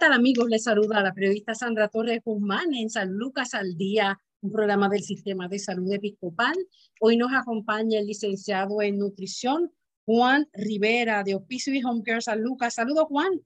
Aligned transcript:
Tal 0.00 0.14
amigos? 0.14 0.48
Les 0.48 0.64
saluda 0.64 1.02
la 1.02 1.12
periodista 1.12 1.54
Sandra 1.54 1.86
Torres 1.88 2.22
Guzmán 2.24 2.72
en 2.72 2.88
San 2.88 3.12
Lucas 3.12 3.52
al 3.52 3.76
Día, 3.76 4.18
un 4.40 4.50
programa 4.50 4.88
del 4.88 5.02
Sistema 5.02 5.46
de 5.46 5.58
Salud 5.58 5.92
Episcopal. 5.92 6.54
Hoy 7.00 7.18
nos 7.18 7.30
acompaña 7.34 7.98
el 7.98 8.06
licenciado 8.06 8.80
en 8.80 8.96
nutrición 8.96 9.70
Juan 10.06 10.48
Rivera 10.54 11.22
de 11.22 11.34
Hospicio 11.34 11.74
y 11.74 11.84
Home 11.84 12.02
Care 12.02 12.22
San 12.22 12.40
Lucas. 12.40 12.76
Saludos 12.76 13.08
Juan. 13.10 13.44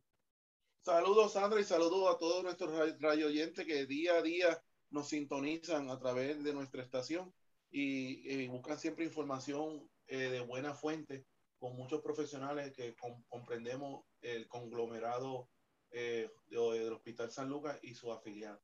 Saludos 0.84 1.32
Sandra 1.32 1.60
y 1.60 1.64
saludos 1.64 2.14
a 2.14 2.18
todos 2.18 2.44
nuestros 2.44 2.70
radio 3.00 3.26
oyentes 3.26 3.66
que 3.66 3.86
día 3.86 4.14
a 4.14 4.22
día 4.22 4.62
nos 4.90 5.08
sintonizan 5.08 5.90
a 5.90 5.98
través 5.98 6.44
de 6.44 6.54
nuestra 6.54 6.84
estación 6.84 7.34
y, 7.72 8.46
buscan 8.46 8.78
siempre 8.78 9.04
información 9.04 9.90
eh, 10.06 10.18
de 10.18 10.38
buena 10.38 10.72
fuente 10.72 11.26
con 11.58 11.74
muchos 11.74 12.00
profesionales 12.00 12.72
que 12.72 12.94
comprendemos 13.28 14.04
el 14.20 14.46
conglomerado 14.46 15.48
eh, 15.94 16.28
del 16.50 16.92
Hospital 16.92 17.30
San 17.30 17.48
Lucas 17.48 17.78
y 17.82 17.94
su 17.94 18.12
afiliado. 18.12 18.60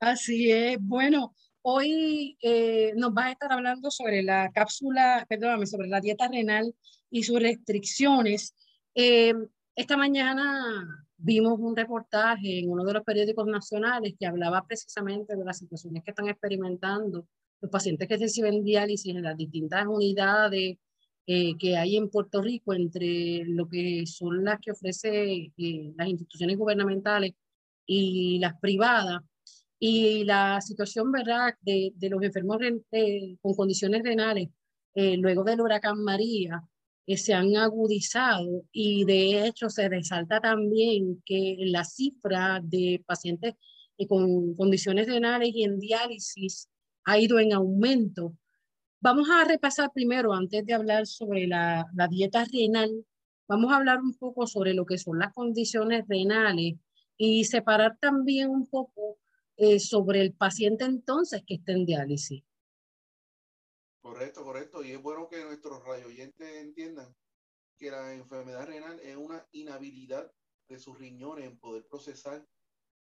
Así 0.00 0.50
es. 0.50 0.78
Bueno, 0.80 1.34
hoy 1.62 2.36
eh, 2.42 2.92
nos 2.96 3.12
va 3.12 3.26
a 3.26 3.32
estar 3.32 3.52
hablando 3.52 3.90
sobre 3.90 4.22
la 4.22 4.50
cápsula, 4.52 5.24
perdóname, 5.28 5.66
sobre 5.66 5.88
la 5.88 6.00
dieta 6.00 6.28
renal 6.28 6.74
y 7.10 7.22
sus 7.22 7.40
restricciones. 7.40 8.54
Eh, 8.94 9.34
esta 9.74 9.96
mañana 9.96 11.06
vimos 11.16 11.58
un 11.58 11.76
reportaje 11.76 12.60
en 12.60 12.70
uno 12.70 12.84
de 12.84 12.92
los 12.92 13.04
periódicos 13.04 13.46
nacionales 13.46 14.14
que 14.18 14.26
hablaba 14.26 14.66
precisamente 14.66 15.36
de 15.36 15.44
las 15.44 15.58
situaciones 15.58 16.02
que 16.04 16.10
están 16.10 16.28
experimentando 16.28 17.26
los 17.60 17.70
pacientes 17.70 18.08
que 18.08 18.16
reciben 18.16 18.64
diálisis 18.64 19.14
en 19.14 19.22
las 19.22 19.36
distintas 19.36 19.86
unidades 19.86 20.78
eh, 21.30 21.58
que 21.58 21.76
hay 21.76 21.98
en 21.98 22.08
Puerto 22.08 22.40
Rico 22.40 22.72
entre 22.72 23.44
lo 23.44 23.68
que 23.68 24.06
son 24.06 24.42
las 24.44 24.58
que 24.60 24.70
ofrece 24.70 25.52
eh, 25.58 25.92
las 25.94 26.08
instituciones 26.08 26.56
gubernamentales 26.56 27.34
y 27.86 28.38
las 28.38 28.58
privadas 28.58 29.20
y 29.78 30.24
la 30.24 30.58
situación 30.62 31.12
verdad 31.12 31.54
de, 31.60 31.92
de 31.96 32.08
los 32.08 32.22
enfermos 32.22 32.56
eh, 32.92 33.36
con 33.42 33.54
condiciones 33.54 34.02
renales 34.02 34.48
luego 34.94 35.44
del 35.44 35.60
huracán 35.60 36.02
María 36.02 36.62
se 37.06 37.34
han 37.34 37.54
agudizado 37.56 38.64
y 38.72 39.04
de 39.04 39.46
hecho 39.46 39.68
se 39.68 39.88
resalta 39.88 40.40
también 40.40 41.22
que 41.26 41.56
la 41.60 41.84
cifra 41.84 42.60
de 42.64 43.04
pacientes 43.06 43.54
con 44.08 44.54
condiciones 44.56 45.06
renales 45.06 45.50
y 45.54 45.64
en 45.64 45.78
diálisis 45.78 46.70
ha 47.04 47.18
ido 47.18 47.38
en 47.38 47.52
aumento 47.52 48.34
Vamos 49.00 49.30
a 49.30 49.44
repasar 49.44 49.92
primero, 49.92 50.32
antes 50.32 50.66
de 50.66 50.74
hablar 50.74 51.06
sobre 51.06 51.46
la, 51.46 51.88
dieta 52.10 52.44
renal, 52.44 53.06
vamos 53.46 53.72
a 53.72 53.76
hablar 53.76 54.00
un 54.00 54.12
poco 54.14 54.48
sobre 54.48 54.74
lo 54.74 54.86
que 54.86 54.98
son 54.98 55.20
las 55.20 55.32
condiciones 55.32 56.04
renales 56.08 56.74
y 57.16 57.44
separar 57.44 57.96
también 58.00 58.50
un 58.50 58.66
poco 58.66 59.18
eh, 59.56 59.78
sobre 59.78 60.20
el 60.20 60.34
paciente 60.34 60.84
entonces 60.84 61.44
que 61.46 61.54
está 61.54 61.72
en 61.72 61.86
diálisis. 61.86 62.42
Correcto, 64.00 64.42
correcto. 64.42 64.82
Y 64.82 64.90
es 64.90 65.00
bueno 65.00 65.28
que 65.28 65.44
nuestros 65.44 65.84
radioyentes 65.84 66.56
entiendan 66.56 67.14
que 67.76 67.92
la 67.92 68.12
enfermedad 68.12 68.66
renal 68.66 68.98
es 68.98 69.16
una 69.16 69.46
inhabilidad 69.52 70.28
de 70.68 70.78
sus 70.80 70.98
riñones 70.98 71.44
en 71.44 71.56
poder 71.56 71.86
procesar 71.86 72.44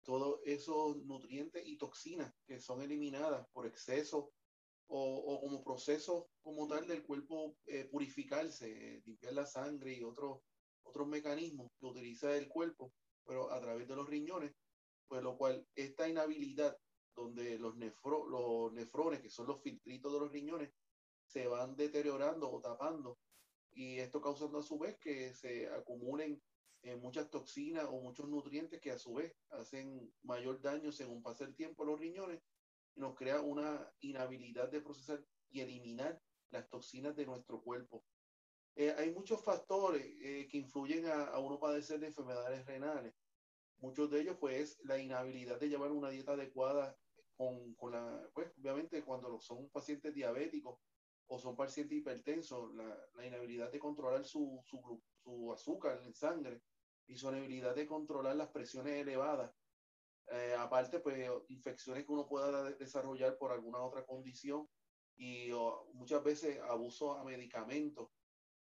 todos 0.03 0.41
esos 0.43 0.97
nutrientes 1.05 1.65
y 1.65 1.77
toxinas 1.77 2.33
que 2.45 2.59
son 2.59 2.81
eliminadas 2.81 3.47
por 3.53 3.65
exceso 3.65 4.33
o, 4.87 5.41
como 5.41 5.63
proceso 5.63 6.29
como 6.41 6.67
tal 6.67 6.87
del 6.87 7.03
cuerpo 7.03 7.57
eh, 7.65 7.85
purificarse, 7.85 9.01
limpiar 9.05 9.33
la 9.33 9.45
sangre 9.45 9.93
y 9.93 10.03
otros 10.03 10.41
otros 10.85 11.07
mecanismos 11.07 11.71
que 11.79 11.85
utiliza 11.87 12.35
el 12.37 12.47
cuerpo, 12.47 12.93
pero 13.25 13.51
a 13.51 13.59
través 13.59 13.87
de 13.87 13.95
los 13.95 14.07
riñones, 14.07 14.53
pues 15.07 15.21
lo 15.23 15.37
cual 15.37 15.67
esta 15.75 16.07
inhabilidad 16.07 16.77
donde 17.15 17.57
los, 17.57 17.75
nefro, 17.75 18.27
los 18.27 18.71
nefrones, 18.73 19.21
que 19.21 19.29
son 19.29 19.47
los 19.47 19.61
filtritos 19.61 20.13
de 20.13 20.19
los 20.19 20.31
riñones, 20.31 20.71
se 21.25 21.47
van 21.47 21.75
deteriorando 21.75 22.51
o 22.51 22.61
tapando 22.61 23.17
y 23.71 23.97
esto 23.97 24.21
causando 24.21 24.59
a 24.59 24.63
su 24.63 24.77
vez 24.77 24.97
que 24.99 25.33
se 25.33 25.67
acumulen 25.69 26.41
eh, 26.83 26.95
muchas 26.95 27.29
toxinas 27.29 27.85
o 27.85 27.99
muchos 27.99 28.29
nutrientes 28.29 28.79
que 28.79 28.91
a 28.91 28.99
su 28.99 29.15
vez 29.15 29.33
hacen 29.49 30.13
mayor 30.21 30.61
daño 30.61 30.91
según 30.91 31.23
pasa 31.23 31.45
el 31.45 31.55
tiempo 31.55 31.83
a 31.83 31.87
los 31.87 31.99
riñones 31.99 32.41
nos 32.95 33.15
crea 33.15 33.41
una 33.41 33.91
inhabilidad 33.99 34.69
de 34.69 34.81
procesar 34.81 35.23
y 35.49 35.61
eliminar 35.61 36.21
las 36.49 36.69
toxinas 36.69 37.15
de 37.15 37.25
nuestro 37.25 37.61
cuerpo. 37.61 38.03
Eh, 38.75 38.93
hay 38.97 39.11
muchos 39.13 39.43
factores 39.43 40.05
eh, 40.21 40.47
que 40.49 40.57
influyen 40.57 41.05
a, 41.05 41.25
a, 41.25 41.39
uno 41.39 41.59
padecer 41.59 41.99
de 41.99 42.07
enfermedades 42.07 42.65
renales. 42.65 43.13
Muchos 43.77 44.09
de 44.09 44.21
ellos, 44.21 44.37
pues, 44.39 44.79
la 44.83 44.97
inhabilidad 44.97 45.59
de 45.59 45.69
llevar 45.69 45.91
una 45.91 46.09
dieta 46.09 46.33
adecuada 46.33 46.97
con, 47.37 47.75
la, 47.91 48.29
pues, 48.33 48.51
obviamente, 48.57 49.03
cuando 49.03 49.39
son 49.39 49.69
pacientes 49.69 50.13
diabéticos 50.13 50.79
o 51.27 51.39
son 51.39 51.55
pacientes 51.55 51.97
hipertensos, 51.97 52.73
la, 52.75 52.97
la 53.15 53.25
inhabilidad 53.25 53.71
de 53.71 53.79
controlar 53.79 54.23
su, 54.23 54.61
su, 54.65 55.01
su 55.23 55.53
azúcar 55.53 56.01
en 56.03 56.13
sangre 56.13 56.61
y 57.07 57.15
su 57.15 57.29
inhabilidad 57.29 57.75
de 57.75 57.85
controlar 57.85 58.35
las 58.35 58.49
presiones 58.49 59.01
elevadas 59.01 59.51
eh, 60.31 60.55
aparte, 60.57 60.99
pues 60.99 61.29
infecciones 61.49 62.05
que 62.05 62.11
uno 62.11 62.27
pueda 62.27 62.71
desarrollar 62.71 63.37
por 63.37 63.51
alguna 63.51 63.79
otra 63.79 64.05
condición 64.05 64.67
y 65.17 65.49
muchas 65.93 66.23
veces 66.23 66.59
abuso 66.67 67.13
a 67.13 67.23
medicamentos 67.23 68.09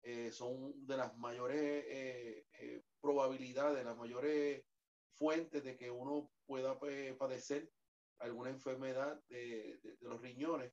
eh, 0.03 0.31
son 0.33 0.87
de 0.87 0.97
las 0.97 1.17
mayores 1.17 1.85
eh, 1.89 2.83
probabilidades, 3.01 3.85
las 3.85 3.97
mayores 3.97 4.63
fuentes 5.15 5.65
de 5.65 5.77
que 5.77 5.91
uno 5.91 6.31
pueda 6.45 6.79
pues, 6.79 7.15
padecer 7.17 7.71
alguna 8.19 8.51
enfermedad 8.51 9.19
de, 9.29 9.79
de, 9.83 9.97
los 10.01 10.21
riñones, 10.21 10.73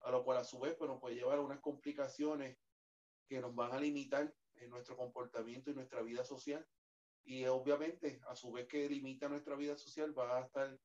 a 0.00 0.10
lo 0.10 0.24
cual 0.24 0.38
a 0.38 0.44
su 0.44 0.60
vez 0.60 0.74
pues, 0.76 0.88
nos 0.88 1.00
puede 1.00 1.16
llevar 1.16 1.38
a 1.38 1.42
unas 1.42 1.60
complicaciones 1.60 2.56
que 3.28 3.40
nos 3.40 3.54
van 3.54 3.72
a 3.72 3.80
limitar 3.80 4.32
en 4.54 4.70
nuestro 4.70 4.96
comportamiento 4.96 5.70
y 5.70 5.74
nuestra 5.74 6.02
vida 6.02 6.24
social 6.24 6.66
y 7.24 7.44
obviamente 7.46 8.20
a 8.28 8.34
su 8.34 8.52
vez 8.52 8.66
que 8.66 8.88
limita 8.88 9.28
nuestra 9.28 9.56
vida 9.56 9.76
social 9.76 10.16
va 10.16 10.38
a 10.38 10.46
estar 10.46 10.78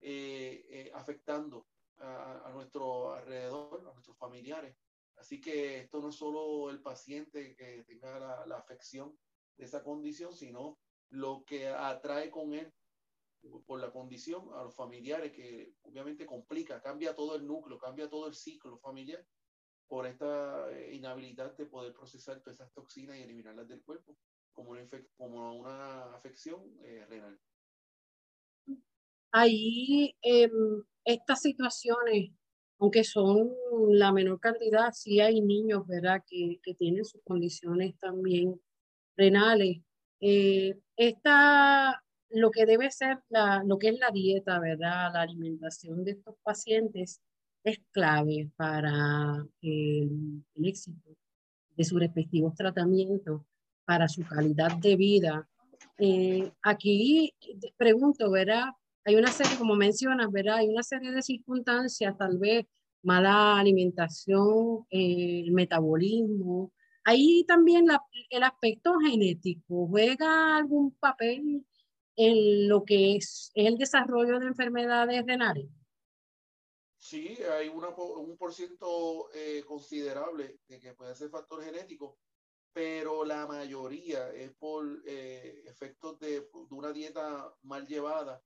eh, 0.00 0.66
eh, 0.68 0.92
afectando 0.94 1.66
a, 1.98 2.50
nuestro 2.52 3.12
alrededor, 3.12 3.86
a 3.88 3.92
nuestros 3.92 4.16
familiares. 4.16 4.76
Así 5.16 5.40
que 5.40 5.78
esto 5.78 6.00
no 6.00 6.08
es 6.08 6.16
solo 6.16 6.70
el 6.70 6.82
paciente 6.82 7.54
que 7.54 7.84
tenga 7.84 8.18
la, 8.18 8.46
la 8.46 8.56
afección 8.56 9.16
de 9.56 9.66
esa 9.66 9.84
condición, 9.84 10.34
sino 10.34 10.80
lo 11.10 11.44
que 11.44 11.68
atrae 11.68 12.30
con 12.30 12.54
él 12.54 12.72
por 13.66 13.80
la 13.80 13.90
condición 13.90 14.48
a 14.54 14.62
los 14.64 14.74
familiares, 14.74 15.32
que 15.32 15.74
obviamente 15.82 16.26
complica, 16.26 16.80
cambia 16.80 17.14
todo 17.14 17.36
el 17.36 17.46
núcleo, 17.46 17.78
cambia 17.78 18.08
todo 18.08 18.26
el 18.26 18.34
ciclo 18.34 18.78
familiar 18.78 19.24
por 19.88 20.06
esta 20.06 20.70
eh, 20.70 20.94
inhabilidad 20.94 21.56
de 21.56 21.66
poder 21.66 21.92
procesar 21.92 22.40
todas 22.40 22.60
esas 22.60 22.72
toxinas 22.72 23.16
y 23.16 23.22
eliminarlas 23.22 23.68
del 23.68 23.82
cuerpo 23.82 24.16
como 24.52 24.70
una, 24.70 24.88
como 25.16 25.54
una 25.60 26.14
afección 26.14 26.60
eh, 26.82 27.04
renal. 27.08 27.38
Ahí 29.32 30.14
em, 30.22 30.82
estas 31.04 31.40
situaciones, 31.40 32.30
aunque 32.78 33.04
son 33.04 33.50
la 33.90 34.12
menor 34.12 34.40
cantidad, 34.40 34.92
sí 34.92 35.20
hay 35.20 35.40
niños, 35.40 35.86
¿verdad?, 35.86 36.22
que, 36.26 36.60
que 36.62 36.74
tienen 36.74 37.04
sus 37.04 37.22
condiciones 37.22 37.98
también 37.98 38.60
renales. 39.16 39.80
Eh, 40.20 40.78
esta, 40.96 42.02
lo 42.30 42.50
que 42.50 42.66
debe 42.66 42.90
ser, 42.90 43.18
la, 43.30 43.62
lo 43.64 43.78
que 43.78 43.88
es 43.88 43.98
la 43.98 44.10
dieta, 44.10 44.58
¿verdad?, 44.60 45.12
la 45.14 45.22
alimentación 45.22 46.04
de 46.04 46.12
estos 46.12 46.36
pacientes 46.42 47.22
es 47.64 47.80
clave 47.92 48.50
para 48.56 49.46
el 49.62 50.42
éxito 50.62 51.16
de 51.76 51.84
sus 51.84 52.00
respectivos 52.00 52.54
tratamientos 52.54 53.42
para 53.84 54.08
su 54.08 54.22
calidad 54.24 54.76
de 54.78 54.96
vida. 54.96 55.48
Eh, 55.98 56.50
aquí 56.62 57.34
pregunto, 57.76 58.30
¿verdad? 58.30 58.70
hay 59.04 59.16
una 59.16 59.32
serie, 59.32 59.58
como 59.58 59.74
mencionas, 59.74 60.30
¿verdad? 60.30 60.56
Hay 60.56 60.68
una 60.68 60.82
serie 60.82 61.10
de 61.10 61.22
circunstancias, 61.22 62.16
tal 62.16 62.38
vez 62.38 62.66
mala 63.02 63.58
alimentación, 63.58 64.86
eh, 64.90 65.42
el 65.44 65.52
metabolismo. 65.52 66.72
Ahí 67.04 67.44
también 67.44 67.86
el 68.30 68.42
aspecto 68.44 68.94
genético 69.00 69.88
juega 69.88 70.56
algún 70.56 70.92
papel 70.92 71.66
en 72.14 72.68
lo 72.68 72.84
que 72.84 73.16
es 73.16 73.50
el 73.54 73.76
desarrollo 73.76 74.38
de 74.38 74.46
enfermedades 74.46 75.24
renales. 75.26 75.68
Sí, 76.96 77.36
hay 77.58 77.68
un 77.68 78.36
por 78.36 78.52
eh, 79.34 79.64
considerable 79.66 80.60
de 80.68 80.78
que 80.78 80.94
puede 80.94 81.16
ser 81.16 81.30
factor 81.30 81.64
genético, 81.64 82.18
pero 82.72 83.24
la 83.24 83.46
mayoría 83.46 84.30
es 84.32 84.52
por 84.54 85.02
eh, 85.06 85.62
efectos 85.66 86.18
de, 86.18 86.40
de, 86.40 86.48
una 86.70 86.92
dieta 86.92 87.54
mal 87.62 87.86
llevada 87.86 88.42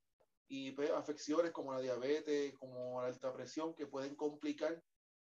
y 0.49 0.73
pues, 0.73 0.91
afecciones 0.91 1.53
como 1.53 1.73
la 1.73 1.81
diabetes, 1.81 2.55
como 2.55 3.01
la 3.01 3.09
alta 3.09 3.33
presión, 3.33 3.75
que 3.75 3.87
pueden 3.87 4.15
complicar 4.15 4.83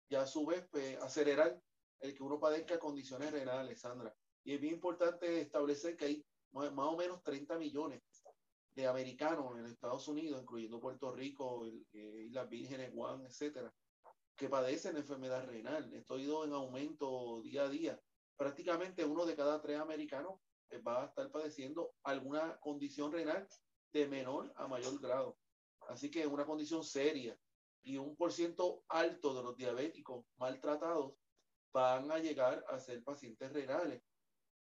y 0.09 0.15
a 0.15 0.25
su 0.25 0.45
vez 0.45 0.65
pues, 0.71 0.97
acelerar 1.01 1.59
el 1.99 2.13
que 2.13 2.23
uno 2.23 2.39
padezca 2.39 2.79
condiciones 2.79 3.31
renales, 3.31 3.79
Sandra. 3.81 4.13
Y 4.43 4.53
es 4.53 4.61
bien 4.61 4.75
importante 4.75 5.41
establecer 5.41 5.97
que 5.97 6.05
hay 6.05 6.25
más 6.51 6.71
o 6.75 6.95
menos 6.95 7.23
30 7.23 7.57
millones 7.57 8.01
de 8.75 8.87
americanos 8.87 9.57
en 9.57 9.65
Estados 9.65 10.07
Unidos, 10.07 10.41
incluyendo 10.41 10.79
Puerto 10.79 11.11
Rico, 11.11 11.65
Islas 11.93 12.49
Vírgenes, 12.49 12.93
Guam, 12.93 13.25
etcétera, 13.25 13.73
que 14.35 14.49
padecen 14.49 14.97
enfermedad 14.97 15.45
renal. 15.45 15.91
Esto 15.93 16.15
ha 16.15 16.19
ido 16.19 16.43
en 16.43 16.53
aumento 16.53 17.41
día 17.41 17.63
a 17.63 17.69
día. 17.69 17.99
Prácticamente 18.37 19.05
uno 19.05 19.25
de 19.25 19.35
cada 19.35 19.61
tres 19.61 19.79
americanos 19.79 20.39
eh, 20.69 20.79
va 20.79 21.03
a 21.03 21.05
estar 21.07 21.31
padeciendo 21.31 21.93
alguna 22.03 22.57
condición 22.59 23.11
renal 23.11 23.47
de 23.93 24.07
menor 24.07 24.51
a 24.55 24.67
mayor 24.67 24.99
grado. 24.99 25.37
Así 25.87 26.09
que 26.09 26.21
es 26.21 26.27
una 26.27 26.45
condición 26.45 26.83
seria 26.83 27.37
y 27.83 27.97
un 27.97 28.15
por 28.15 28.31
alto 28.89 29.33
de 29.35 29.43
los 29.43 29.55
diabéticos 29.55 30.25
maltratados 30.37 31.13
van 31.71 32.11
a 32.11 32.17
llegar 32.17 32.65
a 32.67 32.79
ser 32.79 33.03
pacientes 33.03 33.51
renales. 33.53 34.01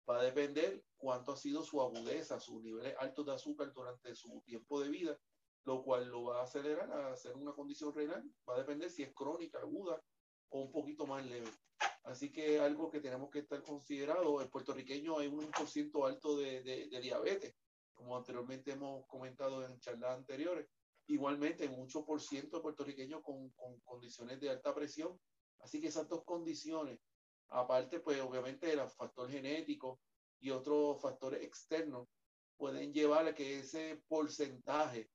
Va 0.09 0.19
a 0.19 0.23
depender 0.23 0.83
cuánto 0.97 1.31
ha 1.31 1.37
sido 1.37 1.63
su 1.63 1.81
agudeza, 1.81 2.39
sus 2.39 2.61
niveles 2.61 2.95
altos 2.99 3.25
de 3.25 3.33
azúcar 3.33 3.71
durante 3.71 4.13
su 4.13 4.41
tiempo 4.41 4.81
de 4.81 4.89
vida, 4.89 5.17
lo 5.63 5.83
cual 5.83 6.09
lo 6.09 6.23
va 6.23 6.41
a 6.41 6.43
acelerar 6.43 6.91
a 6.91 7.13
hacer 7.13 7.35
una 7.35 7.53
condición 7.53 7.93
renal. 7.93 8.29
Va 8.47 8.55
a 8.55 8.59
depender 8.59 8.89
si 8.89 9.03
es 9.03 9.13
crónica, 9.13 9.59
aguda 9.59 10.03
o 10.49 10.61
un 10.63 10.71
poquito 10.71 11.07
más 11.07 11.25
leve. 11.25 11.49
Así 12.03 12.31
que 12.31 12.59
algo 12.59 12.89
que 12.89 12.99
tenemos 12.99 13.29
que 13.29 13.39
estar 13.39 13.61
considerado, 13.63 14.41
el 14.41 14.49
puertorriqueño 14.49 15.19
hay 15.19 15.27
un 15.27 15.49
por 15.51 15.67
ciento 15.67 16.05
alto 16.05 16.37
de, 16.37 16.61
de 16.61 17.01
diabetes 17.01 17.55
como 17.93 18.17
anteriormente 18.17 18.71
hemos 18.71 19.05
comentado 19.07 19.65
en 19.65 19.79
charlas 19.79 20.17
anteriores. 20.17 20.67
Igualmente, 21.07 21.67
mucho 21.69 22.05
por 22.05 22.21
ciento 22.21 22.61
puertorriqueños 22.61 23.21
con, 23.21 23.49
con 23.51 23.79
condiciones 23.81 24.39
de 24.39 24.49
alta 24.49 24.73
presión. 24.73 25.19
Así 25.59 25.79
que 25.79 25.87
esas 25.87 26.07
dos 26.07 26.23
condiciones, 26.23 26.99
aparte, 27.49 27.99
pues 27.99 28.19
obviamente 28.21 28.71
el 28.71 28.81
factor 28.89 29.29
genético 29.29 30.01
y 30.39 30.49
otros 30.49 31.01
factores 31.01 31.41
externos, 31.43 32.07
pueden 32.57 32.93
llevar 32.93 33.27
a 33.27 33.35
que 33.35 33.59
ese 33.59 34.01
porcentaje, 34.07 35.09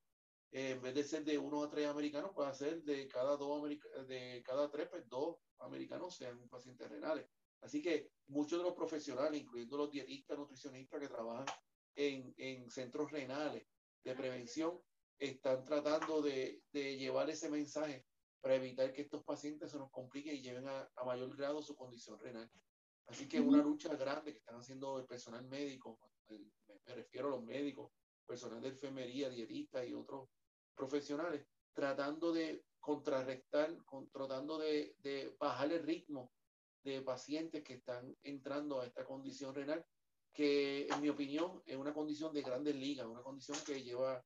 eh, 0.51 0.71
en 0.71 0.83
vez 0.83 0.95
de 0.95 1.05
ser 1.05 1.25
de 1.25 1.39
uno 1.39 1.63
a 1.63 1.71
tres 1.71 1.87
americanos, 1.87 2.33
pueda 2.35 2.53
ser 2.55 2.83
de 2.83 3.07
cada 3.09 3.37
dos 3.37 3.69
de 4.09 4.43
cada 4.45 4.71
tres, 4.71 4.89
pues 4.89 5.09
dos 5.09 5.37
americanos 5.59 6.17
sean 6.17 6.49
pacientes 6.49 6.89
renales. 6.89 7.27
Así 7.61 7.83
que 7.83 8.13
muchos 8.29 8.59
de 8.59 8.65
los 8.65 8.75
profesionales, 8.75 9.41
incluyendo 9.41 9.77
los 9.77 9.91
dietistas, 9.91 10.39
nutricionistas 10.39 11.01
que 11.01 11.09
trabajan 11.09 11.47
en, 11.97 12.33
en 12.37 12.71
centros 12.71 13.11
renales 13.11 13.67
de 14.05 14.15
prevención 14.15 14.81
están 15.19 15.65
tratando 15.65 16.23
de, 16.23 16.63
de, 16.71 16.97
llevar 16.97 17.29
ese 17.29 17.51
mensaje 17.51 18.07
para 18.41 18.55
evitar 18.55 18.93
que 18.93 19.03
estos 19.03 19.25
pacientes 19.25 19.73
se 19.73 19.79
nos 19.79 19.91
compliquen 19.91 20.37
y 20.37 20.43
lleven 20.43 20.69
a, 20.69 20.89
a 20.95 21.05
mayor 21.05 21.37
grado 21.37 21.61
su 21.61 21.75
condición 21.75 22.19
renal. 22.21 22.49
Así 23.07 23.29
que 23.29 23.39
es 23.39 23.43
una 23.43 23.63
lucha 23.63 23.95
grande 23.97 24.33
que 24.33 24.39
están 24.39 24.57
haciendo 24.57 24.99
el 24.99 25.07
personal 25.07 25.45
médico, 25.49 25.99
me 26.29 26.95
refiero 26.95 27.29
a 27.29 27.31
los 27.33 27.43
médicos, 27.43 27.91
personal 28.27 28.61
de 28.61 28.69
enfermería, 28.69 29.31
dietistas 29.31 29.89
y 29.89 29.95
otros 29.95 30.29
profesionales, 30.79 31.45
tratando 31.75 32.33
de 32.33 32.65
contrarrestar, 32.81 33.77
tratando 34.13 34.59
de, 34.59 34.95
de 34.99 35.37
bajar 35.39 35.73
el 35.73 35.83
ritmo 35.83 36.33
de 36.85 37.03
pacientes 37.03 37.63
que 37.63 37.75
están 37.75 38.17
entrando 38.23 38.81
a 38.81 38.87
esta 38.87 39.05
condición 39.05 39.55
renal 39.55 39.85
que 40.33 40.87
en 40.87 41.01
mi 41.01 41.09
opinión 41.09 41.61
es 41.67 41.77
una 41.77 41.93
condición 41.93 42.33
de 42.33 42.43
grandes 42.43 42.77
ligas, 42.77 43.07
una 43.07 43.23
condición 43.23 43.59
que 43.67 43.83
lleva 43.83 44.25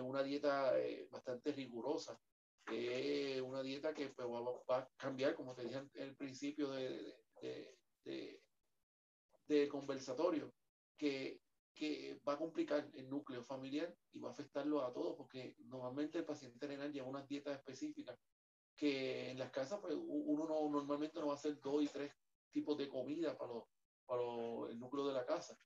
una 0.00 0.22
dieta 0.22 0.78
eh, 0.78 1.08
bastante 1.10 1.52
rigurosa, 1.52 2.16
eh, 2.70 3.40
una 3.40 3.62
dieta 3.62 3.92
que 3.92 4.10
pues, 4.10 4.28
va, 4.28 4.78
a 4.78 4.88
cambiar, 4.96 5.34
como 5.34 5.54
te 5.54 5.64
dije 5.64 5.78
en 5.94 6.02
el 6.02 6.16
principio 6.16 6.70
de, 6.70 7.16
de, 8.04 8.40
de, 9.46 9.68
conversatorio, 9.68 10.52
que, 10.96 11.40
que 11.78 12.20
va 12.26 12.34
a 12.34 12.38
complicar 12.38 12.90
el 12.94 13.08
núcleo 13.08 13.42
familiar 13.42 13.94
y 14.12 14.18
va 14.18 14.28
a 14.28 14.32
afectarlo 14.32 14.84
a 14.84 14.92
todos, 14.92 15.16
porque 15.16 15.54
normalmente 15.66 16.18
el 16.18 16.24
paciente 16.24 16.66
renal 16.66 16.92
lleva 16.92 17.08
unas 17.08 17.28
dietas 17.28 17.56
específicas 17.56 18.18
que 18.76 19.30
en 19.30 19.38
las 19.38 19.50
casas 19.50 19.78
pues, 19.80 19.94
uno 19.96 20.46
no, 20.46 20.68
normalmente 20.68 21.20
no 21.20 21.28
va 21.28 21.32
a 21.32 21.36
hacer 21.36 21.60
dos 21.60 21.82
y 21.82 21.88
tres 21.88 22.12
tipos 22.50 22.76
de 22.76 22.88
comida 22.88 23.36
para 23.36 23.52
los 23.52 23.64
para 24.08 24.22
el 24.70 24.78
núcleo 24.80 25.06
de 25.06 25.12
la 25.12 25.26
casa. 25.26 25.56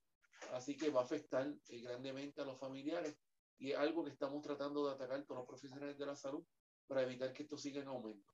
Así 0.52 0.76
que 0.76 0.90
va 0.90 1.00
a 1.00 1.04
afectar 1.04 1.46
eh, 1.68 1.80
grandemente 1.80 2.42
a 2.42 2.44
los 2.44 2.58
familiares 2.58 3.16
y 3.58 3.70
es 3.70 3.78
algo 3.78 4.04
que 4.04 4.10
estamos 4.10 4.42
tratando 4.42 4.86
de 4.86 4.94
atacar 4.94 5.24
con 5.24 5.36
los 5.36 5.46
profesionales 5.46 5.96
de 5.96 6.06
la 6.06 6.16
salud 6.16 6.44
para 6.88 7.02
evitar 7.02 7.32
que 7.32 7.44
esto 7.44 7.56
siga 7.56 7.80
en 7.80 7.88
aumento. 7.88 8.28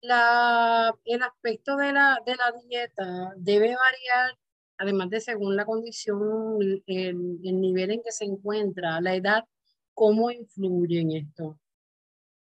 La, 0.00 0.94
el 1.04 1.22
aspecto 1.22 1.76
de 1.76 1.92
la, 1.92 2.18
de 2.24 2.36
la 2.36 2.52
dieta 2.52 3.32
debe 3.36 3.76
variar, 3.76 4.38
además 4.78 5.10
de 5.10 5.20
según 5.20 5.56
la 5.56 5.64
condición, 5.64 6.58
el, 6.60 6.82
el 6.86 7.60
nivel 7.60 7.92
en 7.92 8.02
que 8.02 8.12
se 8.12 8.24
encuentra, 8.24 9.00
la 9.00 9.14
edad, 9.14 9.44
¿cómo 9.92 10.30
influye 10.30 11.00
en 11.00 11.12
esto? 11.12 11.58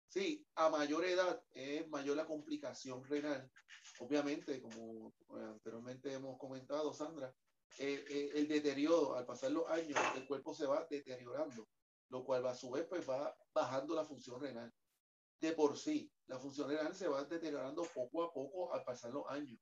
Sí, 0.08 0.44
a 0.56 0.68
mayor 0.68 1.04
edad 1.04 1.42
es 1.52 1.88
mayor 1.88 2.16
la 2.16 2.26
complicación 2.26 3.02
renal 3.04 3.50
obviamente, 4.02 4.60
como 4.60 5.14
anteriormente 5.30 6.12
hemos 6.12 6.38
comentado, 6.38 6.92
Sandra, 6.92 7.34
eh, 7.78 8.04
eh, 8.08 8.30
el 8.34 8.48
deterioro, 8.48 9.14
al 9.14 9.24
pasar 9.24 9.52
los 9.52 9.68
años, 9.68 9.98
el 10.16 10.26
cuerpo 10.26 10.54
se 10.54 10.66
va 10.66 10.86
deteriorando, 10.90 11.68
lo 12.08 12.24
cual 12.24 12.46
a 12.46 12.54
su 12.54 12.70
vez 12.70 12.86
pues, 12.86 13.08
va 13.08 13.34
bajando 13.54 13.94
la 13.94 14.04
función 14.04 14.40
renal. 14.40 14.72
De 15.40 15.52
por 15.52 15.76
sí, 15.76 16.12
la 16.26 16.38
función 16.38 16.68
renal 16.68 16.94
se 16.94 17.08
va 17.08 17.24
deteriorando 17.24 17.82
poco 17.94 18.24
a 18.24 18.32
poco 18.32 18.72
al 18.74 18.84
pasar 18.84 19.12
los 19.12 19.24
años. 19.28 19.58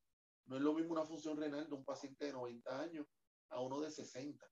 No 0.46 0.56
es 0.56 0.62
lo 0.62 0.74
mismo 0.74 0.92
una 0.92 1.04
función 1.04 1.36
renal 1.36 1.68
de 1.68 1.74
un 1.74 1.84
paciente 1.84 2.26
de 2.26 2.32
90 2.32 2.80
años 2.80 3.06
a 3.50 3.60
uno 3.60 3.80
de 3.80 3.90
60. 3.90 4.44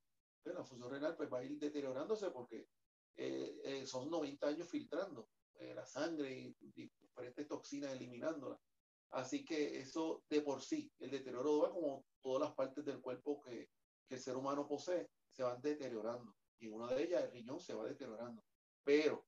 Pero 0.43 0.59
la 0.59 0.65
función 0.65 0.89
renal 0.89 1.15
pues, 1.15 1.31
va 1.31 1.39
a 1.39 1.43
ir 1.43 1.57
deteriorándose 1.57 2.31
porque 2.31 2.67
eh, 3.15 3.85
son 3.85 4.09
90 4.09 4.47
años 4.47 4.69
filtrando 4.69 5.29
la 5.75 5.85
sangre 5.85 6.55
y 6.61 6.71
diferentes 6.71 7.45
toxinas 7.45 7.91
eliminándola. 7.91 8.57
Así 9.11 9.43
que 9.43 9.79
eso 9.79 10.23
de 10.29 10.41
por 10.41 10.61
sí, 10.61 10.91
el 10.99 11.11
deterioro 11.11 11.59
va 11.59 11.71
como 11.71 12.05
todas 12.21 12.47
las 12.47 12.55
partes 12.55 12.85
del 12.85 13.01
cuerpo 13.01 13.41
que 13.41 13.69
el 14.09 14.19
ser 14.19 14.37
humano 14.37 14.67
posee, 14.67 15.09
se 15.31 15.43
van 15.43 15.61
deteriorando. 15.61 16.35
Y 16.59 16.67
una 16.67 16.87
de 16.87 17.03
ellas, 17.03 17.23
el 17.23 17.31
riñón, 17.31 17.59
se 17.59 17.73
va 17.73 17.85
deteriorando. 17.85 18.43
Pero 18.83 19.25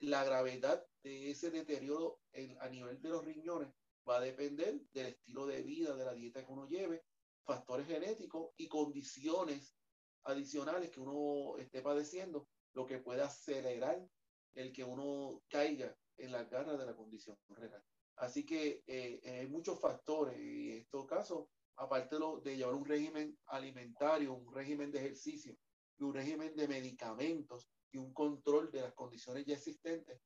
la 0.00 0.24
gravedad 0.24 0.84
de 1.02 1.30
ese 1.30 1.50
deterioro 1.50 2.20
a 2.60 2.68
nivel 2.68 3.00
de 3.00 3.08
los 3.08 3.24
riñones 3.24 3.72
va 4.08 4.16
a 4.18 4.20
depender 4.20 4.80
del 4.92 5.06
estilo 5.06 5.46
de 5.46 5.62
vida, 5.62 5.94
de 5.94 6.04
la 6.04 6.14
dieta 6.14 6.44
que 6.44 6.52
uno 6.52 6.68
lleve, 6.68 7.04
factores 7.44 7.86
genéticos 7.86 8.52
y 8.56 8.68
condiciones 8.68 9.76
adicionales 10.24 10.90
que 10.90 11.00
uno 11.00 11.58
esté 11.58 11.82
padeciendo, 11.82 12.48
lo 12.74 12.86
que 12.86 12.98
puede 12.98 13.22
acelerar 13.22 14.06
el 14.54 14.72
que 14.72 14.84
uno 14.84 15.42
caiga 15.48 15.96
en 16.18 16.32
las 16.32 16.48
garras 16.48 16.78
de 16.78 16.86
la 16.86 16.94
condición 16.94 17.36
renal. 17.48 17.82
Así 18.16 18.44
que 18.44 18.82
eh, 18.86 19.20
hay 19.24 19.48
muchos 19.48 19.80
factores 19.80 20.38
y 20.38 20.72
en 20.72 20.78
estos 20.78 21.06
casos, 21.06 21.48
aparte 21.76 22.16
de 22.42 22.56
llevar 22.56 22.74
un 22.74 22.84
régimen 22.84 23.36
alimentario, 23.46 24.34
un 24.34 24.54
régimen 24.54 24.90
de 24.90 24.98
ejercicio 24.98 25.56
y 25.98 26.04
un 26.04 26.14
régimen 26.14 26.54
de 26.54 26.68
medicamentos 26.68 27.68
y 27.90 27.98
un 27.98 28.12
control 28.12 28.70
de 28.70 28.82
las 28.82 28.94
condiciones 28.94 29.44
ya 29.46 29.54
existentes, 29.54 30.20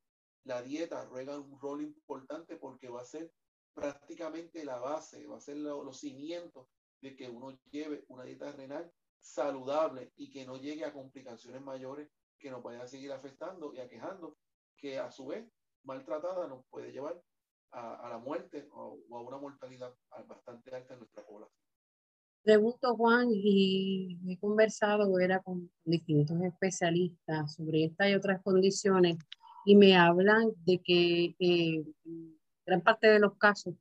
la 0.45 0.63
dieta 0.63 1.07
juega 1.07 1.39
un 1.39 1.59
rol 1.61 1.83
importante 1.83 2.57
porque 2.57 2.89
va 2.89 3.03
a 3.03 3.07
ser 3.07 3.33
prácticamente 3.77 4.65
la 4.65 4.79
base, 4.79 5.27
va 5.27 5.37
a 5.37 5.41
ser 5.41 5.59
los 5.59 6.01
cimientos 6.01 6.67
de 7.03 7.15
que 7.15 7.29
uno 7.29 7.57
lleve 7.71 8.05
una 8.09 8.25
dieta 8.25 8.51
renal 8.53 8.91
saludable 9.21 10.13
y 10.17 10.31
que 10.31 10.47
no 10.47 10.57
llegue 10.57 10.87
a 10.87 10.95
complicaciones 10.95 11.61
mayores 11.61 12.09
que 12.39 12.51
nos 12.51 12.63
vayan 12.63 12.83
a 12.83 12.87
seguir 12.87 13.13
afectando 13.13 13.75
y 13.75 13.81
aquejando, 13.81 14.39
que 14.79 14.99
a 14.99 15.11
su 15.11 15.27
vez 15.27 15.47
maltratada 15.85 16.49
nos 16.49 16.65
puede 16.71 16.91
llevar 16.91 17.23
a, 17.73 18.09
la 18.09 18.19
muerte 18.19 18.67
o, 18.73 18.99
a 19.13 19.21
una 19.21 19.37
mortalidad 19.37 19.95
bastante 20.27 20.75
alta 20.75 20.95
en 20.95 21.01
nuestra 21.01 21.23
población. 21.27 21.61
Pregunto, 22.43 22.97
Juan, 22.97 23.29
y 23.31 24.19
he 24.27 24.39
conversado 24.39 25.19
era 25.19 25.43
con 25.43 25.71
distintos 25.85 26.41
especialistas 26.41 27.55
sobre 27.55 27.85
esta 27.85 28.09
y 28.09 28.15
otras 28.15 28.43
condiciones 28.43 29.19
y 29.67 29.77
me 29.77 29.97
hablan 29.97 30.53
de 30.65 30.81
que 30.81 31.35
eh, 31.39 31.85
gran 32.67 32.83
parte 32.83 33.07
de 33.09 33.21
los 33.21 33.37
casos, 33.39 33.75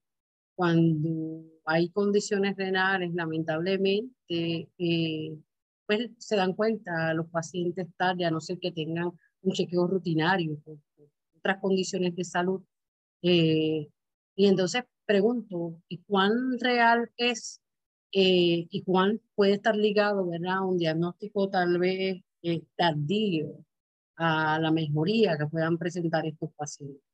cuando 0.56 1.44
hay 1.66 1.90
condiciones 1.90 2.56
renales, 2.56 3.14
lamentablemente, 3.14 4.70
eh, 4.78 5.38
pues 5.86 6.12
se 6.18 6.36
dan 6.36 6.54
cuenta 6.54 7.14
los 7.14 7.28
pacientes 7.30 7.88
tarde, 7.98 8.26
a 8.26 8.32
no 8.32 8.40
ser 8.40 8.60
que 8.60 8.72
tengan 8.72 9.12
un 9.42 9.54
chequeo 9.54 9.88
rutinario 9.88 10.58
o, 10.66 10.78
otras 11.38 11.60
condiciones 11.62 12.16
de 12.16 12.24
salud. 12.24 12.62
Eh, 13.22 13.88
y 14.36 14.48
entonces 14.48 14.84
pregunto, 15.06 15.82
¿y 15.90 16.00
cuán 16.04 16.60
real 16.60 17.12
es 17.18 17.62
eh, 18.12 18.68
y 18.70 18.84
cuán 18.84 19.22
puede 19.36 19.54
estar 19.54 19.76
ligado 19.76 20.28
¿verdad? 20.28 20.58
a 20.58 20.66
un 20.66 20.78
diagnóstico 20.78 21.50
tal 21.50 21.78
vez 21.80 22.22
tardío 22.76 23.66
a 24.18 24.60
la 24.60 24.72
mejoría 24.72 25.38
que 25.38 25.48
puedan 25.48 25.78
presentar 25.78 26.26
estos 26.26 26.52
pacientes? 26.56 27.05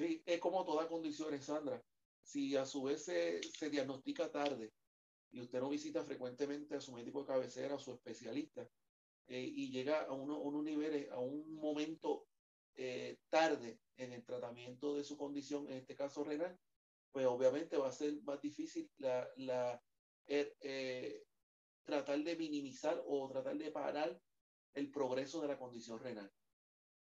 Sí, 0.00 0.22
es 0.24 0.40
como 0.40 0.64
toda 0.64 0.88
condición, 0.88 1.38
Sandra. 1.42 1.84
Si 2.22 2.56
a 2.56 2.64
su 2.64 2.84
vez 2.84 3.04
se, 3.04 3.38
se 3.42 3.68
diagnostica 3.68 4.30
tarde 4.30 4.72
y 5.30 5.42
usted 5.42 5.60
no 5.60 5.68
visita 5.68 6.02
frecuentemente 6.02 6.74
a 6.74 6.80
su 6.80 6.94
médico 6.94 7.20
de 7.20 7.26
cabecera, 7.26 7.74
a 7.74 7.78
su 7.78 7.92
especialista, 7.92 8.66
eh, 9.26 9.42
y 9.42 9.70
llega 9.70 10.04
a, 10.04 10.12
uno, 10.12 10.38
unos 10.38 10.64
niveles, 10.64 11.10
a 11.10 11.18
un 11.18 11.54
momento 11.54 12.28
eh, 12.76 13.18
tarde 13.28 13.78
en 13.98 14.14
el 14.14 14.24
tratamiento 14.24 14.96
de 14.96 15.04
su 15.04 15.18
condición, 15.18 15.66
en 15.66 15.76
este 15.76 15.94
caso 15.94 16.24
renal, 16.24 16.58
pues 17.12 17.26
obviamente 17.26 17.76
va 17.76 17.88
a 17.88 17.92
ser 17.92 18.22
más 18.22 18.40
difícil 18.40 18.90
la, 18.96 19.28
la 19.36 19.82
er, 20.26 20.56
eh, 20.62 21.24
tratar 21.84 22.24
de 22.24 22.36
minimizar 22.36 23.02
o 23.04 23.28
tratar 23.28 23.58
de 23.58 23.70
parar 23.70 24.18
el 24.72 24.90
progreso 24.90 25.42
de 25.42 25.48
la 25.48 25.58
condición 25.58 25.98
renal. 25.98 26.32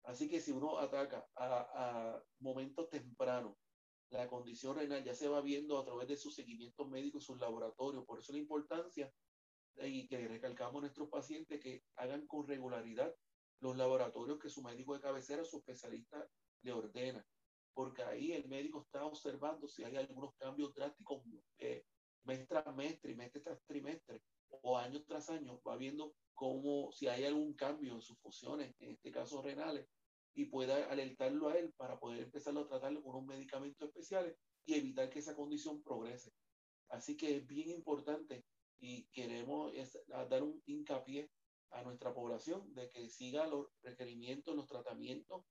Así 0.03 0.29
que 0.29 0.41
si 0.41 0.51
uno 0.51 0.79
ataca 0.79 1.27
a, 1.35 2.21
momentos 2.39 2.89
tempranos 2.89 3.55
la 4.09 4.27
condición 4.27 4.75
renal 4.75 5.03
ya 5.03 5.15
se 5.15 5.27
va 5.27 5.41
viendo 5.41 5.79
a 5.79 5.85
través 5.85 6.07
de 6.07 6.17
sus 6.17 6.35
seguimientos 6.35 6.87
médicos, 6.87 7.23
sus 7.23 7.39
laboratorios. 7.39 8.05
Por 8.05 8.19
eso 8.19 8.31
la 8.31 8.37
importancia 8.37 9.11
y 9.77 10.07
que 10.07 10.27
recalcamos 10.27 10.75
a 10.75 10.81
nuestros 10.81 11.09
pacientes 11.09 11.59
que 11.59 11.83
hagan 11.95 12.27
con 12.27 12.47
regularidad 12.47 13.15
los 13.59 13.75
laboratorios 13.75 14.39
que 14.39 14.49
su 14.49 14.61
médico 14.61 14.93
de 14.93 15.01
cabecera, 15.01 15.43
su 15.43 15.57
especialista 15.57 16.27
le 16.61 16.73
ordena, 16.73 17.25
porque 17.73 18.03
ahí 18.03 18.33
el 18.33 18.47
médico 18.47 18.81
está 18.81 19.05
observando 19.05 19.67
si 19.67 19.83
hay 19.83 19.95
algunos 19.95 20.35
cambios 20.35 20.73
drásticos 20.75 21.23
eh, 21.57 21.85
mes 22.25 22.47
tras 22.47 22.75
mes, 22.75 22.99
trimestre 22.99 23.41
tras 23.41 23.63
trimestre 23.65 24.21
o 24.61 24.77
año 24.77 25.03
tras 25.03 25.29
año, 25.29 25.61
va 25.67 25.77
viendo 25.77 26.15
cómo 26.33 26.91
si 26.91 27.07
hay 27.07 27.25
algún 27.25 27.53
cambio 27.53 27.93
en 27.93 28.01
sus 28.01 28.17
funciones, 28.19 28.75
en 28.79 28.91
este 28.91 29.11
caso 29.11 29.41
renales, 29.41 29.87
y 30.35 30.45
pueda 30.45 30.89
alertarlo 30.89 31.49
a 31.49 31.57
él 31.57 31.73
para 31.77 31.99
poder 31.99 32.23
empezarlo 32.23 32.61
a 32.61 32.67
tratarlo 32.67 33.03
con 33.03 33.15
unos 33.15 33.27
medicamentos 33.27 33.87
especiales 33.87 34.35
y 34.65 34.75
evitar 34.75 35.09
que 35.09 35.19
esa 35.19 35.35
condición 35.35 35.83
progrese. 35.83 36.33
Así 36.89 37.15
que 37.17 37.37
es 37.37 37.47
bien 37.47 37.69
importante 37.69 38.45
y 38.79 39.05
queremos 39.11 39.71
dar 40.29 40.43
un 40.43 40.61
hincapié 40.65 41.29
a 41.71 41.83
nuestra 41.83 42.13
población 42.13 42.73
de 42.73 42.89
que 42.89 43.09
siga 43.09 43.47
los 43.47 43.67
requerimientos, 43.81 44.55
los 44.55 44.67
tratamientos 44.67 45.45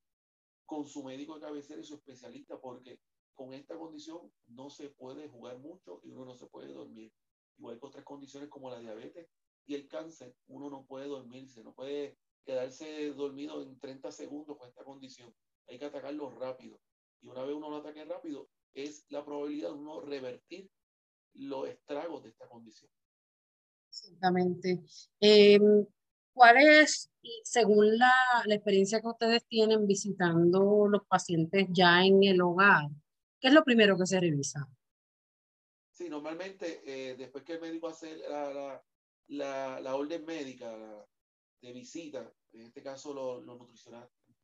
con 0.66 0.87
su 0.87 1.02
médico 1.02 1.35
de 1.35 1.40
cabecera 1.40 1.80
y 1.80 1.85
su 1.85 1.94
especialista, 1.94 2.61
porque 2.61 3.00
con 3.35 3.54
esta 3.54 3.76
condición 3.76 4.32
no 4.47 4.71
se 4.71 4.90
puede 4.90 5.28
jugar 5.28 5.59
mucho 5.59 6.00
y 6.04 6.11
uno 6.11 6.25
no 6.25 6.35
se 6.35 6.47
puede 6.47 6.73
dormir. 6.73 7.12
Igual 7.59 7.78
que 7.78 7.87
otras 7.87 8.04
condiciones 8.04 8.49
como 8.49 8.71
la 8.71 8.78
diabetes 8.78 9.28
y 9.66 9.75
el 9.75 9.88
cáncer, 9.88 10.35
uno 10.49 10.71
no 10.71 10.85
puede 10.85 11.06
dormirse, 11.06 11.62
no 11.62 11.73
puede 11.73 12.18
quedarse 12.44 13.12
dormido 13.12 13.62
en 13.62 13.78
30 13.78 14.11
segundos 14.11 14.56
con 14.59 14.68
esta 14.68 14.85
condición. 14.85 15.35
Hay 15.68 15.78
que 15.78 15.85
atacarlo 15.85 16.30
rápido. 16.30 16.80
Y 17.21 17.28
una 17.28 17.44
vez 17.44 17.54
uno 17.54 17.71
lo 17.71 17.76
ataque 17.76 18.04
rápido, 18.04 18.49
es 18.75 19.04
la 19.09 19.25
probabilidad 19.25 19.68
de 19.68 19.75
uno 19.75 20.00
revertir 20.00 20.68
los 21.35 21.68
estragos 21.68 22.23
de 22.23 22.30
esta 22.30 22.49
condición. 22.49 22.90
Exactamente. 23.88 24.82
Em, 25.21 25.87
¿Cuál 26.35 26.56
es, 26.56 27.11
según 27.44 27.99
la, 27.99 28.12
la, 28.47 28.54
experiencia 28.54 29.00
que 29.00 29.09
ustedes 29.09 29.44
tienen 29.47 29.87
visitando 29.87 30.88
los 30.88 31.06
pacientes 31.06 31.66
ya 31.71 32.02
en 32.04 32.25
el 32.25 32.40
hogar, 32.40 32.88
qué 33.38 33.49
es 33.49 33.54
lo 33.54 33.64
primero 33.64 33.99
que 33.99 34.06
se 34.06 34.18
revisa? 34.18 34.66
Sí, 35.93 36.09
normalmente 36.09 36.81
eh, 36.87 37.17
después 37.17 37.45
que 37.45 37.53
el 37.53 37.61
médico 37.61 37.89
hace 37.89 38.17
la, 38.17 38.51
la, 38.51 38.85
la, 39.27 39.81
la 39.81 39.95
orden 39.95 40.25
médica, 40.25 41.07
de 41.61 41.73
visita, 41.73 42.35
en 42.51 42.63
este 42.63 42.83
caso 42.83 43.15
los, 43.15 43.45
los 43.45 43.59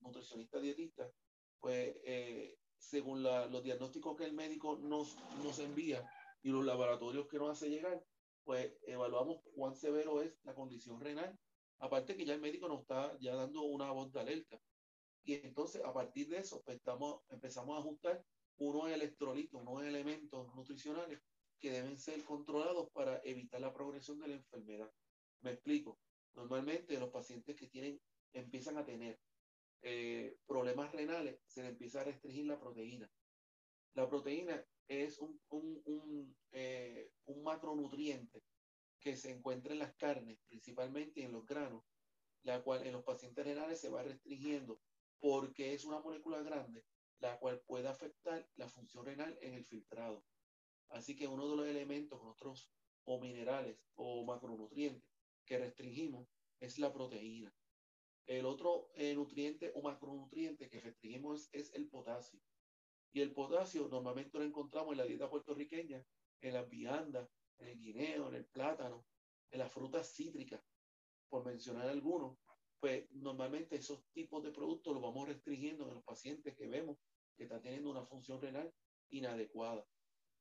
nutricionistas 0.01 0.63
dietistas, 0.63 1.11
pues 1.59 1.97
eh, 2.05 2.59
según 2.77 3.23
los 3.23 3.63
diagnósticos 3.65 4.15
que 4.15 4.25
el 4.25 4.35
médico 4.35 4.77
nos, 4.77 5.17
nos 5.43 5.59
envía 5.59 6.09
y 6.43 6.51
los 6.51 6.65
laboratorios 6.65 7.27
que 7.27 7.39
nos 7.39 7.51
hace 7.51 7.71
llegar, 7.71 8.05
pues 8.45 8.77
evaluamos 8.83 9.41
cuán 9.55 9.75
severo 9.75 10.23
es 10.23 10.35
la 10.43 10.55
condición 10.55 11.01
renal. 11.01 11.37
Aparte 11.79 12.15
que 12.15 12.27
ya 12.27 12.35
el 12.35 12.41
médico 12.41 12.69
nos 12.69 12.83
está 12.83 13.17
ya 13.21 13.35
dando 13.35 13.63
una 13.63 13.91
voz 13.91 14.13
de 14.13 14.21
alerta. 14.21 14.61
Y 15.25 15.35
entonces 15.35 15.83
a 15.83 15.93
partir 15.93 16.29
de 16.29 16.39
eso 16.39 16.63
pues 16.63 16.77
estamos, 16.77 17.23
empezamos 17.31 17.75
a 17.75 17.81
ajustar 17.81 18.23
unos 18.59 18.91
electrolitos, 18.91 19.61
unos 19.61 19.83
elementos 19.83 20.55
nutricionales 20.55 21.21
que 21.59 21.71
deben 21.71 21.99
ser 21.99 22.25
controlados 22.25 22.91
para 22.93 23.21
evitar 23.25 23.61
la 23.61 23.73
progresión 23.73 24.19
de 24.19 24.29
la 24.29 24.35
enfermedad. 24.35 24.91
Me 25.41 25.53
explico. 25.53 26.01
Normalmente 26.35 26.99
los 26.99 27.11
pacientes 27.11 27.57
que 27.57 27.69
tienen, 27.69 28.01
empiezan 28.33 28.79
a 28.79 28.85
tener 28.85 29.19
eh, 29.83 30.37
problemas 30.47 30.93
renales, 30.93 31.41
se 31.47 31.63
les 31.63 31.71
empieza 31.73 32.01
a 32.01 32.05
restringir 32.05 32.47
la 32.47 32.59
proteína. 32.59 33.11
La 33.95 34.09
proteína 34.09 34.65
es 34.87 35.19
un, 35.19 35.41
un, 35.49 35.83
un, 35.85 36.37
eh, 36.53 37.11
un 37.27 37.43
macronutriente 37.43 38.43
que 39.01 39.17
se 39.17 39.31
encuentra 39.31 39.73
en 39.73 39.81
las 39.81 39.95
carnes, 39.97 40.39
principalmente 40.47 41.23
en 41.23 41.33
los 41.33 41.45
granos, 41.45 41.85
la 42.43 42.63
cual 42.63 42.87
en 42.87 42.93
los 42.93 43.05
pacientes 43.05 43.45
renales 43.45 43.81
se 43.81 43.91
va 43.91 44.03
restringiendo 44.03 44.81
porque 45.19 45.75
es 45.75 45.85
una 45.85 46.01
molécula 46.01 46.43
grande, 46.43 46.85
la 47.21 47.39
cual 47.39 47.61
puede 47.67 47.89
afectar 47.89 48.49
la 48.55 48.69
función 48.69 49.05
renal 49.05 49.37
en 49.41 49.55
el 49.55 49.65
filtrado. 49.65 50.25
Así 50.91 51.17
que 51.17 51.29
uno 51.29 51.49
de 51.49 51.57
los 51.57 51.67
elementos, 51.67 52.21
otros 52.23 52.71
o 53.05 53.21
minerales 53.21 53.79
o 53.95 54.25
macronutrientes 54.25 55.03
que 55.45 55.59
restringimos 55.59 56.29
es 56.61 56.79
la 56.79 56.93
proteína. 56.93 57.55
El 58.27 58.45
otro 58.45 58.91
eh, 58.95 59.15
nutriente 59.15 59.73
o 59.75 59.81
macronutriente 59.81 60.69
que 60.69 60.81
restringimos 60.81 61.49
es, 61.53 61.73
el 61.75 61.89
potasio. 61.89 62.41
Y 63.13 63.21
el 63.23 63.33
potasio 63.33 63.89
normalmente 63.89 64.39
lo 64.39 64.45
encontramos 64.45 64.93
en 64.93 64.99
la 64.99 65.07
dieta 65.07 65.31
puertorriqueña, 65.31 66.05
en 66.43 66.53
las 66.53 66.69
viandas, 66.69 67.31
en 67.59 67.69
el 67.69 67.81
guineo, 67.81 68.29
en 68.29 68.35
el 68.35 68.45
plátano, 68.45 69.07
en 69.51 69.61
las 69.61 69.73
frutas 69.73 70.15
cítricas, 70.15 70.63
por 71.31 71.45
mencionar 71.47 71.89
algunos. 71.89 72.37
Pues 72.81 73.11
normalmente 73.13 73.77
esos 73.77 74.05
tipos 74.13 74.45
de 74.45 74.53
productos 74.53 74.93
los 74.93 75.03
vamos 75.03 75.27
restringiendo 75.27 75.89
en 75.89 75.95
los 75.95 76.05
pacientes 76.05 76.55
que 76.55 76.69
vemos 76.69 76.99
que 77.35 77.45
están 77.45 77.63
teniendo 77.63 77.91
una 77.91 78.05
función 78.05 78.41
renal 78.41 78.73
inadecuada. 79.09 79.87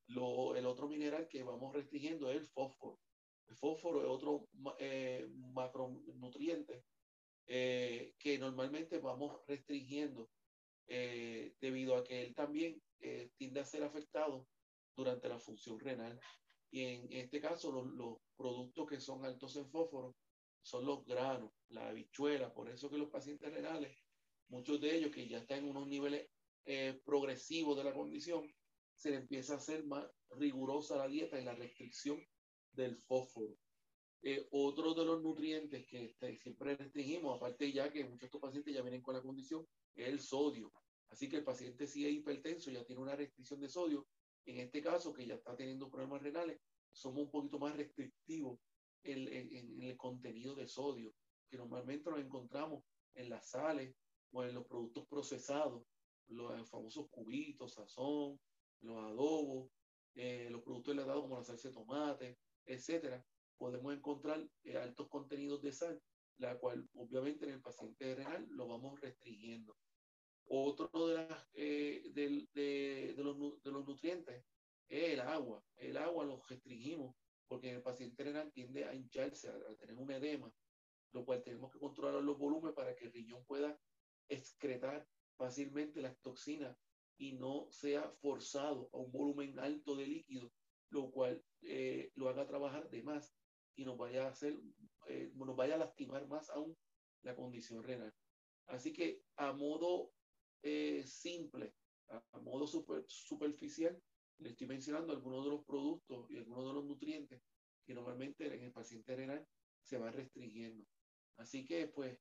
El 0.10 0.66
otro 0.66 0.88
mineral 0.88 1.28
que 1.28 1.44
vamos 1.44 1.74
restringiendo 1.74 2.30
es 2.30 2.38
el 2.38 2.46
fósforo. 2.46 3.00
El 3.48 3.56
fósforo 3.56 4.02
es 4.02 4.08
otro 4.08 4.48
eh, 4.80 5.28
macronutriente 5.54 6.84
eh, 7.46 8.14
que 8.18 8.38
normalmente 8.38 9.00
vamos 9.00 9.42
restringiendo 9.48 10.30
eh, 10.88 11.54
debido 11.60 11.96
a 11.96 12.04
que 12.04 12.24
él 12.24 12.36
también 12.36 12.82
tiende 13.38 13.60
a 13.60 13.66
ser 13.66 13.84
afectado 13.84 14.48
durante 14.96 15.30
la 15.30 15.40
función 15.40 15.80
renal. 15.80 16.20
Y 16.72 16.84
en 16.84 17.14
este 17.14 17.40
caso, 17.40 17.72
los, 17.72 17.88
los, 17.88 18.18
productos 18.36 18.88
que 18.88 19.00
son 19.00 19.26
altos 19.26 19.56
en 19.56 19.70
fósforo 19.70 20.16
son 20.62 20.86
los 20.86 21.06
granos, 21.06 21.52
la 21.70 21.90
habichuela. 21.90 22.54
Por 22.54 22.70
eso 22.70 22.90
que 22.90 22.98
los 22.98 23.10
pacientes 23.10 23.52
renales, 23.52 23.98
muchos 24.50 24.80
de 24.80 24.96
ellos 24.96 25.12
que 25.12 25.28
ya 25.28 25.40
están 25.40 25.60
en 25.60 25.70
unos 25.70 25.88
niveles 25.88 26.30
progresivos 27.06 27.78
de 27.78 27.84
la 27.86 27.94
condición, 27.94 28.46
se 28.98 29.12
les 29.12 29.22
empieza 29.22 29.54
a 29.54 29.58
hacer 29.58 29.86
más 29.86 30.06
rigurosa 30.32 30.98
la 30.98 31.08
dieta 31.08 31.39
y 31.39 31.46
la 31.46 31.56
restricción 31.56 32.20
del 32.72 32.98
fósforo. 32.98 33.56
Eh, 34.24 34.48
otro 34.51 34.96
de 34.96 35.06
los 35.06 35.22
nutrientes 35.22 35.86
que 35.88 36.06
este, 36.06 36.38
siempre 36.39 36.75
restringimos, 36.75 37.38
aparte 37.38 37.72
ya 37.72 37.92
que 37.92 38.04
muchos 38.04 38.22
de 38.22 38.25
estos 38.25 38.42
pacientes 38.42 38.74
ya 38.74 38.82
vienen 38.82 39.04
con 39.04 39.13
la 39.13 39.22
condición, 39.22 39.68
es 39.96 40.08
el 40.08 40.20
sodio. 40.20 40.74
Así 41.10 41.30
que 41.30 41.38
el 41.38 41.44
paciente 41.44 41.86
si 41.86 42.08
es 42.08 42.13
hipertenso, 42.13 42.72
ya 42.72 42.84
tiene 42.84 43.01
una 43.01 43.16
restricción 43.16 43.62
de 43.62 43.70
sodio. 43.70 44.08
En 44.46 44.58
este 44.58 44.82
caso, 44.82 45.13
que 45.13 45.27
ya 45.27 45.36
está 45.36 45.56
teniendo 45.56 45.92
problemas 45.92 46.24
renales, 46.24 46.60
somos 46.92 47.25
un 47.25 47.32
poquito 47.32 47.60
más 47.60 47.75
restrictivos 47.77 48.60
en, 49.04 49.27
en 49.27 49.84
el 49.84 49.96
contenido 49.96 50.56
de 50.56 50.68
sodio, 50.68 51.13
que 51.50 51.58
normalmente 51.58 52.10
nos 52.10 52.20
encontramos 52.20 52.84
en 53.13 53.30
las 53.30 53.50
sales 53.50 53.96
o 54.32 54.44
en 54.44 54.56
los 54.56 54.66
productos 54.66 55.08
procesados, 55.08 55.86
los 56.27 56.70
famosos 56.70 57.08
cubitos, 57.10 57.75
sazón, 57.75 58.39
los 58.81 58.98
adobos, 58.98 59.69
eh, 60.15 60.48
los 60.50 60.63
productos 60.63 60.91
enlatados 60.91 61.24
como 61.24 61.38
la 61.38 61.43
salsa 61.43 61.67
de 61.69 61.74
tomate, 61.74 62.38
etcétera, 62.65 63.24
podemos 63.57 63.93
encontrar 63.93 64.48
eh, 64.63 64.77
altos 64.77 65.07
contenidos 65.10 65.62
de 65.62 65.72
sal, 65.72 66.01
la 66.38 66.57
cual 66.57 66.88
obviamente 66.93 67.46
en 67.46 67.53
el 67.53 67.62
paciente 67.62 68.15
renal 68.15 68.48
lo 68.50 68.67
vamos 68.67 69.00
restringiendo. 69.00 69.75
Otro 70.50 71.07
de, 71.07 71.15
las, 71.15 71.48
eh, 71.53 72.03
de, 72.13 72.48
de, 72.53 73.13
los, 73.17 73.62
de, 73.62 73.72
los, 73.72 73.86
nutrientes 73.86 74.43
es 74.88 75.13
el 75.13 75.19
agua. 75.19 75.63
El 75.75 75.98
agua 75.98 76.25
lo 76.25 76.41
restringimos 76.48 77.15
porque 77.48 77.72
el 77.72 77.81
paciente 77.81 78.24
renal 78.24 78.51
tiende 78.51 78.86
a 78.86 78.93
hincharse, 78.93 79.50
a, 79.50 79.75
tener 79.75 79.98
un 79.98 80.12
edema, 80.12 80.51
lo 81.12 81.25
cual 81.25 81.43
tenemos 81.43 81.72
que 81.72 81.79
controlar 81.79 82.24
los 82.24 82.38
volúmenes 82.38 82.75
para 82.75 82.96
que 82.96 83.05
el 83.05 83.13
riñón 83.13 83.43
pueda 83.46 83.77
excretar 84.29 85.07
fácilmente 85.38 86.01
las 86.01 86.17
toxinas 86.19 86.77
y 87.17 87.33
no 87.33 87.67
sea 87.71 88.09
forzado 88.21 88.89
a 88.93 88.97
un 88.97 89.12
volumen 89.12 89.57
alto 89.59 89.95
de 89.95 90.07
líquido, 90.07 90.51
lo 90.89 91.12
cual 91.12 91.43
eh, 91.62 92.12
lo 92.15 92.29
haga 92.29 92.47
trabajar 92.47 92.89
de 92.89 93.03
más 93.03 93.36
y 93.75 93.86
nos 93.86 93.97
vaya 93.97 94.25
a 94.25 94.29
hacer, 94.29 94.57
eh, 95.07 95.31
nos 95.36 95.55
vaya 95.55 95.75
a 95.75 95.79
lastimar 95.79 96.27
más 96.27 96.50
aún 96.50 96.77
la 97.24 97.36
condición 97.36 97.83
renal. 97.83 98.13
Así 98.67 98.93
que 98.93 99.21
a 99.36 99.53
modo 99.53 100.12
eh, 100.62 101.03
simple, 101.05 101.74
a, 102.09 102.39
modo 102.39 102.67
super, 102.67 103.03
superficial, 103.07 104.01
le 104.39 104.50
estoy 104.50 104.67
mencionando 104.67 105.13
algunos 105.13 105.43
de 105.45 105.51
los 105.51 105.65
productos 105.65 106.29
y 106.29 106.38
algunos 106.38 106.65
de 106.65 106.74
los 106.74 106.86
nutrientes 106.86 107.41
que 107.86 107.93
normalmente 107.93 108.53
en 108.53 108.63
el 108.63 108.71
paciente 108.71 109.15
renal 109.15 109.47
se 109.81 109.97
van 109.97 110.13
restringiendo. 110.13 110.86
Así 111.38 111.65
que, 111.65 111.88
pues, 111.88 112.19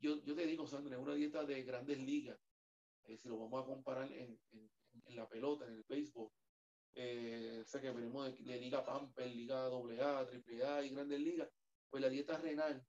yo, 0.00 0.22
yo 0.24 0.34
te 0.34 0.46
digo, 0.46 0.66
Sandra, 0.66 0.96
es 0.96 1.02
una 1.02 1.14
dieta 1.14 1.44
de 1.44 1.62
grandes 1.62 1.98
ligas. 1.98 2.38
Eh, 3.06 3.16
si 3.18 3.28
lo 3.28 3.38
vamos 3.38 3.62
a 3.62 3.66
comparar 3.66 4.10
en, 4.12 4.38
en, 4.52 4.70
en, 5.06 5.16
la 5.16 5.28
pelota, 5.28 5.66
en 5.66 5.74
el 5.74 5.84
béisbol, 5.88 6.30
eh, 6.94 7.62
o 7.64 7.68
sea 7.68 7.80
que 7.80 7.90
venimos 7.90 8.32
de, 8.32 8.56
Liga 8.58 8.84
Pamper, 8.84 9.26
Liga 9.26 9.66
AA, 9.66 10.20
AAA 10.20 10.84
y 10.84 10.90
Grandes 10.90 11.20
Ligas, 11.20 11.48
pues 11.90 12.02
la 12.02 12.08
dieta 12.08 12.38
renal 12.38 12.84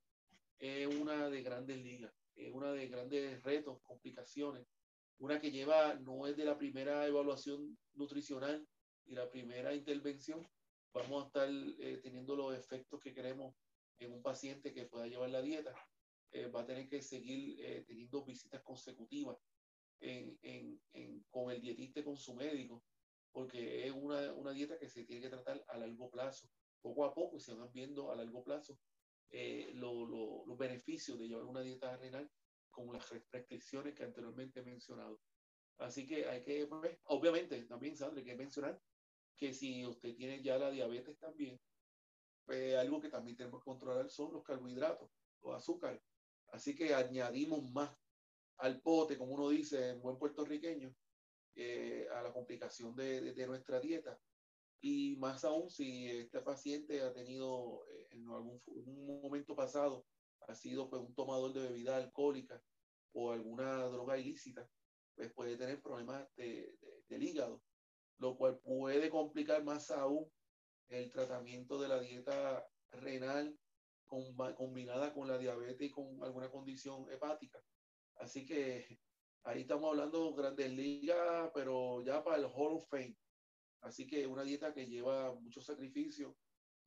es 0.58 0.86
una 0.86 1.28
de 1.28 1.42
grandes 1.42 1.78
ligas, 1.82 2.14
es 2.34 2.52
una 2.52 2.72
de 2.72 2.88
grandes 2.88 3.42
retos, 3.42 3.80
complicaciones, 3.82 4.66
una 5.18 5.40
que 5.40 5.50
lleva, 5.50 5.94
no 5.94 6.26
es 6.26 6.36
de 6.36 6.44
la 6.44 6.56
primera 6.56 7.06
evaluación 7.06 7.76
nutricional 7.94 8.66
y 9.04 9.14
la 9.14 9.28
primera 9.28 9.74
intervención, 9.74 10.46
vamos 10.92 11.24
a 11.24 11.26
estar 11.26 11.48
eh, 11.50 12.00
teniendo 12.02 12.36
los 12.36 12.56
efectos 12.56 13.00
que 13.00 13.12
queremos 13.12 13.54
en 13.98 14.12
un 14.12 14.22
paciente 14.22 14.72
que 14.72 14.86
pueda 14.86 15.06
llevar 15.06 15.30
la 15.30 15.42
dieta. 15.42 15.74
Eh, 16.32 16.48
va 16.48 16.62
a 16.62 16.66
tener 16.66 16.88
que 16.88 17.00
seguir 17.00 17.60
eh, 17.60 17.84
teniendo 17.86 18.24
visitas 18.24 18.62
consecutivas 18.62 19.36
en, 20.00 20.38
en, 20.42 20.80
en, 20.92 21.24
con 21.30 21.50
el 21.50 21.60
dietista 21.60 22.00
y 22.00 22.04
con 22.04 22.16
su 22.16 22.34
médico, 22.34 22.82
porque 23.32 23.86
es 23.86 23.92
una, 23.92 24.32
una, 24.32 24.52
dieta 24.52 24.78
que 24.78 24.88
se 24.88 25.04
tiene 25.04 25.22
que 25.22 25.30
tratar 25.30 25.64
a 25.68 25.78
largo 25.78 26.10
plazo. 26.10 26.48
Poco 26.80 27.04
a 27.04 27.14
poco 27.14 27.38
se 27.38 27.54
van 27.54 27.72
viendo 27.72 28.10
a 28.10 28.16
largo 28.16 28.42
plazo 28.42 28.78
lo, 29.74 30.06
lo, 30.06 30.46
los 30.46 30.58
beneficios 30.58 31.18
de 31.18 31.28
llevar 31.28 31.44
una 31.44 31.60
dieta 31.60 31.96
renal 31.96 32.30
con 32.70 32.92
las 32.92 33.08
restricciones 33.08 33.94
que 33.94 34.04
anteriormente 34.04 34.60
he 34.60 34.62
mencionado. 34.62 35.20
Así 35.78 36.06
que 36.06 36.26
hay 36.26 36.42
que, 36.42 36.66
pues, 36.66 36.98
obviamente, 37.04 37.62
también, 37.64 37.96
Sandra, 37.96 38.20
hay 38.20 38.24
que 38.24 38.36
mencionar 38.36 38.80
que 39.36 39.52
si 39.52 39.84
usted 39.86 40.14
tiene 40.14 40.42
ya 40.42 40.58
la 40.58 40.70
diabetes 40.70 41.18
también, 41.18 41.60
pues 42.44 42.74
algo 42.76 43.00
que 43.00 43.08
también 43.08 43.36
tenemos 43.36 43.60
que 43.60 43.70
controlar 43.70 44.08
son 44.08 44.32
los 44.32 44.42
carbohidratos, 44.42 45.10
los 45.42 45.54
azúcares. 45.54 46.00
Así 46.48 46.74
que 46.74 46.94
añadimos 46.94 47.70
más 47.72 47.90
al 48.58 48.80
pote, 48.80 49.18
como 49.18 49.34
uno 49.34 49.48
dice 49.48 49.90
en 49.90 50.00
buen 50.00 50.18
puertorriqueño, 50.18 50.94
eh, 51.54 52.06
a 52.14 52.22
la 52.22 52.32
complicación 52.32 52.94
de, 52.94 53.32
de, 53.32 53.46
nuestra 53.46 53.80
dieta. 53.80 54.18
Y 54.80 55.16
más 55.16 55.44
aún 55.44 55.70
si 55.70 56.06
este 56.06 56.40
paciente 56.40 57.00
ha 57.02 57.12
tenido 57.12 57.86
eh, 57.90 58.08
en 58.10 58.28
algún 58.28 58.60
momento 59.22 59.56
pasado 59.56 60.06
ha 60.48 60.54
sido 60.54 60.88
pues, 60.88 61.02
un 61.02 61.14
tomador 61.14 61.52
de 61.52 61.62
bebida 61.62 61.96
alcohólica 61.96 62.62
o 63.12 63.32
alguna 63.32 63.86
droga 63.86 64.18
ilícita, 64.18 64.68
pues 65.14 65.32
puede 65.32 65.56
tener 65.56 65.80
problemas 65.80 66.28
de, 66.36 66.78
del 67.08 67.22
hígado, 67.22 67.62
lo 68.18 68.36
cual 68.36 68.58
puede 68.58 69.08
complicar 69.08 69.64
más 69.64 69.90
aún 69.90 70.30
el 70.88 71.10
tratamiento 71.10 71.80
de 71.80 71.88
la 71.88 72.00
dieta 72.00 72.68
renal 72.90 73.58
combinada 74.06 75.12
con 75.12 75.26
la 75.26 75.38
diabetes 75.38 75.88
y 75.88 75.90
con 75.90 76.22
alguna 76.22 76.50
condición 76.50 77.10
hepática. 77.10 77.60
Así 78.16 78.44
que 78.44 78.98
ahí 79.44 79.62
estamos 79.62 79.90
hablando 79.90 80.34
grandes 80.34 80.70
ligas, 80.72 81.50
pero 81.54 82.02
ya 82.02 82.22
para 82.22 82.38
el 82.38 82.46
Hall 82.46 82.74
of 82.74 82.88
Fame. 82.88 83.16
Así 83.82 84.06
que 84.06 84.26
una 84.26 84.42
dieta 84.42 84.72
que 84.72 84.86
lleva 84.86 85.34
mucho 85.34 85.60
sacrificio, 85.60 86.36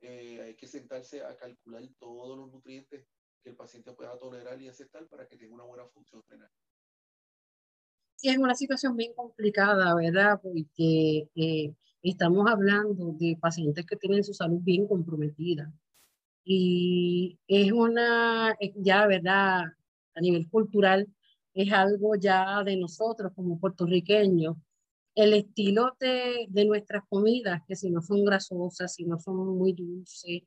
eh, 0.02 0.42
hay 0.42 0.56
que 0.56 0.68
sentarse 0.68 1.24
a 1.24 1.36
calcular 1.38 1.84
todos 1.98 2.38
los 2.38 2.52
nutrientes 2.52 3.06
que 3.42 3.50
el 3.50 3.56
paciente 3.56 3.94
pueda 3.94 4.18
tolerar 4.18 4.62
y 4.62 4.68
aceptar 4.68 5.08
para 5.08 5.28
que 5.28 5.38
tenga 5.38 5.54
una 5.54 5.64
buena 5.64 5.86
función 5.88 6.24
renal. 6.28 6.52
Sí, 8.16 8.28
es 8.28 8.38
una 8.38 8.56
situación 8.56 8.98
bien 8.98 9.14
complicada, 9.14 9.96
¿verdad? 9.96 10.42
Porque 10.42 11.30
eh, 11.36 11.74
estamos 12.02 12.50
hablando 12.50 13.14
de 13.14 13.38
pacientes 13.40 13.86
que 13.86 13.96
tienen 13.96 14.24
su 14.26 14.34
salud 14.34 14.60
bien 14.62 14.88
comprometida. 14.88 15.72
Y 16.44 17.40
es 17.48 17.72
una, 17.72 18.58
ya, 18.76 19.08
¿verdad? 19.08 19.64
A 20.16 20.22
nivel 20.22 20.50
cultural, 20.50 21.08
es 21.62 21.74
algo 21.74 22.16
ya 22.16 22.64
de 22.64 22.78
nosotros 22.78 23.34
como 23.36 23.60
puertorriqueños. 23.60 24.56
El 25.14 25.34
estilo 25.34 25.98
de, 26.00 26.46
de 26.48 26.66
nuestras 26.66 27.04
comidas, 27.10 27.62
que 27.68 27.76
si 27.76 27.90
no 27.90 28.02
son 28.02 28.24
grasosas, 28.24 28.94
si 28.94 29.04
no 29.04 29.20
son 29.20 29.58
muy 29.58 29.74
dulces, 29.74 30.44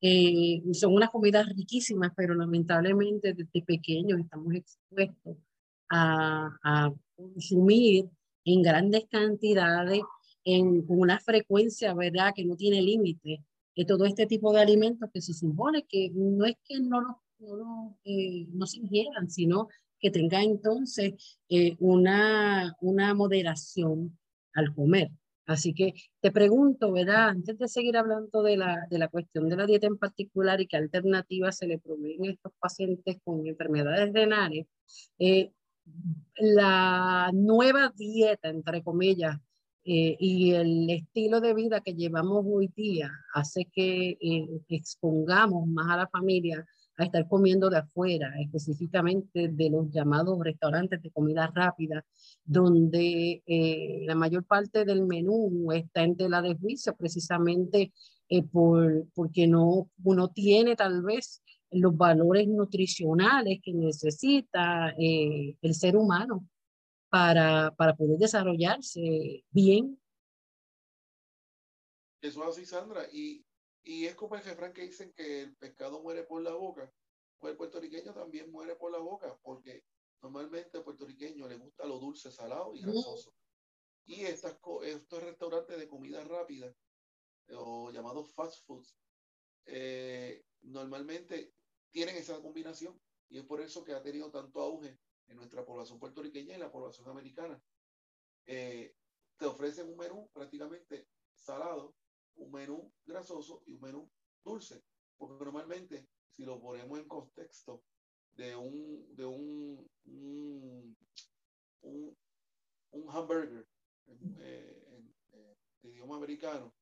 eh, 0.00 0.62
son 0.72 0.94
unas 0.94 1.10
comidas 1.10 1.46
riquísimas, 1.54 2.12
pero 2.16 2.34
lamentablemente 2.34 3.34
desde 3.34 3.62
pequeños 3.62 4.18
estamos 4.20 4.54
expuestos 4.54 5.36
a, 5.90 6.48
a 6.62 6.94
consumir 7.14 8.08
en 8.46 8.62
grandes 8.62 9.04
cantidades, 9.10 10.00
en 10.44 10.84
una 10.88 11.20
frecuencia, 11.20 11.92
¿verdad?, 11.92 12.32
que 12.34 12.44
no 12.46 12.56
tiene 12.56 12.80
límite, 12.80 13.44
de 13.76 13.84
todo 13.84 14.06
este 14.06 14.26
tipo 14.26 14.52
de 14.52 14.60
alimentos 14.60 15.10
que 15.12 15.20
se 15.20 15.34
supone 15.34 15.84
que 15.86 16.10
no 16.14 16.46
es 16.46 16.56
que 16.64 16.80
no, 16.80 17.20
no, 17.38 17.98
eh, 18.04 18.46
no 18.52 18.66
se 18.66 18.78
ingieran, 18.78 19.28
sino 19.28 19.68
que 20.04 20.10
tenga 20.10 20.42
entonces 20.42 21.14
eh, 21.48 21.76
una, 21.78 22.76
una 22.82 23.14
moderación 23.14 24.18
al 24.52 24.74
comer. 24.74 25.10
Así 25.46 25.72
que 25.72 25.94
te 26.20 26.30
pregunto, 26.30 26.92
¿verdad? 26.92 27.30
Antes 27.30 27.58
de 27.58 27.68
seguir 27.68 27.96
hablando 27.96 28.42
de 28.42 28.58
la, 28.58 28.86
de 28.90 28.98
la 28.98 29.08
cuestión 29.08 29.48
de 29.48 29.56
la 29.56 29.64
dieta 29.64 29.86
en 29.86 29.96
particular 29.96 30.60
y 30.60 30.66
qué 30.66 30.76
alternativas 30.76 31.56
se 31.56 31.66
le 31.66 31.78
proveen 31.78 32.26
a 32.26 32.32
estos 32.32 32.52
pacientes 32.60 33.16
con 33.24 33.46
enfermedades 33.46 34.12
renales, 34.12 34.66
eh, 35.18 35.52
la 36.36 37.30
nueva 37.32 37.90
dieta, 37.96 38.50
entre 38.50 38.82
comillas, 38.82 39.38
eh, 39.86 40.16
y 40.18 40.52
el 40.52 40.90
estilo 40.90 41.40
de 41.40 41.54
vida 41.54 41.80
que 41.80 41.94
llevamos 41.94 42.44
hoy 42.46 42.70
día 42.76 43.10
hace 43.32 43.70
que 43.72 44.18
eh, 44.20 44.48
expongamos 44.68 45.66
más 45.66 45.90
a 45.90 45.96
la 45.96 46.08
familia 46.08 46.66
a 46.96 47.04
estar 47.04 47.28
comiendo 47.28 47.70
de 47.70 47.78
afuera, 47.78 48.32
específicamente 48.40 49.48
de 49.48 49.70
los 49.70 49.90
llamados 49.90 50.38
restaurantes 50.42 51.02
de 51.02 51.10
comida 51.10 51.50
rápida, 51.54 52.04
donde 52.44 53.42
eh, 53.46 54.04
la 54.06 54.14
mayor 54.14 54.44
parte 54.44 54.84
del 54.84 55.04
menú 55.04 55.72
está 55.72 56.02
en 56.02 56.16
tela 56.16 56.40
de 56.40 56.54
juicio 56.54 56.94
precisamente 56.96 57.92
eh, 58.28 58.42
por, 58.42 59.06
porque 59.14 59.46
no, 59.46 59.90
uno 60.02 60.28
tiene 60.28 60.76
tal 60.76 61.02
vez 61.02 61.42
los 61.70 61.96
valores 61.96 62.46
nutricionales 62.46 63.58
que 63.62 63.72
necesita 63.72 64.94
eh, 64.98 65.56
el 65.60 65.74
ser 65.74 65.96
humano 65.96 66.46
para, 67.08 67.74
para 67.76 67.94
poder 67.96 68.18
desarrollarse 68.18 69.44
bien. 69.50 70.00
Eso 72.20 72.44
así, 72.44 72.64
Sandra. 72.64 73.02
Y 73.12 73.44
y 73.84 74.06
es 74.06 74.14
como 74.14 74.34
el 74.34 74.42
refrán 74.42 74.72
que 74.72 74.82
dicen 74.82 75.12
que 75.12 75.42
el 75.42 75.56
pescado 75.56 76.02
muere 76.02 76.24
por 76.24 76.42
la 76.42 76.54
boca, 76.54 76.90
pues 77.38 77.52
el 77.52 77.58
puertorriqueño 77.58 78.14
también 78.14 78.50
muere 78.50 78.76
por 78.76 78.90
la 78.90 78.98
boca, 78.98 79.38
porque 79.42 79.84
normalmente 80.22 80.78
al 80.78 80.84
puertorriqueño 80.84 81.46
le 81.46 81.56
gusta 81.56 81.86
lo 81.86 81.98
dulce, 81.98 82.30
salado 82.32 82.74
y 82.74 82.80
grasoso. 82.80 83.34
Y 84.06 84.22
estas, 84.22 84.58
estos 84.84 85.22
restaurantes 85.22 85.78
de 85.78 85.88
comida 85.88 86.24
rápida, 86.24 86.74
o 87.50 87.90
llamados 87.90 88.32
fast 88.34 88.64
foods, 88.64 88.96
eh, 89.66 90.42
normalmente 90.62 91.52
tienen 91.90 92.16
esa 92.16 92.40
combinación 92.40 92.98
y 93.28 93.38
es 93.38 93.44
por 93.44 93.60
eso 93.60 93.84
que 93.84 93.92
ha 93.92 94.02
tenido 94.02 94.30
tanto 94.30 94.60
auge 94.60 94.98
en 95.26 95.36
nuestra 95.36 95.64
población 95.64 95.98
puertorriqueña 95.98 96.56
y 96.56 96.58
la 96.58 96.72
población 96.72 97.08
americana. 97.08 97.62
Eh, 98.46 98.94
te 99.36 99.46
ofrecen 99.46 99.88
un 99.88 99.96
menú 99.96 100.30
prácticamente 100.32 101.08
salado, 101.34 101.94
un 102.36 102.50
menú 102.50 102.92
grasoso 103.04 103.62
y 103.66 103.72
un 103.72 103.80
menú 103.80 104.10
dulce. 104.44 104.82
Porque 105.16 105.44
normalmente, 105.44 106.08
si 106.30 106.44
lo 106.44 106.60
ponemos 106.60 106.98
en 106.98 107.08
contexto 107.08 107.84
de 108.32 108.56
un, 108.56 109.14
de 109.14 109.24
un, 109.24 109.90
un, 110.06 110.96
un, 111.82 113.10
hamburger 113.10 113.66
en, 114.06 114.36
eh, 114.40 115.02
eh, 115.32 115.56
idioma 115.82 116.16
americano, 116.16 116.74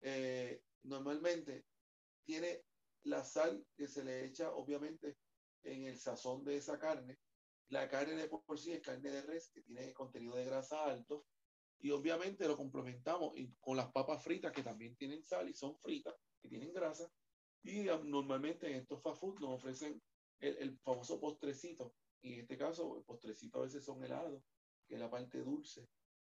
eh, 0.00 0.62
normalmente 0.82 1.64
tiene 2.24 2.64
la 3.04 3.24
sal 3.24 3.64
que 3.76 3.86
se 3.86 4.04
le 4.04 4.24
echa, 4.24 4.52
obviamente, 4.52 5.16
en 5.62 5.86
el 5.86 5.98
sazón 5.98 6.44
de 6.44 6.56
esa 6.56 6.78
carne. 6.78 7.18
La 7.68 7.88
carne 7.88 8.14
de 8.14 8.28
por 8.28 8.58
sí 8.58 8.72
es 8.72 8.82
carne 8.82 9.10
de 9.10 9.22
res, 9.22 9.50
que 9.50 9.62
tiene 9.62 9.92
contenido 9.92 10.36
de 10.36 10.44
grasa 10.44 10.84
alto. 10.84 11.26
Y 11.82 11.90
obviamente 11.90 12.48
lo 12.48 12.56
complementamos 12.56 13.34
con 13.60 13.76
las 13.76 13.90
papas 13.92 14.22
fritas, 14.22 14.52
que 14.52 14.62
también 14.62 14.96
tienen 14.96 15.22
sal 15.22 15.48
y 15.48 15.54
son 15.54 15.76
fritas, 15.76 16.14
que 16.40 16.48
tienen 16.48 16.72
grasa. 16.72 17.12
Y 17.62 17.82
normalmente 18.04 18.68
en 18.68 18.76
estos 18.76 19.02
fast 19.02 19.20
food 19.20 19.40
nos 19.40 19.50
ofrecen 19.50 20.00
el, 20.38 20.56
el 20.58 20.78
famoso 20.78 21.20
postrecito. 21.20 21.94
Y 22.22 22.34
en 22.34 22.40
este 22.40 22.56
caso, 22.56 22.96
el 22.96 23.04
postrecito 23.04 23.58
a 23.58 23.64
veces 23.64 23.84
son 23.84 24.02
helados, 24.02 24.42
que 24.86 24.94
es 24.94 25.00
la 25.00 25.10
parte 25.10 25.38
dulce. 25.42 25.88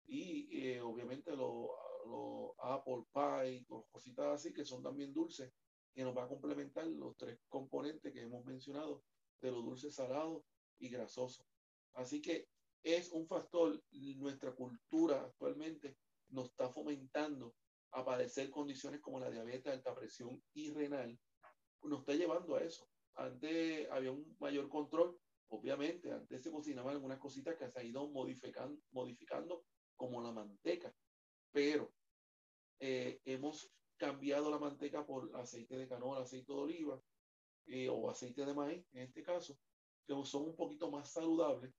Y 0.07 0.66
eh, 0.66 0.80
obviamente 0.80 1.37
los 1.37 1.68
lo 2.07 2.54
apple 2.59 3.04
pie, 3.12 3.64
cositas 3.90 4.26
así, 4.26 4.52
que 4.52 4.64
son 4.64 4.83
también 4.83 5.12
dulces 5.12 5.52
que 5.92 6.02
nos 6.02 6.16
va 6.16 6.24
a 6.24 6.28
complementar 6.28 6.87
los 6.87 7.16
tres 7.16 7.38
componentes 7.48 8.12
que 8.12 8.22
hemos 8.22 8.44
mencionado 8.44 9.02
de 9.40 9.50
los 9.50 9.64
dulces 9.64 9.94
salados 9.94 10.42
y 10.78 10.88
grasosos. 10.88 11.46
Así 11.94 12.20
que 12.20 12.48
es 12.85 13.11
un 13.12 13.27
factor, 13.27 13.83
nuestra 14.18 14.55
cultura 14.55 15.23
actualmente 15.23 15.97
nos 16.29 16.51
está 16.51 16.68
fomentando 16.68 17.57
a 17.92 18.05
padecer 18.05 18.51
condiciones 18.51 19.01
como 19.01 19.18
la 19.18 19.31
diabetes, 19.31 19.73
alta 19.73 19.94
presión 19.94 20.42
y 20.53 20.70
renal, 20.70 21.18
nos 21.83 22.01
está 22.01 22.14
llevando 22.14 22.57
a 22.57 22.62
eso. 22.62 22.87
Antes 23.14 23.90
había 23.90 24.12
un 24.12 24.37
mayor 24.38 24.68
control, 24.68 25.18
obviamente, 25.49 26.12
antes 26.12 26.42
se 26.42 26.51
cocinaban 26.51 26.94
algunas 26.94 27.18
cositas 27.18 27.57
que 27.57 27.70
se 27.70 27.79
ha 27.79 27.85
ido 27.85 28.07
modificando, 28.11 28.79
modificando 28.90 29.64
como 29.97 30.20
la 30.23 30.33
manteca, 30.33 30.94
pero 31.53 31.94
eh, 32.81 33.20
hemos 33.25 33.73
cambiado 33.97 34.51
la 34.51 34.59
manteca 34.59 35.07
por 35.07 35.35
aceite 35.37 35.79
de 35.79 35.88
canola, 35.88 36.23
aceite 36.23 36.53
de 36.53 36.59
oliva 36.59 37.01
eh, 37.66 37.88
o 37.88 38.11
aceite 38.11 38.44
de 38.44 38.53
maíz, 38.53 38.85
en 38.92 39.03
este 39.03 39.23
caso, 39.23 39.57
que 40.05 40.14
son 40.25 40.42
un 40.42 40.57
poquito 40.57 40.90
más 40.90 41.11
saludables, 41.12 41.73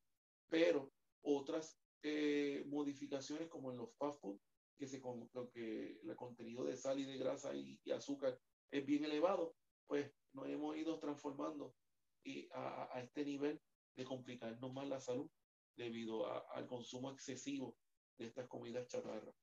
pero 0.47 0.91
otras 1.25 1.77
eh, 2.03 2.63
modificaciones 2.67 3.49
como 3.49 3.71
en 3.71 3.77
los 3.77 3.93
fast 3.97 4.21
food, 4.21 4.39
que, 4.77 4.87
se, 4.87 5.01
lo 5.33 5.49
que 5.49 5.99
el 6.03 6.15
contenido 6.15 6.63
de 6.65 6.77
sal 6.77 6.99
y 6.99 7.05
de 7.05 7.17
grasa 7.17 7.55
y, 7.55 7.79
azúcar 7.91 8.39
es 8.71 8.85
bien 8.85 9.05
elevado, 9.05 9.55
pues 9.87 10.11
nos 10.33 10.47
hemos 10.47 10.75
ido 10.77 10.99
transformando 10.99 11.75
y 12.23 12.47
a, 12.51 12.89
a, 12.93 13.01
este 13.01 13.23
nivel 13.23 13.61
de 13.95 14.03
complicarnos 14.03 14.73
más 14.73 14.87
la 14.87 14.99
salud 14.99 15.29
debido 15.77 16.27
al 16.51 16.67
consumo 16.67 17.11
excesivo 17.11 17.77
de 18.17 18.25
estas 18.25 18.47
comidas 18.47 18.87
chatarra. 18.87 19.33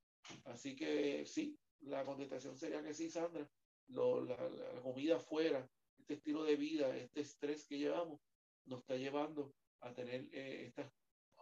Así 0.45 0.77
que 0.77 1.27
sí, 1.27 1.59
la 1.81 2.05
contestación 2.05 2.57
sería 2.57 2.83
que 2.83 2.95
sí, 2.95 3.11
Sandra. 3.11 3.49
la, 3.89 4.81
comida 4.83 5.17
afuera, 5.17 5.69
este 5.99 6.15
estilo 6.15 6.45
de 6.45 6.57
vida, 6.57 6.97
este 6.97 7.21
estrés 7.21 7.67
que 7.67 7.79
llevamos, 7.79 8.21
nos 8.67 8.81
está 8.81 8.97
llevando 8.97 9.55
a 9.81 9.93
tener 9.93 10.29
eh, 10.33 10.67
estos 10.67 10.87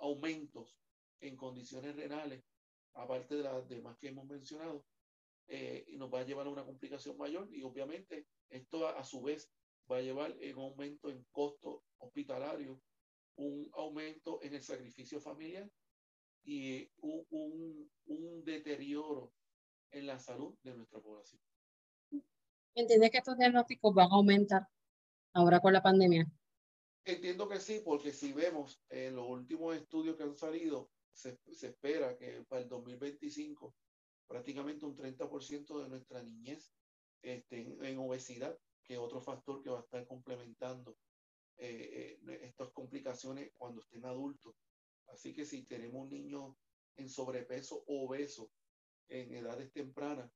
aumentos 0.01 0.77
en 1.21 1.37
condiciones 1.37 1.95
renales, 1.97 2.43
aparte 2.95 3.37
de 3.37 3.43
las 3.43 3.69
demás 3.69 3.97
que 3.99 4.09
hemos 4.09 4.27
mencionado, 4.27 4.85
eh, 5.47 5.85
y 5.89 5.97
nos 5.97 6.13
va 6.13 6.21
a 6.21 6.25
llevar 6.25 6.47
a 6.47 6.51
una 6.51 6.65
complicación 6.65 7.17
mayor 7.17 7.49
y 7.53 7.63
obviamente 7.63 8.27
esto 8.49 8.87
a, 8.87 9.03
su 9.05 9.21
vez 9.23 9.51
va 9.91 9.97
a 9.97 10.03
llevar 10.03 10.37
un 10.55 10.63
aumento 10.63 11.11
en 11.11 11.25
costo 11.33 11.83
hospitalario, 11.99 12.81
un 13.37 13.69
aumento 13.73 14.41
en 14.43 14.55
el 14.55 14.63
sacrificio 14.63 15.21
familiar 15.21 15.69
y 16.45 16.89
un, 16.99 17.27
un, 17.31 17.91
un 18.07 18.45
deterioro 18.45 19.33
en 19.91 20.07
la 20.07 20.19
salud 20.19 20.57
de 20.63 20.75
nuestra 20.75 21.01
población. 21.01 21.41
¿Entiendes 22.75 23.11
que 23.11 23.19
estos 23.19 23.37
diagnósticos 23.37 23.95
van 23.95 24.11
a 24.11 24.15
aumentar 24.15 24.69
ahora 25.33 25.61
con 25.61 25.73
la 25.73 25.83
pandemia? 25.83 26.31
Entiendo 27.05 27.49
que 27.49 27.61
sí, 27.61 27.81
porque 27.85 28.13
si 28.13 28.33
vemos 28.33 28.83
en 28.91 29.17
los 29.17 29.29
últimos 29.29 29.75
estudios 29.77 30.17
que 30.17 30.23
han 30.23 30.37
salido, 30.37 30.91
se, 31.13 31.39
se 31.53 31.69
espera 31.69 32.17
que 32.17 32.45
para 32.49 32.63
el 32.63 32.69
2025 32.69 33.75
prácticamente 34.31 34.87
un 34.87 34.97
30% 34.97 35.83
de 35.83 35.89
nuestra 35.89 36.23
niñez 36.23 36.73
esté 37.21 37.77
en, 37.83 37.99
obesidad, 37.99 38.57
que 38.85 38.95
es 38.95 39.01
otro 39.01 39.21
factor 39.21 39.61
que 39.61 39.71
va 39.71 39.79
a 39.79 39.83
estar 39.83 40.07
complementando 40.07 40.97
eh, 41.57 42.17
eh, 42.29 42.41
estas 42.43 42.71
complicaciones 42.71 43.51
cuando 43.57 43.81
estén 43.81 44.05
adultos. 44.05 44.55
Así 45.09 45.35
que 45.35 45.45
si 45.45 45.65
tenemos 45.65 46.03
un 46.03 46.11
niño 46.11 46.57
en 46.95 47.09
sobrepeso 47.09 47.83
o 47.89 48.07
obeso 48.07 48.53
en 49.09 49.35
edades 49.35 49.73
tempranas, 49.73 50.31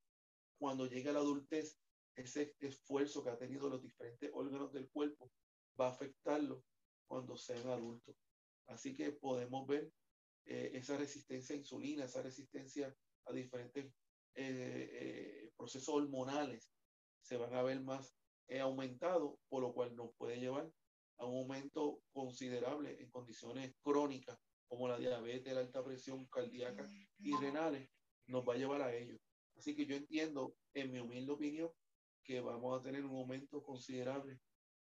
cuando 0.59 0.87
llegue 0.87 1.11
a 1.11 1.12
la 1.12 1.20
adultez, 1.20 1.79
ese 2.16 2.57
esfuerzo 2.59 3.22
que 3.22 3.31
ha 3.31 3.38
tenido 3.38 3.68
los 3.68 3.81
diferentes 3.81 4.29
órganos 4.35 4.72
del 4.72 4.88
cuerpo 4.88 5.31
va 5.80 5.88
a 5.88 5.90
afectarlo 5.90 6.62
cuando 7.06 7.37
sean 7.37 7.68
adultos. 7.68 8.16
Así 8.66 8.94
que 8.94 9.12
podemos 9.12 9.66
ver 9.66 9.90
eh, 10.46 10.70
esa 10.74 10.96
resistencia 10.96 11.54
a 11.54 11.58
insulina, 11.58 12.04
esa 12.04 12.22
resistencia 12.22 12.94
a 13.26 13.32
diferentes 13.32 13.87
eh, 14.34 14.90
eh, 14.92 15.52
procesos 15.56 15.94
hormonales 15.94 16.70
se 17.22 17.37
van 17.37 17.54
a 17.54 17.62
ver 17.62 17.80
más 17.80 18.14
aumentados, 18.60 19.38
por 19.48 19.62
lo 19.62 19.72
cual 19.72 19.96
nos 19.96 20.14
puede 20.16 20.38
llevar 20.38 20.70
a 21.16 21.24
un 21.24 21.38
aumento 21.38 22.02
considerable 22.12 23.00
en 23.00 23.10
condiciones 23.10 23.74
crónicas 23.80 24.38
como 24.66 24.87
la 24.87 24.98
diabetes, 24.98 25.54
la 25.54 25.60
alta 25.60 25.82
presión 25.82 26.26
cardíaca 26.26 26.90
y 27.18 27.34
renales, 27.37 27.88
nos 28.26 28.46
va 28.46 28.54
a 28.54 28.56
llevar 28.58 28.82
a 28.82 28.94
ello. 28.94 29.18
Así 29.56 29.74
que 29.74 29.87
yo 29.87 29.96
entiendo, 29.96 30.56
en 30.74 30.90
mi 30.90 30.98
humilde 30.98 31.32
opinión, 31.32 31.70
que 32.22 32.40
vamos 32.40 32.78
a 32.78 32.82
tener 32.82 33.04
un 33.04 33.16
aumento 33.16 33.62
considerable 33.62 34.38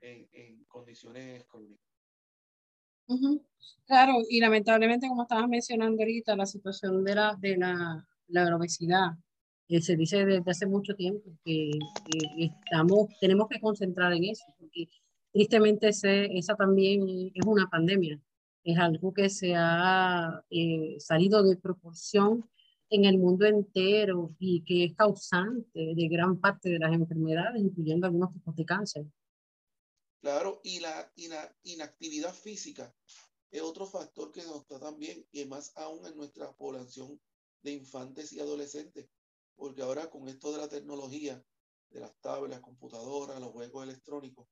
en, 0.04 0.28
en 0.32 0.64
condiciones 0.64 1.44
crónicas. 1.46 1.84
Claro, 3.86 4.14
y 4.28 4.40
lamentablemente, 4.40 5.08
como 5.08 5.22
estabas 5.22 5.48
mencionando 5.48 6.02
ahorita, 6.02 6.36
la 6.36 6.46
situación 6.46 7.04
de 7.04 7.14
la, 7.14 7.36
de 7.38 7.56
la, 7.56 8.06
la 8.28 8.56
obesidad, 8.56 9.12
eh, 9.68 9.80
se 9.80 9.96
dice 9.96 10.24
desde 10.24 10.50
hace 10.50 10.66
mucho 10.66 10.94
tiempo 10.94 11.30
que, 11.44 11.70
estamos, 12.38 13.08
tenemos 13.20 13.48
que 13.48 13.60
concentrar 13.60 14.12
en 14.12 14.24
eso, 14.24 14.44
porque 14.58 14.88
tristemente 15.32 15.88
ese, 15.88 16.26
esa 16.36 16.54
también 16.54 17.30
es 17.34 17.46
una 17.46 17.68
pandemia, 17.68 18.20
es 18.62 18.78
algo 18.78 19.12
que 19.12 19.28
se 19.28 19.54
ha 19.54 20.42
eh, 20.50 20.96
salido 20.98 21.42
de 21.42 21.56
proporción 21.56 22.48
en 22.90 23.04
el 23.04 23.18
mundo 23.18 23.46
entero 23.46 24.34
y 24.38 24.62
que 24.64 24.84
es 24.84 24.94
causante 24.94 25.94
de 25.94 26.08
gran 26.08 26.38
parte 26.38 26.70
de 26.70 26.78
las 26.78 26.92
enfermedades, 26.92 27.62
incluyendo 27.62 28.06
algunos 28.06 28.32
tipos 28.32 28.54
de 28.56 28.64
cáncer. 28.64 29.06
Claro, 30.24 30.62
y 30.64 30.80
la, 30.80 31.12
inactividad 31.64 32.32
física 32.32 32.96
es 33.50 33.60
otro 33.60 33.86
factor 33.86 34.32
que 34.32 34.42
nos 34.42 34.62
está 34.62 34.80
también, 34.80 35.28
y 35.32 35.44
más 35.44 35.72
aún 35.76 36.06
en 36.06 36.16
nuestra 36.16 36.50
población 36.56 37.20
de 37.60 37.72
infantes 37.72 38.32
y 38.32 38.40
adolescentes, 38.40 39.06
porque 39.54 39.82
ahora 39.82 40.08
con 40.08 40.26
esto 40.30 40.50
de 40.50 40.56
la 40.56 40.68
tecnología, 40.70 41.44
de 41.90 42.00
las 42.00 42.18
tablas, 42.22 42.62
computadoras, 42.62 43.38
los 43.38 43.52
juegos 43.52 43.84
electrónicos, 43.84 44.48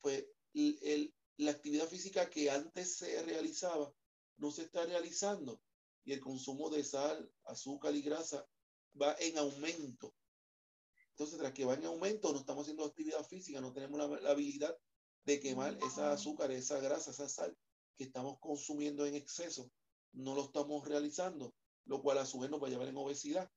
pues 0.00 0.26
el, 0.54 1.14
la 1.36 1.52
actividad 1.52 1.86
física 1.86 2.28
que 2.28 2.50
antes 2.50 2.96
se 2.96 3.22
realizaba 3.22 3.94
no 4.38 4.50
se 4.50 4.62
está 4.62 4.86
realizando 4.86 5.62
y 6.02 6.14
el 6.14 6.20
consumo 6.20 6.68
de 6.68 6.82
sal, 6.82 7.30
azúcar 7.44 7.94
y 7.94 8.02
grasa 8.02 8.44
va 9.00 9.14
en 9.20 9.38
aumento. 9.38 10.16
Entonces, 11.10 11.38
tras 11.38 11.52
que 11.52 11.64
va 11.64 11.74
en 11.74 11.84
aumento, 11.84 12.32
no 12.32 12.40
estamos 12.40 12.62
haciendo 12.62 12.84
actividad 12.84 13.24
física, 13.24 13.60
no 13.60 13.72
tenemos 13.72 14.20
la, 14.20 14.30
habilidad 14.30 14.76
de 15.26 15.40
quemar 15.40 15.76
esa 15.84 16.12
azúcar, 16.12 16.52
esa 16.52 16.78
grasa, 16.78 17.10
esa 17.10 17.28
sal 17.28 17.56
que 17.96 18.04
estamos 18.04 18.38
consumiendo 18.40 19.04
en 19.04 19.16
exceso. 19.16 19.70
No 20.12 20.34
lo 20.34 20.44
estamos 20.44 20.86
realizando, 20.88 21.54
lo 21.84 22.00
cual 22.00 22.18
a 22.18 22.26
su 22.26 22.38
vez 22.38 22.50
nos 22.50 22.62
va 22.62 22.68
a 22.68 22.70
llevar 22.70 22.88
en 22.88 22.96
obesidad. 22.96 23.50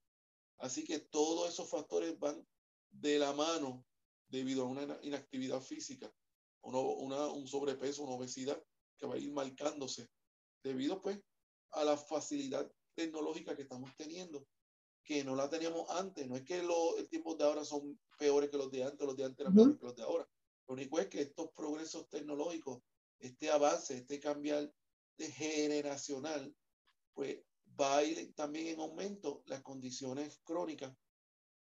Así 0.58 0.84
que 0.84 1.00
todos 1.00 1.48
esos 1.48 1.70
factores 1.70 2.18
van 2.20 2.46
de 2.90 3.20
la 3.20 3.34
mano 3.34 3.86
debido 4.28 4.64
a 4.64 4.68
una 4.68 5.00
inactividad 5.04 5.62
física, 5.62 6.12
una, 6.62 7.28
un 7.28 7.48
sobrepeso, 7.48 8.04
una 8.04 8.16
obesidad 8.16 8.62
que 8.98 9.06
va 9.06 9.16
a 9.16 9.18
ir 9.18 9.32
marcándose 9.32 10.10
debido 10.64 11.02
pues 11.02 11.22
a 11.72 11.86
la 11.86 11.96
facilidad 11.96 12.70
tecnológica 12.96 13.56
que 13.56 13.62
estamos 13.62 13.96
teniendo, 13.96 14.46
que 15.04 15.24
no 15.24 15.36
la 15.36 15.50
teníamos 15.50 15.90
antes. 15.92 16.28
No 16.28 16.36
es 16.36 16.44
que 16.44 16.62
los 16.64 17.08
tiempos 17.10 17.38
de 17.38 17.44
ahora 17.46 17.64
son 17.64 18.00
peores 18.18 18.50
que 18.50 18.58
los 18.58 18.72
de 18.72 18.84
antes, 18.84 19.06
los 19.06 19.16
de 19.16 19.24
antes 19.24 19.40
eran 19.40 19.54
peores 19.54 19.78
que 19.78 19.86
los 19.86 19.96
de 19.96 20.04
ahora. 20.04 20.28
Lo 20.70 20.76
único 20.76 21.00
es 21.00 21.08
que 21.08 21.22
estos 21.22 21.50
progresos 21.54 22.08
tecnológicos, 22.10 22.84
este 23.18 23.50
avance, 23.50 23.98
este 23.98 24.20
cambiar 24.20 24.72
de 25.18 25.32
generacional, 25.32 26.56
pues 27.16 27.40
va 27.80 27.98
a 27.98 28.04
ir 28.04 28.36
también 28.36 28.68
en 28.68 28.80
aumento 28.80 29.42
las 29.48 29.64
condiciones 29.64 30.40
crónicas 30.44 30.96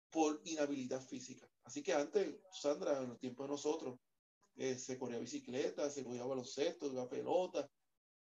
por 0.09 0.41
inhabilidad 0.47 1.03
física. 1.03 1.47
Así 1.65 1.83
que 1.83 1.93
antes, 1.93 2.37
Sandra, 2.51 3.03
en 3.03 3.11
los 3.11 3.19
tiempos 3.19 3.47
de 3.47 3.51
nosotros, 3.51 4.01
eh, 4.57 4.79
se 4.79 4.99
corría 4.99 5.19
bicicleta, 5.19 5.91
se 5.91 6.03
cogía 6.03 6.25
baloncesto, 6.25 6.91
la 6.91 7.07
pelota, 7.07 7.71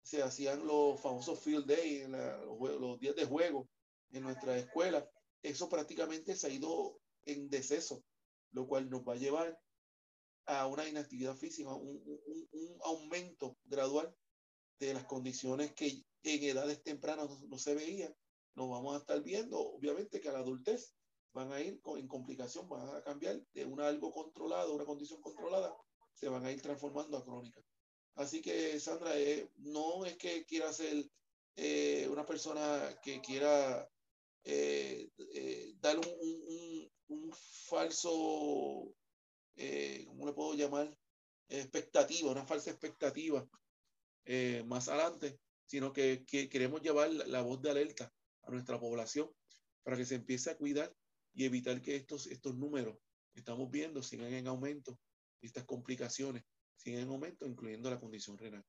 se 0.02 0.24
hacían 0.24 0.66
los 0.66 1.00
famosos 1.00 1.40
field 1.40 1.68
day, 1.68 2.08
los, 2.08 3.00
días 3.00 3.16
de 3.16 3.26
juego 3.26 3.70
en 4.10 4.24
nuestra 4.24 4.58
escuela. 4.58 5.08
Eso 5.44 5.70
prácticamente 5.70 6.36
se 6.36 6.48
ha 6.48 6.50
ido 6.50 7.00
en 7.26 7.48
deceso, 7.48 8.04
lo 8.54 8.66
cual 8.66 8.90
nos 8.90 9.08
va 9.08 9.14
a 9.14 9.18
llevar 9.18 9.56
a 10.46 10.68
una 10.68 10.88
inactividad 10.88 11.36
física, 11.36 11.74
un, 11.74 12.02
un, 12.52 12.78
aumento 12.84 13.58
gradual 13.64 14.14
de 14.80 14.94
las 14.94 15.06
condiciones 15.06 15.74
que 15.74 16.04
en 16.24 16.44
edades 16.44 16.84
tempranas 16.84 17.30
no, 17.48 17.58
se 17.58 17.76
veían. 17.76 18.14
Nos 18.56 18.70
vamos 18.70 18.96
a 18.96 19.00
estar 19.00 19.22
viendo, 19.24 19.60
obviamente, 19.60 20.20
que 20.20 20.30
a 20.30 20.34
la 20.34 20.40
adultez 20.40 20.94
van 21.34 21.52
a 21.52 21.62
ir 21.62 21.82
en 21.86 22.08
complicación, 22.08 22.68
van 22.70 22.88
a 22.96 23.04
cambiar 23.04 23.42
de 23.54 23.66
una 23.66 23.88
algo 23.88 24.12
controlado, 24.12 24.76
una 24.76 24.86
condición 24.86 25.22
controlada, 25.22 25.76
se 26.14 26.30
van 26.30 26.46
a 26.46 26.52
ir 26.52 26.62
transformando 26.62 27.18
a 27.18 27.24
crónica. 27.24 27.62
Así 28.16 28.42
que, 28.42 28.80
Sandra, 28.80 29.18
eh, 29.18 29.50
no 29.58 30.06
es 30.06 30.18
que 30.18 30.46
quiera 30.46 30.72
ser 30.72 31.10
eh, 31.56 32.08
una 32.12 32.26
persona 32.26 33.00
que 33.02 33.22
quiera 33.22 33.90
eh, 34.44 35.10
dar 35.80 35.98
un, 35.98 36.92
un 37.08 37.32
falso 37.68 38.94
eh, 39.56 40.04
¿cómo 40.08 40.26
le 40.26 40.34
puedo 40.34 40.54
llamar? 40.54 40.96
Expectativa, 41.48 42.32
una 42.32 42.46
falsa 42.46 42.72
expectativa 42.72 43.48
eh, 44.26 44.64
más 44.66 44.88
adelante, 44.88 45.40
sino 45.66 45.92
que, 45.92 46.26
queremos 46.26 46.82
llevar 46.82 47.12
la, 47.12 47.42
voz 47.42 47.62
de 47.62 47.72
alerta 47.72 48.12
a 48.44 48.52
nuestra 48.52 48.80
población 48.80 49.30
para 49.84 49.98
que 49.98 50.06
se 50.06 50.16
empiece 50.16 50.50
a 50.50 50.58
cuidar 50.58 50.94
y 51.34 51.46
evitar 51.46 51.82
que 51.82 51.96
estos, 51.96 52.28
estos 52.28 52.56
números 52.56 52.98
que 53.34 53.40
estamos 53.40 53.70
viendo 53.70 54.02
sigan 54.02 54.34
en 54.34 54.48
aumento, 54.48 55.00
estas 55.42 55.66
complicaciones 55.66 56.44
sigan 56.76 57.02
en 57.02 57.10
aumento, 57.10 57.46
incluyendo 57.46 57.90
la 57.90 58.00
condición 58.00 58.38
renal. 58.38 58.64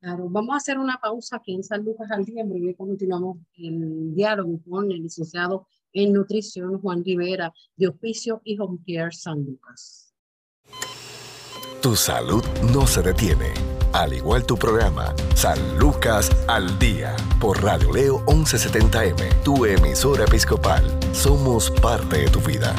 Claro, 0.00 0.28
vamos 0.30 0.54
a 0.54 0.56
hacer 0.56 0.78
una 0.78 0.98
pausa 0.98 1.36
aquí 1.36 1.54
en 1.54 1.62
San 1.62 1.84
Lucas 1.84 2.10
al 2.10 2.24
día, 2.24 2.42
y 2.42 2.74
continuamos 2.74 3.38
el 3.54 4.14
diálogo 4.14 4.62
con 4.62 4.90
el 4.90 5.02
licenciado 5.02 5.66
en 5.92 6.12
nutrición 6.12 6.78
Juan 6.80 7.04
Rivera 7.04 7.52
de 7.76 7.88
Hospicio 7.88 8.40
y 8.44 8.58
Home 8.58 8.78
Care 8.86 9.12
San 9.12 9.44
Lucas. 9.44 10.14
Tu 11.82 11.96
salud 11.96 12.44
no 12.74 12.86
se 12.86 13.00
detiene, 13.02 13.54
al 13.94 14.12
igual 14.12 14.44
tu 14.44 14.56
programa 14.56 15.14
San 15.34 15.78
Lucas 15.78 16.30
al 16.46 16.78
Día 16.78 17.16
por 17.40 17.62
Radio 17.62 17.90
Leo 17.92 18.18
1170M, 18.26 19.42
tu 19.42 19.64
emisora 19.64 20.24
episcopal. 20.24 20.84
Somos 21.12 21.70
parte 21.70 22.18
de 22.18 22.28
tu 22.28 22.40
vida. 22.40 22.74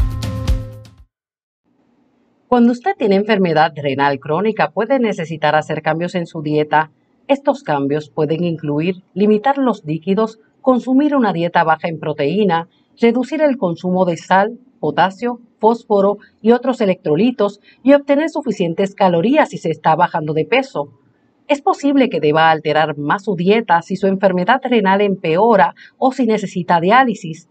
Cuando 2.52 2.74
usted 2.74 2.98
tiene 2.98 3.16
enfermedad 3.16 3.72
renal 3.76 4.20
crónica 4.20 4.72
puede 4.72 5.00
necesitar 5.00 5.56
hacer 5.56 5.82
cambios 5.82 6.16
en 6.16 6.28
su 6.28 6.42
dieta. 6.42 6.92
Estos 7.30 7.64
cambios 7.64 8.10
pueden 8.10 8.44
incluir 8.44 9.04
limitar 9.14 9.58
los 9.58 9.86
líquidos, 9.86 10.38
consumir 10.60 11.16
una 11.16 11.32
dieta 11.32 11.64
baja 11.64 11.88
en 11.88 12.00
proteína, 12.00 12.68
reducir 13.02 13.42
el 13.42 13.58
consumo 13.58 14.06
de 14.06 14.16
sal, 14.16 14.60
potasio, 14.80 15.42
fósforo 15.60 16.18
y 16.42 16.52
otros 16.52 16.82
electrolitos 16.82 17.60
y 17.84 17.94
obtener 17.94 18.30
suficientes 18.30 18.96
calorías 18.96 19.50
si 19.50 19.58
se 19.58 19.72
está 19.72 19.96
bajando 19.96 20.34
de 20.34 20.46
peso. 20.46 20.94
Es 21.48 21.62
posible 21.62 22.10
que 22.10 22.20
deba 22.20 22.50
alterar 22.50 22.98
más 22.98 23.26
su 23.26 23.36
dieta 23.36 23.82
si 23.82 23.96
su 23.96 24.08
enfermedad 24.08 24.62
renal 24.64 25.02
empeora 25.02 25.76
o 25.98 26.12
si 26.12 26.26
necesita 26.26 26.80
diálisis. 26.80 27.50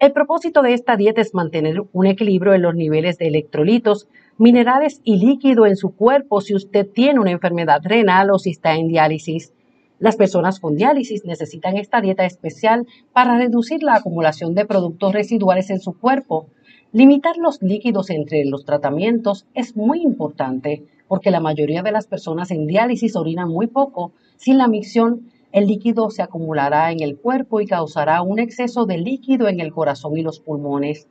El 0.00 0.12
propósito 0.12 0.62
de 0.62 0.74
esta 0.74 0.96
dieta 0.96 1.20
es 1.20 1.34
mantener 1.34 1.82
un 1.92 2.06
equilibrio 2.06 2.54
en 2.54 2.62
los 2.62 2.74
niveles 2.74 3.18
de 3.18 3.26
electrolitos, 3.26 4.08
minerales 4.38 5.00
y 5.04 5.16
líquido 5.16 5.66
en 5.66 5.76
su 5.76 5.94
cuerpo 5.94 6.40
si 6.40 6.54
usted 6.54 6.86
tiene 6.88 7.20
una 7.20 7.32
enfermedad 7.32 7.80
renal 7.82 8.30
o 8.30 8.38
si 8.38 8.50
está 8.50 8.74
en 8.74 8.88
diálisis. 8.88 9.52
Las 9.98 10.14
personas 10.14 10.60
con 10.60 10.76
diálisis 10.76 11.24
necesitan 11.24 11.76
esta 11.76 12.00
dieta 12.00 12.24
especial 12.24 12.86
para 13.12 13.36
reducir 13.36 13.82
la 13.82 13.96
acumulación 13.96 14.54
de 14.54 14.64
productos 14.64 15.12
residuales 15.12 15.70
en 15.70 15.80
su 15.80 15.98
cuerpo. 15.98 16.46
Limitar 16.92 17.36
los 17.36 17.60
líquidos 17.62 18.10
entre 18.10 18.44
los 18.44 18.64
tratamientos 18.64 19.46
es 19.54 19.76
muy 19.76 20.02
importante 20.02 20.84
porque 21.08 21.32
la 21.32 21.40
mayoría 21.40 21.82
de 21.82 21.90
las 21.90 22.06
personas 22.06 22.52
en 22.52 22.66
diálisis 22.66 23.16
orinan 23.16 23.48
muy 23.48 23.66
poco. 23.66 24.12
Sin 24.36 24.56
la 24.58 24.68
micción, 24.68 25.30
el 25.50 25.66
líquido 25.66 26.10
se 26.10 26.22
acumulará 26.22 26.92
en 26.92 27.00
el 27.00 27.18
cuerpo 27.18 27.60
y 27.60 27.66
causará 27.66 28.22
un 28.22 28.38
exceso 28.38 28.86
de 28.86 28.98
líquido 28.98 29.48
en 29.48 29.58
el 29.58 29.72
corazón 29.72 30.16
y 30.16 30.22
los 30.22 30.38
pulmones. 30.38 31.08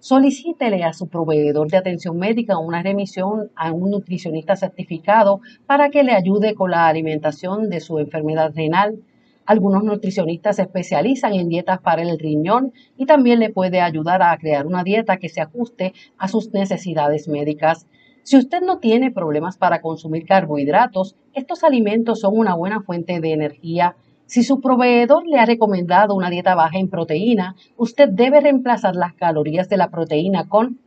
Solicítele 0.00 0.82
a 0.82 0.94
su 0.94 1.08
proveedor 1.08 1.68
de 1.68 1.76
atención 1.76 2.16
médica 2.16 2.56
una 2.56 2.82
remisión 2.82 3.50
a 3.54 3.70
un 3.70 3.90
nutricionista 3.90 4.56
certificado 4.56 5.42
para 5.66 5.90
que 5.90 6.02
le 6.02 6.12
ayude 6.12 6.54
con 6.54 6.70
la 6.70 6.88
alimentación 6.88 7.68
de 7.68 7.80
su 7.80 7.98
enfermedad 7.98 8.50
renal. 8.54 8.98
Algunos 9.44 9.84
nutricionistas 9.84 10.56
se 10.56 10.62
especializan 10.62 11.34
en 11.34 11.50
dietas 11.50 11.80
para 11.80 12.00
el 12.00 12.18
riñón 12.18 12.72
y 12.96 13.04
también 13.04 13.40
le 13.40 13.50
puede 13.50 13.82
ayudar 13.82 14.22
a 14.22 14.38
crear 14.38 14.66
una 14.66 14.84
dieta 14.84 15.18
que 15.18 15.28
se 15.28 15.42
ajuste 15.42 15.92
a 16.16 16.28
sus 16.28 16.50
necesidades 16.54 17.28
médicas. 17.28 17.86
Si 18.22 18.38
usted 18.38 18.62
no 18.62 18.78
tiene 18.78 19.10
problemas 19.10 19.58
para 19.58 19.82
consumir 19.82 20.24
carbohidratos, 20.24 21.14
estos 21.34 21.62
alimentos 21.62 22.20
son 22.20 22.38
una 22.38 22.54
buena 22.54 22.80
fuente 22.80 23.20
de 23.20 23.32
energía 23.32 23.96
si 24.30 24.44
su 24.44 24.60
proveedor 24.60 25.26
le 25.26 25.40
ha 25.40 25.44
recomendado 25.44 26.14
una 26.14 26.30
dieta 26.30 26.54
baja 26.54 26.78
en 26.78 26.88
proteína, 26.88 27.56
usted 27.76 28.08
debe 28.08 28.40
reemplazar 28.40 28.94
las 28.94 29.12
calorías 29.14 29.68
de 29.68 29.76
la 29.76 29.90
proteína 29.90 30.48
con 30.48 30.78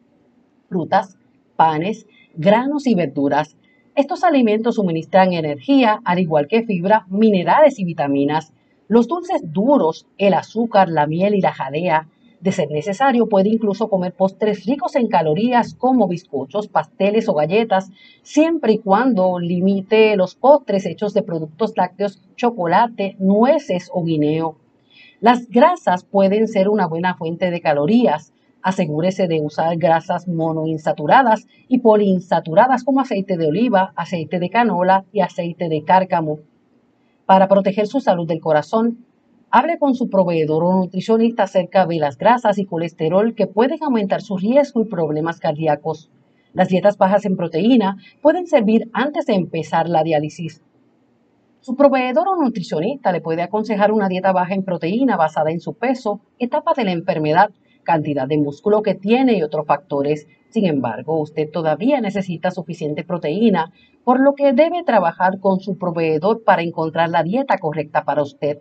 frutas, 0.69 1.17
panes, 1.57 2.07
granos 2.35 2.87
y 2.87 2.95
verduras. 2.95 3.57
Estos 3.95 4.23
alimentos 4.23 4.75
suministran 4.75 5.33
energía, 5.33 5.99
al 6.05 6.19
igual 6.19 6.47
que 6.47 6.63
fibra, 6.63 7.05
minerales 7.09 7.79
y 7.79 7.83
vitaminas. 7.83 8.53
Los 8.87 9.09
dulces 9.09 9.41
duros, 9.43 10.07
el 10.17 10.35
azúcar, 10.35 10.87
la 10.87 11.05
miel 11.05 11.35
y 11.35 11.41
la 11.41 11.51
jalea 11.51 12.07
de 12.43 12.51
ser 12.51 12.69
necesario, 12.69 13.27
puede 13.27 13.47
incluso 13.49 13.89
comer 13.89 14.13
postres 14.13 14.65
ricos 14.65 14.97
en 14.97 15.07
calorías 15.07 15.75
como 15.75 16.09
bizcochos, 16.09 16.67
pasteles 16.67 17.29
o 17.29 17.33
galletas, 17.33 17.89
siempre 18.21 18.73
y 18.73 18.79
cuando 18.79 19.39
limite 19.39 20.17
los 20.17 20.35
postres 20.35 20.85
hechos 20.85 21.13
de 21.13 21.23
productos 21.23 21.71
lácteos, 21.77 22.21
chocolate, 22.35 23.15
nueces 23.17 23.89
o 23.93 24.03
guineo. 24.03 24.57
Las 25.21 25.47
grasas 25.47 26.03
pueden 26.03 26.49
ser 26.49 26.67
una 26.67 26.85
buena 26.85 27.15
fuente 27.15 27.49
de 27.49 27.61
calorías. 27.61 28.33
Asegúrese 28.61 29.29
de 29.29 29.39
usar 29.39 29.77
grasas 29.77 30.27
monoinsaturadas 30.27 31.47
y 31.69 31.79
poliinsaturadas 31.79 32.83
como 32.83 32.99
aceite 32.99 33.37
de 33.37 33.47
oliva, 33.47 33.93
aceite 33.95 34.39
de 34.39 34.49
canola 34.49 35.05
y 35.13 35.21
aceite 35.21 35.69
de 35.69 35.83
cárcamo. 35.85 36.39
Para 37.25 37.47
proteger 37.47 37.87
su 37.87 38.01
salud 38.01 38.27
del 38.27 38.41
corazón, 38.41 39.05
Hable 39.55 39.77
con 39.77 39.93
su 39.93 40.09
proveedor 40.09 40.63
o 40.63 40.71
nutricionista 40.73 41.43
acerca 41.43 41.85
de 41.85 41.97
las 41.97 42.17
grasas 42.17 42.57
y 42.57 42.65
colesterol 42.65 43.35
que 43.35 43.45
pueden 43.45 43.83
aumentar 43.83 44.23
su 44.23 44.35
riesgo 44.35 44.81
y 44.81 44.85
problemas 44.85 45.39
cardíacos. 45.39 46.09
Las 46.53 46.69
dietas 46.69 46.97
bajas 46.97 47.23
en 47.25 47.37
proteína 47.37 47.97
pueden 48.23 48.47
servir 48.47 48.89
antes 48.93 49.27
de 49.27 49.35
empezar 49.35 49.87
la 49.89 50.01
diálisis. 50.01 50.63
Su 51.59 51.75
proveedor 51.75 52.29
o 52.29 52.35
nutricionista 52.35 53.11
le 53.11 53.21
puede 53.21 53.43
aconsejar 53.43 53.91
una 53.91 54.07
dieta 54.07 54.31
baja 54.31 54.55
en 54.55 54.63
proteína 54.63 55.17
basada 55.17 55.51
en 55.51 55.59
su 55.59 55.75
peso, 55.75 56.19
etapa 56.39 56.73
de 56.75 56.85
la 56.85 56.91
enfermedad, 56.93 57.51
cantidad 57.83 58.27
de 58.27 58.39
músculo 58.39 58.81
que 58.81 58.95
tiene 58.95 59.37
y 59.37 59.43
otros 59.43 59.67
factores. 59.67 60.27
Sin 60.49 60.65
embargo, 60.65 61.19
usted 61.19 61.47
todavía 61.51 62.01
necesita 62.01 62.49
suficiente 62.49 63.03
proteína, 63.03 63.71
por 64.03 64.19
lo 64.19 64.33
que 64.33 64.51
debe 64.53 64.83
trabajar 64.83 65.39
con 65.39 65.59
su 65.59 65.77
proveedor 65.77 66.43
para 66.43 66.63
encontrar 66.63 67.09
la 67.09 67.21
dieta 67.21 67.59
correcta 67.59 68.03
para 68.03 68.23
usted. 68.23 68.57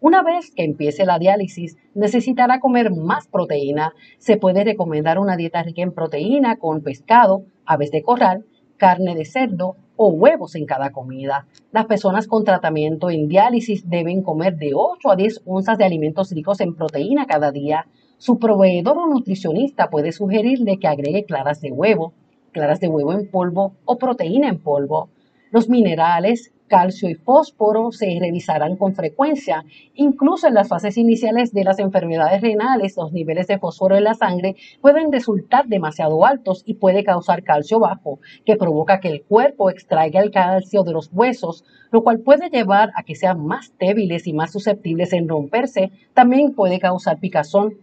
Una 0.00 0.22
vez 0.22 0.52
que 0.54 0.64
empiece 0.64 1.06
la 1.06 1.18
diálisis, 1.18 1.78
necesitará 1.94 2.60
comer 2.60 2.90
más 2.90 3.28
proteína. 3.28 3.94
Se 4.18 4.36
puede 4.36 4.62
recomendar 4.62 5.18
una 5.18 5.36
dieta 5.36 5.62
rica 5.62 5.82
en 5.82 5.92
proteína 5.92 6.56
con 6.56 6.82
pescado, 6.82 7.44
aves 7.64 7.90
de 7.90 8.02
corral, 8.02 8.44
carne 8.76 9.14
de 9.14 9.24
cerdo 9.24 9.76
o 9.96 10.08
huevos 10.08 10.54
en 10.54 10.66
cada 10.66 10.90
comida. 10.90 11.46
Las 11.72 11.86
personas 11.86 12.26
con 12.26 12.44
tratamiento 12.44 13.08
en 13.08 13.28
diálisis 13.28 13.88
deben 13.88 14.22
comer 14.22 14.56
de 14.56 14.72
8 14.74 15.10
a 15.10 15.16
10 15.16 15.42
onzas 15.46 15.78
de 15.78 15.84
alimentos 15.86 16.30
ricos 16.30 16.60
en 16.60 16.74
proteína 16.74 17.24
cada 17.24 17.50
día. 17.50 17.86
Su 18.18 18.38
proveedor 18.38 18.98
o 18.98 19.06
nutricionista 19.06 19.88
puede 19.88 20.12
sugerirle 20.12 20.78
que 20.78 20.88
agregue 20.88 21.24
claras 21.24 21.62
de 21.62 21.72
huevo, 21.72 22.12
claras 22.52 22.80
de 22.80 22.88
huevo 22.88 23.12
en 23.12 23.30
polvo 23.30 23.76
o 23.86 23.96
proteína 23.96 24.48
en 24.48 24.58
polvo. 24.62 25.08
Los 25.50 25.70
minerales, 25.70 26.52
calcio 26.66 27.08
y 27.08 27.14
fósforo 27.14 27.92
se 27.92 28.16
revisarán 28.20 28.76
con 28.76 28.94
frecuencia. 28.94 29.64
Incluso 29.94 30.46
en 30.46 30.54
las 30.54 30.68
fases 30.68 30.96
iniciales 30.96 31.52
de 31.52 31.64
las 31.64 31.78
enfermedades 31.78 32.40
renales, 32.40 32.96
los 32.96 33.12
niveles 33.12 33.46
de 33.46 33.58
fósforo 33.58 33.96
en 33.96 34.04
la 34.04 34.14
sangre 34.14 34.56
pueden 34.80 35.10
resultar 35.12 35.66
demasiado 35.66 36.24
altos 36.24 36.62
y 36.66 36.74
puede 36.74 37.04
causar 37.04 37.42
calcio 37.42 37.78
bajo, 37.78 38.18
que 38.44 38.56
provoca 38.56 39.00
que 39.00 39.08
el 39.08 39.22
cuerpo 39.22 39.70
extraiga 39.70 40.20
el 40.20 40.30
calcio 40.30 40.82
de 40.82 40.92
los 40.92 41.10
huesos, 41.12 41.64
lo 41.90 42.02
cual 42.02 42.20
puede 42.20 42.50
llevar 42.50 42.90
a 42.94 43.02
que 43.02 43.14
sean 43.14 43.44
más 43.44 43.72
débiles 43.78 44.26
y 44.26 44.32
más 44.32 44.52
susceptibles 44.52 45.12
en 45.12 45.28
romperse. 45.28 45.90
También 46.14 46.54
puede 46.54 46.78
causar 46.78 47.18
picazón, 47.18 47.76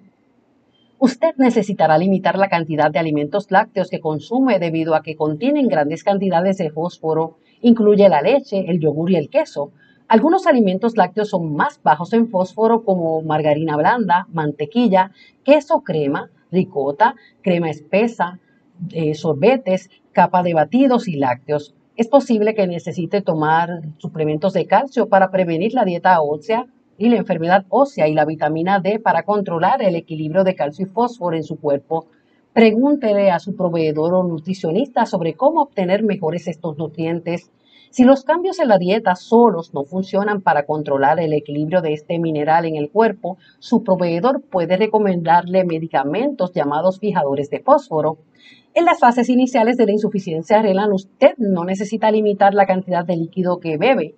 Usted 0.99 1.35
necesitará 1.35 1.97
limitar 1.97 2.37
la 2.37 2.47
cantidad 2.47 2.89
de 2.89 2.97
alimentos 2.97 3.51
lácteos 3.51 3.89
que 3.89 3.99
consume 3.99 4.57
debido 4.57 4.95
a 4.95 5.03
que 5.03 5.17
contienen 5.17 5.67
grandes 5.67 6.01
cantidades 6.01 6.57
de 6.59 6.69
fósforo 6.69 7.39
Incluye 7.63 8.09
la 8.09 8.21
leche, 8.21 8.65
el 8.67 8.79
yogur 8.79 9.09
y 9.09 9.15
el 9.15 9.29
queso. 9.29 9.71
Algunos 10.09 10.47
alimentos 10.47 10.97
lácteos 10.97 11.29
son 11.29 11.55
más 11.55 11.81
bajos 11.81 12.11
en 12.11 12.27
fósforo 12.27 12.83
como 12.83 13.21
margarina 13.21 13.77
blanda, 13.77 14.27
mantequilla, 14.33 15.11
queso 15.45 15.81
crema, 15.81 16.29
ricota, 16.51 17.15
crema 17.41 17.69
espesa, 17.69 18.39
eh, 18.91 19.15
sorbetes, 19.15 19.89
capa 20.11 20.43
de 20.43 20.53
batidos 20.53 21.07
y 21.07 21.15
lácteos. 21.15 21.73
Es 21.95 22.09
posible 22.09 22.53
que 22.53 22.67
necesite 22.67 23.21
tomar 23.21 23.81
suplementos 23.97 24.51
de 24.51 24.65
calcio 24.65 25.07
para 25.07 25.31
prevenir 25.31 25.73
la 25.73 25.85
dieta 25.85 26.21
ósea 26.21 26.65
y 26.97 27.07
la 27.07 27.15
enfermedad 27.15 27.65
ósea 27.69 28.09
y 28.09 28.13
la 28.13 28.25
vitamina 28.25 28.81
D 28.81 28.99
para 28.99 29.23
controlar 29.23 29.81
el 29.81 29.95
equilibrio 29.95 30.43
de 30.43 30.55
calcio 30.55 30.85
y 30.85 30.89
fósforo 30.89 31.37
en 31.37 31.43
su 31.43 31.57
cuerpo. 31.59 32.07
Pregúntele 32.53 33.31
a 33.31 33.39
su 33.39 33.55
proveedor 33.55 34.13
o 34.13 34.21
nutricionista 34.21 35.07
sobre 35.07 35.33
cómo 35.33 35.63
obtener 35.63 36.03
mejores 36.03 36.47
estos 36.47 36.77
nutrientes. 36.77 37.51
Si 37.89 38.03
los 38.03 38.23
cambios 38.23 38.59
en 38.59 38.67
la 38.67 38.77
dieta 38.77 39.15
solos 39.15 39.73
no 39.73 39.85
funcionan 39.85 40.41
para 40.41 40.67
controlar 40.67 41.19
el 41.19 41.33
equilibrio 41.33 41.81
de 41.81 41.93
este 41.93 42.19
mineral 42.19 42.65
en 42.65 42.75
el 42.75 42.91
cuerpo, 42.91 43.37
su 43.57 43.83
proveedor 43.83 44.43
puede 44.43 44.77
recomendarle 44.77 45.65
medicamentos 45.65 46.53
llamados 46.53 46.99
fijadores 46.99 47.49
de 47.49 47.59
fósforo. 47.59 48.19
En 48.75 48.85
las 48.85 48.99
fases 48.99 49.29
iniciales 49.29 49.75
de 49.75 49.87
la 49.87 49.93
insuficiencia 49.93 50.61
renal, 50.61 50.93
usted 50.93 51.33
no 51.37 51.65
necesita 51.65 52.11
limitar 52.11 52.53
la 52.53 52.67
cantidad 52.67 53.03
de 53.03 53.17
líquido 53.17 53.59
que 53.59 53.77
bebe. 53.77 54.13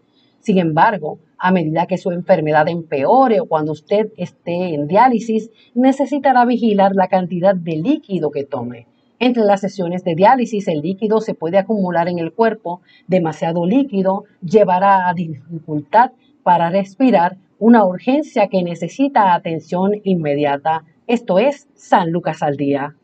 Sin 0.46 0.60
embargo, 0.60 1.18
a 1.40 1.52
medida 1.52 1.88
que 1.88 1.98
su 1.98 2.12
enfermedad 2.12 2.68
empeore 2.68 3.40
o 3.40 3.48
cuando 3.48 3.72
usted 3.72 4.12
esté 4.16 4.76
en 4.76 4.86
diálisis, 4.86 5.50
necesitará 5.74 6.46
vigilar 6.46 6.92
la 6.94 7.08
cantidad 7.08 7.56
de 7.56 7.78
líquido 7.78 8.30
que 8.30 8.44
tome. 8.44 8.86
Entre 9.18 9.44
las 9.44 9.62
sesiones 9.62 10.04
de 10.04 10.14
diálisis, 10.14 10.68
el 10.68 10.82
líquido 10.82 11.20
se 11.20 11.34
puede 11.34 11.58
acumular 11.58 12.08
en 12.10 12.20
el 12.20 12.32
cuerpo. 12.32 12.82
Demasiado 13.08 13.66
líquido 13.66 14.26
llevará 14.44 15.10
a 15.10 15.16
dificultad 15.16 16.12
para 16.44 16.70
respirar, 16.70 17.38
una 17.58 17.84
urgencia 17.84 18.48
que 18.48 18.62
necesita 18.62 19.34
atención 19.34 19.94
inmediata. 20.04 20.84
Esto 21.08 21.40
es 21.40 21.68
San 21.74 22.12
Lucas 22.12 22.44
al 22.44 22.56
Día. 22.56 22.96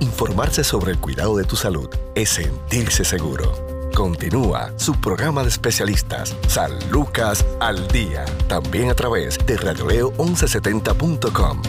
Informarse 0.00 0.64
sobre 0.64 0.90
el 0.90 0.98
cuidado 0.98 1.36
de 1.36 1.44
tu 1.44 1.54
salud 1.54 1.88
es 2.16 2.30
sentirse 2.30 3.04
seguro. 3.04 3.77
Continúa 3.98 4.72
su 4.78 4.94
programa 5.00 5.42
de 5.42 5.48
especialistas, 5.48 6.36
San 6.46 6.70
Lucas 6.88 7.44
al 7.58 7.88
Día, 7.88 8.24
también 8.46 8.90
a 8.90 8.94
través 8.94 9.36
de 9.44 9.58
radioleo1170.com. 9.58 11.62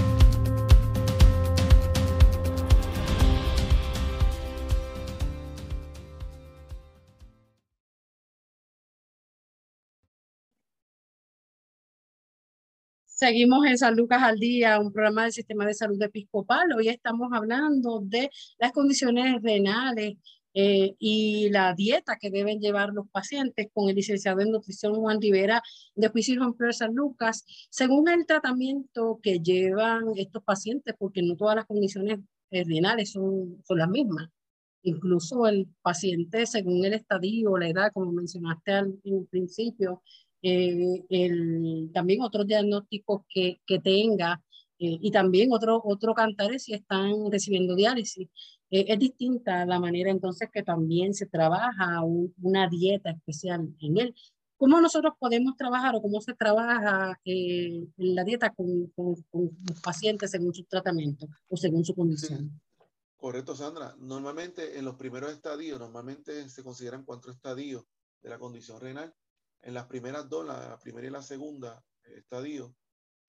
Seguimos 13.08 13.66
en 13.66 13.80
San 13.80 13.96
Lucas 13.96 14.22
al 14.22 14.38
Día, 14.38 14.80
un 14.80 14.94
programa 14.94 15.24
del 15.24 15.34
Sistema 15.34 15.66
de 15.66 15.74
Salud 15.74 16.00
Episcopal. 16.00 16.74
Hoy 16.78 16.90
estamos 16.90 17.30
hablando 17.34 18.02
de 18.04 18.30
las 18.60 18.72
condiciones 18.72 19.42
renales 19.42 20.18
eh, 20.54 20.96
y 21.00 21.50
la 21.50 21.74
dieta 21.74 22.18
que 22.20 22.30
deben 22.30 22.60
llevar 22.60 22.90
los 22.94 23.08
pacientes 23.10 23.68
con 23.74 23.90
el 23.90 23.96
licenciado 23.96 24.42
en 24.42 24.52
nutrición 24.52 24.96
Juan 24.96 25.22
Rivera 25.22 25.62
de 25.96 26.08
Juicio 26.10 26.56
de 26.58 26.74
San 26.74 26.96
Lucas, 26.96 27.46
según 27.70 28.10
el 28.10 28.26
tratamiento 28.26 29.20
que 29.22 29.40
llevan 29.40 30.06
estos 30.16 30.44
pacientes, 30.44 30.96
porque 30.98 31.22
no 31.22 31.36
todas 31.36 31.56
las 31.56 31.66
condiciones 31.66 32.20
renales 32.52 33.12
son, 33.12 33.62
son 33.68 33.78
las 33.78 33.90
mismas. 33.90 34.30
Incluso 34.84 35.46
el 35.46 35.68
paciente, 35.82 36.46
según 36.46 36.86
el 36.86 36.94
estadio, 36.94 37.58
la 37.58 37.70
edad, 37.70 37.92
como 37.94 38.12
mencionaste 38.12 38.72
al 38.72 39.00
principio, 39.30 40.02
eh, 40.42 41.04
el, 41.10 41.92
también 41.94 42.22
otros 42.22 42.48
diagnósticos 42.48 43.24
que, 43.28 43.60
que 43.68 43.80
tenga 43.80 44.42
eh, 44.80 44.98
y 45.02 45.12
también 45.12 45.52
otro, 45.52 45.82
otro 45.84 46.14
cantares 46.14 46.64
si 46.64 46.74
están 46.74 47.30
recibiendo 47.30 47.76
diálisis. 47.76 48.30
Eh, 48.70 48.86
es 48.88 49.00
distinta 49.00 49.66
la 49.66 49.80
manera 49.80 50.12
entonces 50.12 50.50
que 50.52 50.64
también 50.64 51.14
se 51.14 51.26
trabaja 51.26 52.02
una 52.04 52.68
dieta 52.70 53.12
especial 53.12 53.76
en 53.80 53.98
él. 53.98 54.16
¿Cómo 54.58 54.82
nosotros 54.82 55.14
podemos 55.18 55.56
trabajar 55.56 55.96
o 55.96 56.02
cómo 56.02 56.20
se 56.22 56.34
trabaja 56.34 57.18
en 57.24 57.94
la 57.98 58.24
dieta 58.24 58.54
con, 58.54 58.88
con, 58.88 59.16
con, 59.32 59.50
los 59.68 59.82
pacientes 59.82 60.32
según 60.32 60.54
su 60.54 60.66
tratamiento 60.66 61.28
o 61.48 61.56
según 61.56 61.86
su 61.86 61.96
condición? 61.96 62.62
Correcto, 63.16 63.56
Sandra. 63.56 63.96
Normalmente 63.98 64.78
en 64.78 64.86
los 64.86 64.96
primeros 64.96 65.32
estadios, 65.32 65.80
normalmente 65.80 66.50
se 66.50 66.64
consideran 66.64 67.06
cuatro 67.06 67.32
estadios 67.32 67.86
de 68.22 68.30
la 68.30 68.38
condición 68.38 68.82
renal 68.82 69.14
en 69.62 69.74
las 69.74 69.88
primeras 69.88 70.30
dos, 70.30 70.46
la 70.46 70.78
primera 70.80 71.08
y 71.08 71.12
la 71.12 71.22
segunda 71.22 71.84
estadio, 72.04 72.76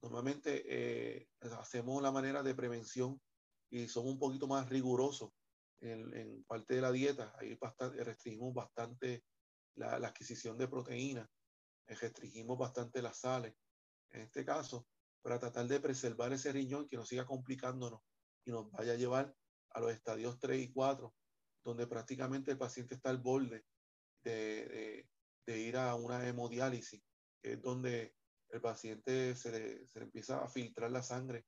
normalmente 0.00 0.64
eh, 0.66 1.28
hacemos 1.58 2.02
la 2.02 2.12
manera 2.12 2.42
de 2.42 2.54
prevención 2.54 3.20
y 3.70 3.88
somos 3.88 4.12
un 4.12 4.18
poquito 4.18 4.46
más 4.46 4.68
rigurosos 4.68 5.30
en, 5.80 6.14
en 6.14 6.44
parte 6.44 6.74
de 6.74 6.80
la 6.80 6.92
dieta. 6.92 7.34
Ahí 7.38 7.54
bastante, 7.54 8.02
restringimos 8.02 8.52
bastante 8.52 9.24
la, 9.76 9.94
adquisición 9.94 10.58
de 10.58 10.68
proteínas, 10.68 11.28
eh, 11.86 11.94
restringimos 11.94 12.58
bastante 12.58 13.00
las 13.00 13.18
sales. 13.18 13.54
En 14.10 14.22
este 14.22 14.44
caso, 14.44 14.86
para 15.22 15.38
tratar 15.38 15.66
de 15.68 15.80
preservar 15.80 16.32
ese 16.32 16.52
riñón 16.52 16.88
que 16.88 16.96
no 16.96 17.04
siga 17.04 17.24
complicándonos 17.26 18.00
y 18.44 18.50
nos 18.50 18.70
vaya 18.72 18.92
a 18.92 18.96
llevar 18.96 19.34
a 19.70 19.80
los 19.80 19.92
estadios 19.92 20.38
3 20.40 20.60
y 20.60 20.72
4, 20.72 21.14
donde 21.64 21.86
prácticamente 21.86 22.50
el 22.50 22.58
paciente 22.58 22.94
está 22.94 23.10
al 23.10 23.18
borde 23.18 23.64
de, 24.24 24.66
de, 24.66 25.08
de 25.46 25.58
ir 25.60 25.76
a 25.76 25.94
una 25.94 26.26
hemodiálisis, 26.26 27.02
que 27.40 27.52
es 27.52 27.62
donde 27.62 28.16
el 28.48 28.60
paciente 28.60 29.36
se 29.36 29.52
le, 29.52 29.86
se 29.86 30.00
le 30.00 30.06
empieza 30.06 30.42
a 30.42 30.48
filtrar 30.48 30.90
la 30.90 31.02
sangre 31.02 31.46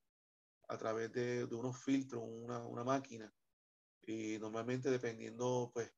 a 0.68 0.78
través 0.78 1.12
de, 1.12 1.46
de 1.46 1.54
unos 1.54 1.82
filtros, 1.82 2.22
una, 2.24 2.58
una, 2.66 2.84
máquina. 2.84 3.32
Y 4.02 4.38
normalmente 4.38 4.90
dependiendo 4.90 5.70
pues 5.72 5.92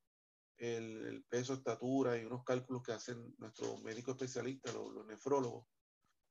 el, 0.56 1.06
el, 1.06 1.24
peso, 1.24 1.54
estatura 1.54 2.16
y 2.16 2.24
unos 2.24 2.44
cálculos 2.44 2.82
que 2.82 2.92
hacen 2.92 3.34
nuestros 3.38 3.82
médicos 3.82 4.14
especialistas, 4.14 4.74
los, 4.74 4.92
los 4.92 5.06
nefrólogos, 5.06 5.66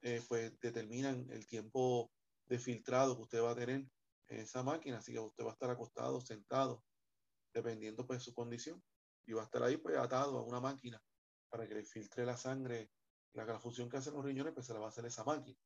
eh, 0.02 0.22
pues 0.28 0.60
determinan 0.60 1.28
el 1.30 1.48
tiempo 1.48 2.12
de 2.46 2.60
filtrado 2.60 3.15
que 3.15 3.22
usted 3.22 3.41
va 3.41 3.52
a 3.52 3.56
tener 3.56 3.88
en 4.28 4.39
esa 4.39 4.62
máquina. 4.63 4.98
Así 4.98 5.13
que 5.13 5.19
usted 5.19 5.46
va 5.46 5.52
a 5.52 5.54
estar 5.54 5.69
acostado, 5.69 6.19
sentado, 6.22 6.84
dependiendo 7.54 8.06
pues 8.06 8.24
su 8.24 8.34
condición. 8.34 8.84
Y 9.26 9.34
va 9.34 9.43
a 9.43 9.46
estar 9.46 9.63
ahí 9.63 9.78
pues 9.78 9.96
atado 9.98 10.38
a 10.38 10.43
una 10.43 10.60
máquina 10.60 11.02
para 11.50 11.67
que 11.67 11.76
le 11.76 11.84
filtre 11.84 12.26
la 12.26 12.36
sangre, 12.36 12.91
la, 13.34 13.60
función 13.60 13.89
que 13.89 13.98
hacen 13.98 14.13
los 14.13 14.26
riñones, 14.26 14.54
pues 14.54 14.65
se 14.65 14.74
la 14.74 14.80
va 14.80 14.88
a 14.88 14.89
hacer 14.89 15.06
esa 15.06 15.24
máquina. 15.24 15.58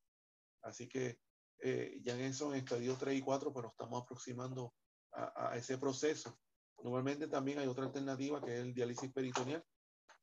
Así 0.62 0.88
que 0.88 1.19
eh, 1.60 2.00
ya 2.04 2.13
en 2.13 2.22
eso, 2.22 2.54
en 2.54 2.60
estadio 2.60 2.96
3 2.96 3.17
y 3.17 3.22
4, 3.22 3.52
pues 3.52 3.63
nos 3.63 3.72
estamos 3.72 4.04
aproximando 4.04 4.74
a, 5.13 5.52
a, 5.52 5.58
ese 5.58 5.78
proceso. 5.78 6.39
Normalmente 6.84 7.28
también 7.28 7.60
hay 7.60 7.67
otra 7.67 7.86
alternativa 7.86 8.41
que 8.41 8.56
es 8.56 8.62
el 8.62 8.74
diálisis 8.74 9.12
peritoneal, 9.12 9.63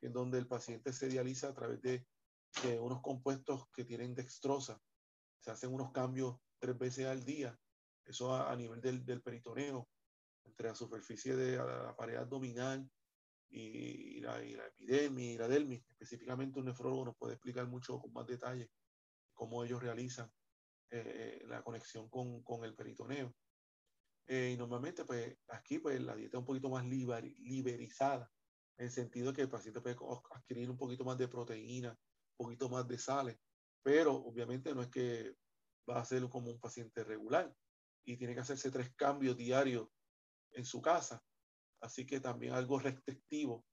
en 0.01 0.12
donde 0.12 0.38
el 0.38 0.47
paciente 0.47 0.92
se 0.92 1.09
dializa 1.09 1.49
a 1.49 1.55
través 1.55 1.81
de, 1.83 2.07
de 2.62 2.79
unos 2.79 3.01
compuestos 3.01 3.68
que 3.73 3.85
tienen 3.85 4.14
dextrosa. 4.14 4.81
Se 5.40 5.51
hacen 5.51 5.73
unos 5.73 5.90
cambios 5.92 6.37
tres 6.59 6.79
veces 6.79 7.07
al 7.07 7.25
día, 7.25 7.59
eso 8.05 8.33
a, 8.33 8.53
a 8.53 8.57
nivel 8.57 8.81
del, 8.81 9.05
del, 9.05 9.23
peritoneo, 9.23 9.88
entre 10.44 10.68
la 10.68 10.75
superficie 10.75 11.35
de 11.35 11.57
la, 11.57 11.64
la 11.64 11.97
pared 11.97 12.16
abdominal 12.16 12.88
y, 13.51 14.20
la, 14.20 14.42
y 14.44 14.55
la 14.55 14.66
epidermis 14.66 15.35
y 15.35 15.38
la 15.38 15.49
dermis. 15.49 15.85
Específicamente 15.90 16.61
un 16.61 16.66
nefrólogo 16.66 17.07
nos 17.07 17.16
puede 17.16 17.35
explicar 17.35 17.66
mucho 17.66 17.99
con 17.99 18.12
más 18.12 18.27
detalle 18.27 18.70
cómo 19.35 19.64
ellos 19.64 19.83
realizan 19.83 20.31
eh, 20.90 21.42
la 21.47 21.62
conexión 21.62 22.09
con, 22.09 22.42
con 22.42 22.64
el 22.64 22.75
peritoneo. 22.75 23.35
Eh, 24.27 24.53
y 24.55 24.57
normalmente, 24.57 25.05
pues 25.05 25.37
aquí, 25.49 25.79
pues 25.79 26.01
la 26.01 26.16
dieta 26.16 26.37
es 26.37 26.40
un 26.40 26.47
poquito 26.47 26.70
más 26.70 26.85
liber, 26.87 27.25
liberizada, 27.25 28.31
en 28.79 28.87
el 28.87 28.90
sentido 28.90 29.33
que 29.33 29.42
el 29.42 29.49
paciente 29.49 29.81
puede 29.81 29.97
adquirir 30.31 30.70
un 30.70 30.77
poquito 30.77 31.05
más 31.05 31.18
de 31.18 31.29
proteína, 31.29 31.90
un 31.90 32.47
poquito 32.47 32.68
más 32.68 32.88
de 32.88 32.99
sales, 32.99 33.38
pero 33.83 34.14
obviamente 34.14 34.75
no 34.75 34.83
es 34.83 34.88
que 34.88 35.37
va 35.88 36.01
a 36.01 36.05
ser 36.05 36.29
como 36.29 36.51
un 36.51 36.59
paciente 36.59 37.05
regular 37.05 37.55
y 38.07 38.16
tiene 38.16 38.35
que 38.35 38.40
hacerse 38.40 38.70
tres 38.70 38.94
cambios 38.97 39.37
diarios 39.37 39.88
en 40.53 40.64
su 40.64 40.81
casa 40.81 41.22
Así 41.85 42.07
que 42.07 42.18
también 42.18 42.55
algo 42.55 42.78
restrictivo, 42.78 43.66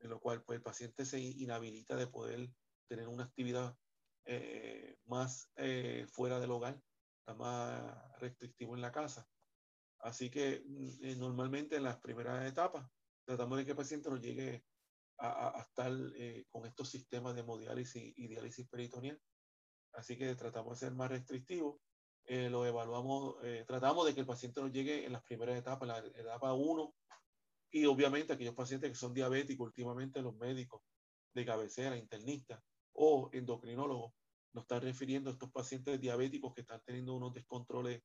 en 0.00 0.08
lo 0.08 0.20
cual 0.20 0.42
pues, 0.42 0.56
el 0.56 0.62
paciente 0.62 1.04
se 1.04 1.20
inhabilita 1.20 1.96
de 1.96 2.06
poder 2.06 2.50
tener 2.88 3.08
una 3.08 3.24
actividad 3.24 3.76
eh, 4.24 4.96
más 5.06 5.50
eh, 5.56 6.06
fuera 6.08 6.38
del 6.38 6.50
hogar, 6.50 6.80
más 7.36 8.18
restrictivo 8.18 8.74
en 8.74 8.82
la 8.82 8.92
casa. 8.92 9.26
Así 10.00 10.30
que 10.30 10.62
mm, 10.66 11.04
eh, 11.04 11.16
normalmente 11.16 11.76
en 11.76 11.84
las 11.84 12.00
primeras 12.00 12.46
etapas 12.46 12.86
tratamos 13.24 13.58
de 13.58 13.64
que 13.64 13.70
el 13.70 13.76
paciente 13.76 14.10
no 14.10 14.16
llegue 14.16 14.64
a, 15.18 15.28
a, 15.28 15.58
a 15.58 15.62
estar 15.62 15.92
eh, 16.16 16.44
con 16.50 16.66
estos 16.66 16.90
sistemas 16.90 17.34
de 17.34 17.42
hemodiálisis 17.42 18.12
y 18.16 18.28
diálisis 18.28 18.68
peritoneal. 18.68 19.20
Así 19.92 20.16
que 20.16 20.34
tratamos 20.34 20.80
de 20.80 20.86
ser 20.86 20.94
más 20.94 21.10
restrictivos. 21.10 21.80
Eh, 22.24 22.48
lo 22.48 22.64
evaluamos, 22.64 23.34
tratamos 23.66 24.06
de 24.06 24.14
que 24.14 24.20
el 24.20 24.26
paciente 24.26 24.60
no 24.60 24.68
llegue 24.68 25.04
en 25.04 25.12
las 25.12 25.24
primeras 25.24 25.58
etapas, 25.58 25.88
la 25.88 25.98
etapa 25.98 26.52
1 26.54 26.94
y 27.72 27.84
obviamente 27.86 28.32
aquellos 28.32 28.54
pacientes 28.54 28.90
que 28.90 28.96
son 28.96 29.12
diabéticos, 29.12 29.66
últimamente 29.66 30.22
los 30.22 30.36
médicos 30.36 30.82
de 31.34 31.44
cabecera, 31.44 31.96
internistas 31.96 32.62
o 33.04 33.28
endocrinólogos, 33.32 34.12
nos 34.52 34.62
están 34.62 34.82
refiriendo 34.82 35.28
a 35.28 35.32
estos 35.32 35.50
pacientes 35.50 36.00
diabéticos 36.00 36.54
que 36.54 36.60
están 36.60 36.80
teniendo 36.84 37.14
unos 37.14 37.34
descontroles 37.34 38.00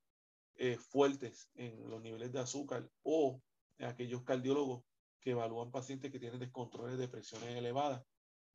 eh, 0.56 0.78
fuertes 0.80 1.52
en 1.54 1.88
los 1.88 2.02
niveles 2.02 2.32
de 2.32 2.40
azúcar 2.40 2.90
o 3.04 3.40
aquellos 3.78 4.24
cardiólogos 4.24 4.84
que 5.22 5.32
evalúan 5.32 5.70
pacientes 5.70 6.12
que 6.12 6.18
tienen 6.18 6.40
descontroles 6.40 6.98
de 6.98 7.08
presiones 7.08 7.50
elevadas. 7.50 8.04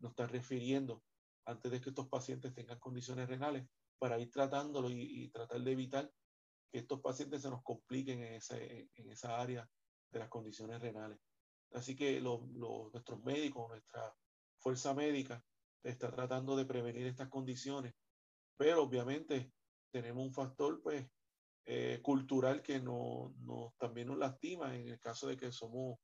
Nos 0.00 0.10
están 0.10 0.30
refiriendo 0.30 1.04
antes 1.44 1.70
de 1.70 1.80
que 1.80 1.90
estos 1.90 2.08
pacientes 2.08 2.52
tengan 2.52 2.80
condiciones 2.80 3.28
renales 3.28 3.64
para 4.00 4.18
ir 4.18 4.28
tratándolo 4.32 4.90
y, 4.90 5.30
tratar 5.30 5.60
de 5.60 5.70
evitar 5.70 6.10
que 6.72 6.80
estos 6.80 7.00
pacientes 7.00 7.42
se 7.42 7.50
nos 7.50 7.62
compliquen 7.62 8.20
en, 8.24 8.34
ese, 8.34 8.88
en 8.94 9.10
esa 9.12 9.40
área 9.40 9.70
de 10.10 10.18
las 10.18 10.28
condiciones 10.28 10.80
renales. 10.80 11.20
Así 11.70 11.94
que 11.94 12.20
los, 12.20 12.42
nuestros 12.48 13.22
médicos, 13.22 13.68
nuestra 13.68 14.12
fuerza 14.58 14.92
médica 14.92 15.44
está 15.82 16.10
tratando 16.10 16.56
de 16.56 16.64
prevenir 16.64 17.06
estas 17.06 17.28
condiciones, 17.28 17.94
pero 18.56 18.82
obviamente 18.82 19.52
tenemos 19.90 20.24
un 20.24 20.32
factor 20.32 20.80
pues 20.82 21.06
eh, 21.64 22.00
cultural 22.02 22.62
que 22.62 22.80
no, 22.80 23.34
también 23.78 24.08
nos 24.08 24.18
lastima 24.18 24.74
en 24.76 24.88
el 24.88 24.98
caso 24.98 25.28
de 25.28 25.36
que 25.36 25.52
somos 25.52 25.98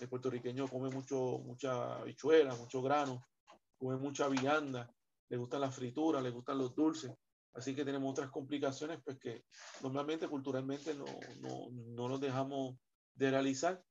el 0.00 0.08
puertorriqueño 0.08 0.68
come 0.68 0.90
mucho 0.90 1.38
mucha 1.44 1.96
habichuela, 1.96 2.54
mucho 2.54 2.82
grano, 2.82 3.22
come 3.78 3.96
mucha 3.96 4.28
vianda, 4.28 4.92
le 5.28 5.36
gustan 5.36 5.60
las 5.60 5.74
frituras, 5.74 6.22
le 6.22 6.30
gustan 6.30 6.58
los 6.58 6.74
dulces, 6.74 7.12
así 7.54 7.74
que 7.74 7.84
tenemos 7.84 8.10
otras 8.10 8.30
complicaciones 8.30 9.00
pues 9.04 9.18
que 9.18 9.44
normalmente 9.82 10.28
culturalmente 10.28 10.94
no, 10.94 11.06
no, 11.40 11.70
no 11.70 12.08
los 12.08 12.20
dejamos 12.20 12.76
de 13.14 13.30
realizar 13.30 13.82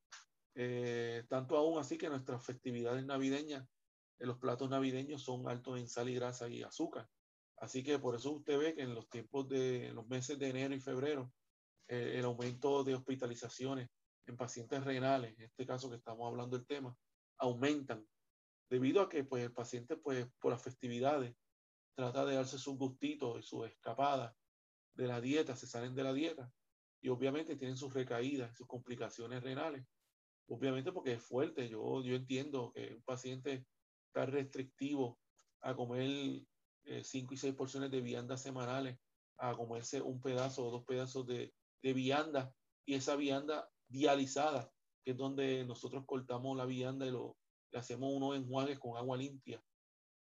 eh, 0.57 1.25
tanto 1.27 1.57
aún 1.57 1.77
así 1.77 1.97
que 1.97 2.07
nuestras 2.07 2.43
festividades 2.45 3.05
navideñas, 3.05 3.67
los 4.19 4.37
platos 4.37 4.69
navideños 4.69 5.23
son 5.23 5.47
altos 5.47 5.79
en 5.79 5.87
sal 5.87 6.09
y 6.09 6.15
grasa 6.15 6.47
y 6.47 6.63
azúcar. 6.63 7.09
Así 7.57 7.83
que 7.83 7.99
por 7.99 8.15
eso 8.15 8.31
usted 8.31 8.57
ve 8.57 8.75
que 8.75 8.81
en 8.81 8.93
los 8.93 9.09
tiempos 9.09 9.47
de 9.47 9.91
los 9.93 10.07
meses 10.07 10.37
de 10.39 10.49
enero 10.49 10.75
y 10.75 10.79
febrero, 10.79 11.31
eh, 11.87 12.15
el 12.17 12.25
aumento 12.25 12.83
de 12.83 12.95
hospitalizaciones 12.95 13.89
en 14.27 14.37
pacientes 14.37 14.83
renales, 14.83 15.37
en 15.37 15.45
este 15.45 15.65
caso 15.65 15.89
que 15.89 15.97
estamos 15.97 16.27
hablando 16.27 16.57
del 16.57 16.65
tema, 16.65 16.97
aumentan 17.37 18.05
debido 18.69 19.01
a 19.01 19.09
que 19.09 19.23
pues, 19.23 19.43
el 19.43 19.53
paciente 19.53 19.95
pues, 19.97 20.27
por 20.39 20.51
las 20.51 20.61
festividades 20.61 21.35
trata 21.95 22.25
de 22.25 22.35
darse 22.35 22.57
sus 22.57 22.77
gustitos 22.77 23.39
y 23.39 23.43
sus 23.43 23.67
escapadas 23.67 24.35
de 24.95 25.07
la 25.07 25.21
dieta, 25.21 25.55
se 25.55 25.67
salen 25.67 25.95
de 25.95 26.03
la 26.03 26.13
dieta 26.13 26.51
y 27.01 27.09
obviamente 27.09 27.55
tienen 27.55 27.77
sus 27.77 27.93
recaídas, 27.93 28.55
sus 28.55 28.67
complicaciones 28.67 29.43
renales 29.43 29.85
obviamente 30.47 30.91
porque 30.91 31.13
es 31.13 31.23
fuerte. 31.23 31.67
Yo, 31.69 32.03
yo 32.03 32.15
entiendo 32.15 32.71
que 32.73 32.93
un 32.93 33.01
paciente 33.03 33.65
está 34.15 34.25
restrictivo 34.25 35.19
a 35.61 35.75
comer 35.75 36.41
eh, 36.85 37.03
cinco 37.03 37.33
y 37.33 37.37
seis 37.37 37.53
porciones 37.53 37.91
de 37.91 37.99
vianda 37.99 38.37
semanales, 38.37 38.97
a 39.37 39.53
comerse 39.53 40.01
un 40.01 40.21
pedazo 40.21 40.65
o 40.65 40.71
dos 40.71 40.85
pedazos 40.85 41.27
de, 41.27 41.53
de 41.83 41.93
vianda 41.93 42.53
y 42.85 42.93
esa 42.93 43.17
vianda 43.17 43.69
dializada, 43.89 44.71
que 45.03 45.11
es 45.11 45.17
donde 45.17 45.65
nosotros 45.65 46.05
cortamos 46.05 46.55
la 46.55 46.65
vianda 46.65 47.05
y 47.05 47.11
lo, 47.11 47.35
le 47.71 47.79
hacemos 47.79 48.13
unos 48.13 48.37
enjuagues 48.37 48.79
con 48.79 48.95
agua 48.95 49.17
limpia 49.17 49.61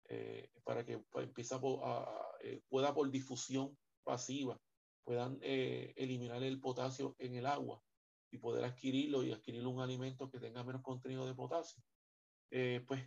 eh, 0.08 0.50
para 0.62 0.84
que 0.84 1.02
empiece 1.14 1.56
a, 1.56 2.06
eh, 2.44 2.62
pueda 2.68 2.94
por 2.94 3.10
difusión 3.10 3.76
pasiva, 4.04 4.60
puedan 5.02 5.38
eliminar 5.42 6.44
el 6.44 6.60
potasio 6.60 7.16
en 7.18 7.34
el 7.34 7.46
agua 7.46 7.82
y 8.30 8.38
poder 8.38 8.64
adquirirlo 8.64 9.24
y 9.24 9.32
adquirir 9.32 9.66
un 9.66 9.80
alimento 9.80 10.30
que 10.30 10.38
tenga 10.38 10.62
menos 10.62 10.82
contenido 10.82 11.26
de 11.26 11.34
potasio, 11.34 11.82
eh, 12.50 12.84
pues 12.86 13.02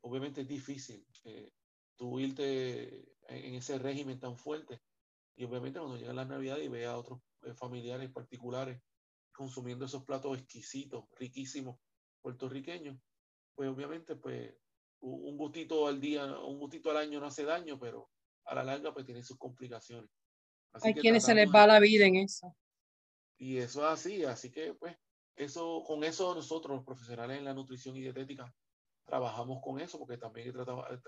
obviamente 0.00 0.42
es 0.42 0.48
difícil 0.48 1.06
eh, 1.24 1.52
tú 1.96 2.20
irte 2.20 3.16
en 3.28 3.54
ese 3.54 3.78
régimen 3.78 4.18
tan 4.18 4.36
fuerte. 4.36 4.80
Y 5.36 5.44
obviamente 5.44 5.78
cuando 5.78 5.96
llega 5.96 6.12
la 6.12 6.24
Navidad 6.24 6.58
y 6.58 6.68
ve 6.68 6.86
a 6.86 6.96
otros 6.96 7.20
eh, 7.42 7.54
familiares 7.54 8.10
particulares 8.10 8.80
consumiendo 9.32 9.84
esos 9.84 10.04
platos 10.04 10.36
exquisitos, 10.38 11.04
riquísimos, 11.16 11.78
puertorriqueños, 12.20 12.98
pues 13.54 13.68
obviamente 13.68 14.16
pues 14.16 14.52
un 15.00 15.36
gustito 15.36 15.86
al 15.86 16.00
día, 16.00 16.24
un 16.40 16.58
gustito 16.58 16.90
al 16.90 16.96
año 16.96 17.20
no 17.20 17.26
hace 17.26 17.44
daño, 17.44 17.78
pero 17.78 18.10
a 18.46 18.54
la 18.56 18.64
larga 18.64 18.92
pues 18.92 19.06
tiene 19.06 19.22
sus 19.22 19.38
complicaciones. 19.38 20.10
Hay 20.82 20.94
quienes 20.94 21.24
se 21.24 21.34
les 21.34 21.48
va 21.48 21.66
la 21.66 21.78
vida 21.78 22.06
en 22.06 22.16
eso. 22.16 22.56
Y 23.36 23.58
eso 23.58 23.80
es 23.80 23.92
así, 23.92 24.24
así 24.24 24.50
que 24.50 24.74
pues 24.74 24.96
eso, 25.36 25.84
con 25.86 26.02
eso 26.02 26.34
nosotros 26.34 26.76
los 26.76 26.84
profesionales 26.84 27.38
en 27.38 27.44
la 27.44 27.54
nutrición 27.54 27.96
y 27.96 28.00
dietética 28.00 28.52
trabajamos 29.08 29.60
con 29.62 29.80
eso 29.80 29.98
porque 29.98 30.18
también 30.18 30.54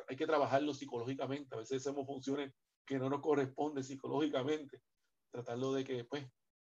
hay 0.08 0.16
que, 0.16 0.26
trabajarlo 0.26 0.72
psicológicamente. 0.72 1.54
A 1.54 1.58
veces 1.58 1.82
hacemos 1.82 2.06
funciones 2.06 2.52
que 2.86 2.98
no 2.98 3.10
nos 3.10 3.20
corresponden 3.20 3.84
psicológicamente. 3.84 4.82
Tratarlo 5.30 5.74
de 5.74 5.84
que 5.84 6.04
pues 6.04 6.26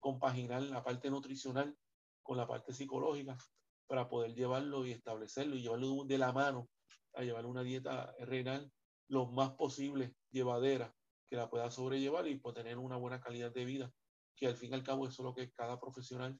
compaginar 0.00 0.62
la 0.62 0.84
parte 0.84 1.10
nutricional 1.10 1.74
con 2.22 2.36
la 2.36 2.46
parte 2.46 2.74
psicológica 2.74 3.38
para 3.86 4.06
poder 4.06 4.34
llevarlo 4.34 4.84
y 4.86 4.92
establecerlo 4.92 5.56
y 5.56 5.62
llevarlo 5.62 6.04
de 6.04 6.18
la 6.18 6.32
mano 6.32 6.68
a 7.14 7.22
llevar 7.22 7.46
una 7.46 7.62
dieta 7.62 8.14
renal 8.20 8.70
lo 9.08 9.26
más 9.26 9.52
posible 9.52 10.14
llevadera 10.30 10.94
que 11.26 11.36
la 11.36 11.48
pueda 11.48 11.70
sobrellevar 11.70 12.28
y 12.28 12.38
poder 12.38 12.64
tener 12.64 12.78
una 12.78 12.96
buena 12.96 13.20
calidad 13.20 13.52
de 13.52 13.64
vida 13.64 13.92
que 14.36 14.46
al 14.46 14.56
fin 14.56 14.72
y 14.72 14.74
al 14.74 14.82
cabo 14.82 15.06
eso 15.06 15.22
es 15.22 15.24
lo 15.24 15.34
que 15.34 15.52
cada 15.52 15.80
profesional 15.80 16.38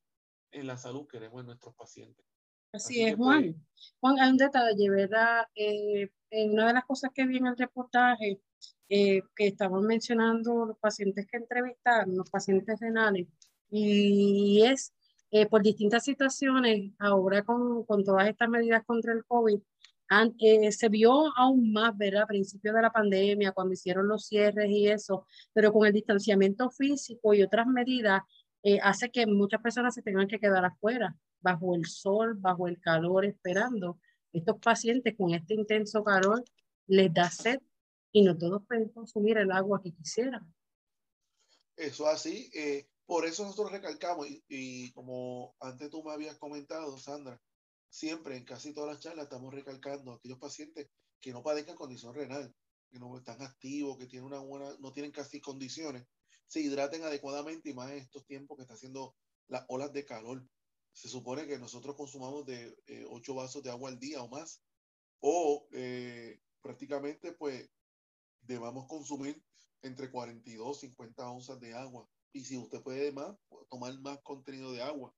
en 0.51 0.67
la 0.67 0.77
salud 0.77 1.07
queremos 1.07 1.41
en 1.41 1.47
nuestros 1.47 1.75
pacientes. 1.75 2.34
Así, 2.75 3.03
es, 3.03 3.17
Juan. 3.17 3.43
Pues, 3.43 3.57
Juan, 4.01 4.21
hay 4.21 4.31
un 4.31 4.37
detalle, 4.37 4.91
¿verdad? 4.91 5.47
Eh, 5.55 6.11
una 6.31 6.67
de 6.67 6.73
las 6.75 6.85
cosas 6.85 7.11
que 7.15 7.27
vi 7.27 7.37
en 7.37 7.47
el 7.47 7.57
reportaje, 7.57 8.41
eh, 8.89 9.23
que 9.37 9.47
estaban 9.47 9.83
mencionando 9.83 10.67
los 10.67 10.79
pacientes 10.79 11.27
que 11.31 11.37
entrevistaron, 11.37 12.17
los 12.17 12.29
pacientes 12.29 12.79
renales, 12.81 13.29
y 13.71 14.63
es 14.65 14.93
eh, 15.31 15.47
por 15.47 15.63
distintas 15.63 16.05
situaciones, 16.05 16.93
ahora 16.99 17.45
con, 17.45 17.85
con 17.85 18.05
todas 18.05 18.29
estas 18.29 18.49
medidas 18.49 18.85
contra 18.85 19.13
el 19.13 19.25
COVID, 19.25 19.61
eh, 20.39 20.71
se 20.71 20.89
vio 20.89 21.25
aún 21.37 21.73
más, 21.73 21.97
¿verdad? 21.97 22.23
A 22.23 22.27
principios 22.27 22.75
de 22.75 22.83
la 22.83 22.93
pandemia, 22.93 23.53
cuando 23.53 23.73
hicieron 23.73 24.07
los 24.07 24.27
cierres 24.27 24.71
y 24.71 24.89
eso, 24.89 25.27
pero 25.53 25.73
con 25.73 25.87
el 25.87 25.93
distanciamiento 25.93 26.71
físico 26.71 27.35
y 27.35 27.43
otras 27.43 27.67
medidas, 27.67 28.23
eh, 28.63 28.79
hace 28.83 29.11
que 29.11 29.27
muchas 29.27 29.61
personas 29.61 29.95
se 29.95 30.03
tengan 30.03 30.29
que 30.29 30.39
quedar 30.39 30.65
afuera, 30.65 31.17
bajo 31.45 31.75
el 31.75 31.85
sol, 31.85 32.35
bajo 32.35 32.67
el 32.67 32.81
calor, 32.81 33.25
esperando. 33.25 34.01
Estos 34.33 34.59
pacientes 34.59 35.15
con 35.17 35.33
este 35.35 35.55
intenso 35.55 36.03
calor 36.03 36.43
les 36.87 37.13
da 37.13 37.31
sed 37.31 37.61
y 38.11 38.23
no 38.23 38.37
todos 38.37 38.63
pueden 38.67 38.89
consumir 38.89 39.37
el 39.39 39.53
agua 39.53 39.81
que 39.83 39.93
quisieran. 39.93 40.53
Eso 41.77 42.07
así, 42.07 42.51
eh, 42.55 42.89
por 43.05 43.27
eso 43.27 43.45
nosotros 43.45 43.73
recalcamos, 43.73 44.29
y, 44.29 44.43
y 44.49 44.93
como 44.93 45.55
antes 45.61 45.91
tú 45.91 46.03
me 46.03 46.13
habías 46.13 46.39
comentado, 46.39 46.97
Sandra, 46.99 47.41
siempre 47.91 48.37
en 48.37 48.45
casi 48.45 48.73
todas 48.73 48.95
las 48.95 49.03
charlas 49.03 49.25
estamos 49.25 49.53
recalcando 49.53 50.13
a 50.13 50.17
aquellos 50.17 50.39
pacientes 50.39 50.89
que 51.21 51.33
no 51.33 51.43
padezcan 51.43 51.77
condición 51.77 52.15
renal, 52.15 52.55
que 52.91 52.99
no 52.99 53.17
están 53.19 53.43
activos, 53.43 53.99
que 53.99 54.07
tienen 54.07 54.27
una 54.27 54.39
buena, 54.39 54.71
no 54.79 54.93
tienen 54.93 55.13
casi 55.13 55.41
condiciones, 55.41 56.07
se 56.47 56.61
hidraten 56.61 57.03
adecuadamente 57.03 57.71
y 57.71 57.75
más 57.75 57.91
en 57.91 57.99
estos 57.99 58.25
tiempos 58.25 58.57
que 58.57 58.63
está 58.63 58.75
haciendo 58.75 59.15
las 59.49 59.65
olas 59.69 59.93
de 59.93 60.05
calor. 60.05 60.47
Se 60.95 61.09
supone 61.09 61.47
que 61.47 61.59
nosotros 61.59 61.97
consumamos 61.97 62.47
de 62.47 62.75
8 63.11 63.33
eh, 63.33 63.35
vasos 63.35 63.63
de 63.63 63.71
agua 63.71 63.91
al 63.91 63.99
día 63.99 64.23
o 64.23 64.29
más, 64.29 64.63
o 65.21 65.69
eh, 65.73 66.41
prácticamente 66.63 67.33
pues 67.33 67.69
debamos 68.41 68.87
consumir 68.87 69.43
entre 69.83 70.11
42 70.11 70.85
y 70.85 70.87
50 70.89 71.31
onzas 71.31 71.61
de 71.61 71.75
agua. 71.75 72.09
Y 72.33 72.45
si 72.45 72.57
usted 72.57 72.81
puede 72.81 73.11
más, 73.13 73.37
tomar 73.69 73.99
más 74.01 74.21
contenido 74.23 74.73
de 74.73 74.83
agua. 74.83 75.15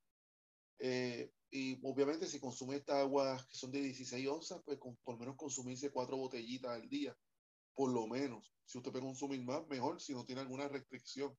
Eh, 0.78 1.30
y 1.50 1.78
obviamente 1.86 2.26
si 2.26 2.40
consume 2.40 2.76
estas 2.76 2.96
aguas 2.96 3.46
que 3.46 3.56
son 3.56 3.70
de 3.70 3.80
16 3.80 4.28
onzas, 4.28 4.62
pues 4.64 4.78
con, 4.78 4.96
por 5.04 5.18
menos 5.18 5.36
consumirse 5.36 5.90
cuatro 5.90 6.16
botellitas 6.16 6.72
al 6.72 6.88
día, 6.88 7.16
por 7.74 7.92
lo 7.92 8.06
menos. 8.06 8.52
Si 8.64 8.78
usted 8.78 8.90
puede 8.90 9.04
consumir 9.04 9.42
más, 9.42 9.66
mejor, 9.68 10.00
si 10.00 10.14
no 10.14 10.24
tiene 10.24 10.40
alguna 10.40 10.68
restricción. 10.68 11.36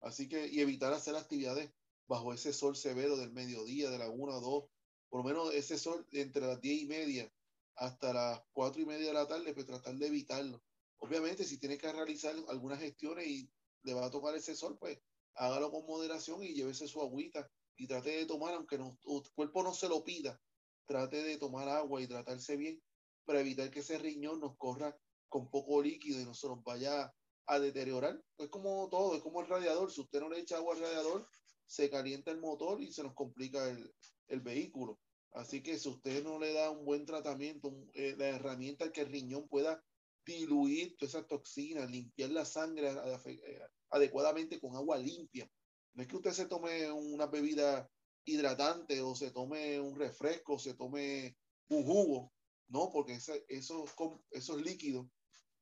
Así 0.00 0.28
que, 0.28 0.46
y 0.48 0.60
evitar 0.60 0.92
hacer 0.92 1.16
actividades 1.16 1.72
bajo 2.10 2.34
ese 2.34 2.52
sol 2.52 2.74
severo 2.74 3.16
del 3.16 3.30
mediodía, 3.30 3.88
de 3.88 3.96
la 3.96 4.10
1 4.10 4.32
a 4.32 4.40
2, 4.40 4.64
por 5.08 5.20
lo 5.20 5.22
menos 5.22 5.54
ese 5.54 5.78
sol 5.78 6.04
entre 6.10 6.44
las 6.44 6.60
10 6.60 6.82
y 6.82 6.86
media 6.86 7.32
hasta 7.76 8.12
las 8.12 8.42
4 8.50 8.82
y 8.82 8.84
media 8.84 9.06
de 9.06 9.12
la 9.12 9.28
tarde, 9.28 9.54
pues 9.54 9.64
tratar 9.64 9.94
de 9.94 10.08
evitarlo. 10.08 10.60
Obviamente, 10.98 11.44
si 11.44 11.56
tiene 11.56 11.78
que 11.78 11.92
realizar 11.92 12.34
algunas 12.48 12.80
gestiones 12.80 13.28
y 13.28 13.48
le 13.84 13.94
va 13.94 14.06
a 14.06 14.10
tocar 14.10 14.34
ese 14.34 14.56
sol, 14.56 14.76
pues 14.76 14.98
hágalo 15.36 15.70
con 15.70 15.86
moderación 15.86 16.42
y 16.42 16.52
llévese 16.52 16.88
su 16.88 17.00
agüita 17.00 17.48
y 17.76 17.86
trate 17.86 18.10
de 18.10 18.26
tomar, 18.26 18.54
aunque 18.54 18.76
no, 18.76 18.98
tu 19.00 19.22
cuerpo 19.36 19.62
no 19.62 19.72
se 19.72 19.88
lo 19.88 20.02
pida, 20.02 20.42
trate 20.86 21.22
de 21.22 21.38
tomar 21.38 21.68
agua 21.68 22.02
y 22.02 22.08
tratarse 22.08 22.56
bien 22.56 22.82
para 23.24 23.38
evitar 23.38 23.70
que 23.70 23.80
ese 23.80 23.98
riñón 23.98 24.40
nos 24.40 24.56
corra 24.56 24.98
con 25.28 25.48
poco 25.48 25.80
líquido 25.80 26.20
y 26.20 26.24
no 26.24 26.34
se 26.34 26.48
nos 26.48 26.60
vaya 26.64 27.14
a 27.46 27.58
deteriorar. 27.60 28.20
Es 28.36 28.48
como 28.48 28.88
todo, 28.90 29.14
es 29.14 29.22
como 29.22 29.42
el 29.42 29.46
radiador. 29.46 29.92
Si 29.92 30.00
usted 30.00 30.20
no 30.20 30.28
le 30.28 30.40
echa 30.40 30.56
agua 30.56 30.74
al 30.74 30.80
radiador, 30.80 31.28
se 31.70 31.88
calienta 31.88 32.32
el 32.32 32.40
motor 32.40 32.82
y 32.82 32.92
se 32.92 33.04
nos 33.04 33.14
complica 33.14 33.70
el, 33.70 33.94
el 34.26 34.40
vehículo. 34.40 34.98
Así 35.30 35.62
que 35.62 35.78
si 35.78 35.88
usted 35.88 36.24
no 36.24 36.40
le 36.40 36.52
da 36.52 36.68
un 36.68 36.84
buen 36.84 37.06
tratamiento, 37.06 37.72
eh, 37.94 38.16
la 38.18 38.26
herramienta 38.26 38.90
que 38.90 39.02
el 39.02 39.12
riñón 39.12 39.46
pueda 39.46 39.80
diluir 40.26 40.96
todas 40.96 41.14
esas 41.14 41.28
toxinas, 41.28 41.88
limpiar 41.88 42.30
la 42.30 42.44
sangre 42.44 42.90
eh, 42.90 43.60
adecuadamente 43.90 44.58
con 44.58 44.74
agua 44.74 44.98
limpia, 44.98 45.48
No 45.94 46.02
es 46.02 46.08
que 46.08 46.16
usted 46.16 46.32
se 46.32 46.46
tome 46.46 46.90
una 46.90 47.26
bebida 47.26 47.88
hidratante 48.24 49.00
o 49.00 49.14
se 49.14 49.30
tome 49.30 49.78
un 49.78 49.96
refresco, 49.96 50.54
o 50.54 50.58
se 50.58 50.74
tome 50.74 51.36
un 51.68 51.84
jugo, 51.84 52.32
no, 52.66 52.90
porque 52.90 53.14
esos, 53.14 53.94
esos 54.30 54.60
líquidos 54.60 55.06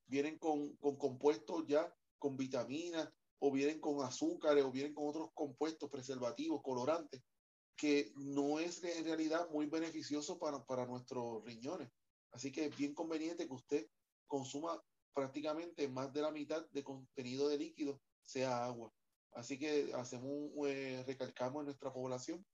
vienen 0.06 0.38
con, 0.38 0.74
con 0.76 0.96
compuestos 0.96 1.66
ya 1.68 1.94
con 2.18 2.38
vitaminas 2.38 3.10
o 3.40 3.52
vienen 3.52 3.80
con 3.80 4.04
azúcares 4.04 4.64
o 4.64 4.72
vienen 4.72 4.94
con 4.94 5.08
otros 5.08 5.30
compuestos 5.34 5.90
preservativos, 5.90 6.62
colorantes, 6.62 7.22
que 7.76 8.12
no 8.16 8.58
es 8.58 8.82
en 8.82 9.04
realidad 9.04 9.48
muy 9.50 9.66
beneficioso 9.66 10.38
para, 10.38 10.64
para 10.64 10.86
nuestros 10.86 11.44
riñones. 11.44 11.90
Así 12.32 12.50
que 12.50 12.66
es 12.66 12.76
bien 12.76 12.94
conveniente 12.94 13.46
que 13.46 13.54
usted 13.54 13.86
consuma 14.26 14.82
prácticamente 15.14 15.88
más 15.88 16.12
de 16.12 16.22
la 16.22 16.30
mitad 16.30 16.68
de 16.70 16.84
contenido 16.84 17.48
de 17.48 17.58
líquido 17.58 18.00
sea 18.22 18.64
agua. 18.64 18.92
Así 19.32 19.58
que 19.58 19.92
hacemos 19.94 20.50
eh, 20.66 21.04
recalcamos 21.06 21.60
en 21.60 21.66
nuestra 21.66 21.92
población 21.92 22.44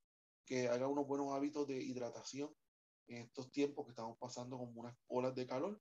que 0.45 0.69
haga 0.69 0.89
unos 0.89 1.07
buenos 1.07 1.33
hábitos 1.33 1.67
de 1.67 1.83
hidratación 1.83 2.55
en 3.09 3.23
estos 3.23 3.51
tiempos 3.51 3.87
que 3.87 3.91
estamos 3.91 4.19
pasando 4.19 4.59
con 4.59 4.77
unas 4.77 4.97
olas 5.09 5.35
de 5.35 5.47
calor. 5.47 5.81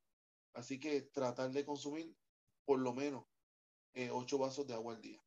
Así 0.54 0.80
que 0.80 1.02
tratar 1.02 1.52
de 1.52 1.66
consumir 1.66 2.16
por 2.66 2.80
lo 2.80 2.94
menos 2.94 3.26
eh, 3.94 4.10
ocho 4.12 4.38
vasos 4.38 4.68
de 4.68 4.74
agua 4.74 4.96
al 4.96 5.02
día. 5.02 5.20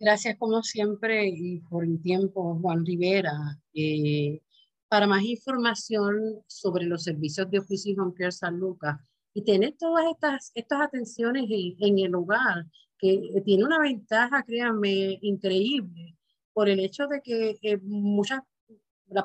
Gracias 0.00 0.36
como 0.38 0.62
siempre 0.62 1.28
y 1.28 1.60
por 1.60 1.84
el 1.84 2.00
tiempo, 2.00 2.58
Juan 2.60 2.86
Rivera. 2.86 3.32
Eh, 3.74 4.40
para 4.88 5.06
más 5.06 5.22
información 5.22 6.42
sobre 6.46 6.86
los 6.86 7.02
servicios 7.02 7.50
de 7.50 7.58
Oficio 7.58 7.94
Care 8.16 8.32
San 8.32 8.58
Lucas 8.58 8.96
y 9.34 9.44
tener 9.44 9.76
todas 9.78 10.06
estas, 10.10 10.50
estas 10.54 10.80
atenciones 10.80 11.44
en, 11.48 11.98
el 11.98 12.14
hogar, 12.14 12.64
que 12.98 13.42
tiene 13.44 13.64
una 13.64 13.78
ventaja, 13.78 14.42
créanme, 14.42 15.18
increíble, 15.20 16.16
por 16.52 16.68
el 16.68 16.80
hecho 16.80 17.06
de 17.06 17.20
que 17.20 17.58
eh, 17.62 17.78
muchas, 17.82 18.40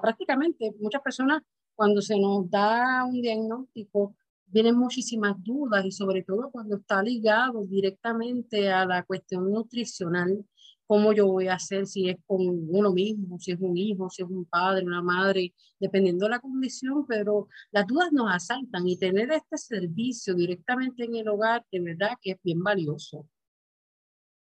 prácticamente 0.01 0.73
muchas 0.79 1.01
personas, 1.01 1.41
cuando 1.75 2.01
se 2.01 2.19
nos 2.19 2.49
da 2.49 3.05
un 3.05 3.21
diagnóstico, 3.21 4.15
vienen 4.53 4.77
muchísimas 4.77 5.35
dudas 5.43 5.83
y 5.83 5.91
sobre 5.91 6.23
todo 6.23 6.51
cuando 6.51 6.77
está 6.77 7.01
ligado 7.01 7.65
directamente 7.65 8.71
a 8.71 8.85
la 8.85 9.03
cuestión 9.03 9.51
nutricional, 9.51 10.45
cómo 10.85 11.11
yo 11.11 11.25
voy 11.25 11.47
a 11.47 11.55
hacer, 11.55 11.87
si 11.87 12.07
es 12.07 12.17
con 12.27 12.39
uno 12.69 12.93
mismo, 12.93 13.39
si 13.39 13.51
es 13.51 13.59
un 13.59 13.75
hijo, 13.75 14.11
si 14.11 14.21
es 14.21 14.29
un 14.29 14.45
padre, 14.45 14.85
una 14.85 15.01
madre, 15.01 15.55
dependiendo 15.79 16.25
de 16.25 16.31
la 16.31 16.39
condición, 16.39 17.07
pero 17.07 17.47
las 17.71 17.87
dudas 17.87 18.11
nos 18.11 18.31
asaltan 18.31 18.87
y 18.87 18.95
tener 18.95 19.31
este 19.31 19.57
servicio 19.57 20.35
directamente 20.35 21.05
en 21.05 21.15
el 21.15 21.29
hogar, 21.29 21.65
de 21.71 21.79
verdad 21.79 22.11
que 22.21 22.31
es 22.31 22.37
bien 22.43 22.61
valioso. 22.61 23.27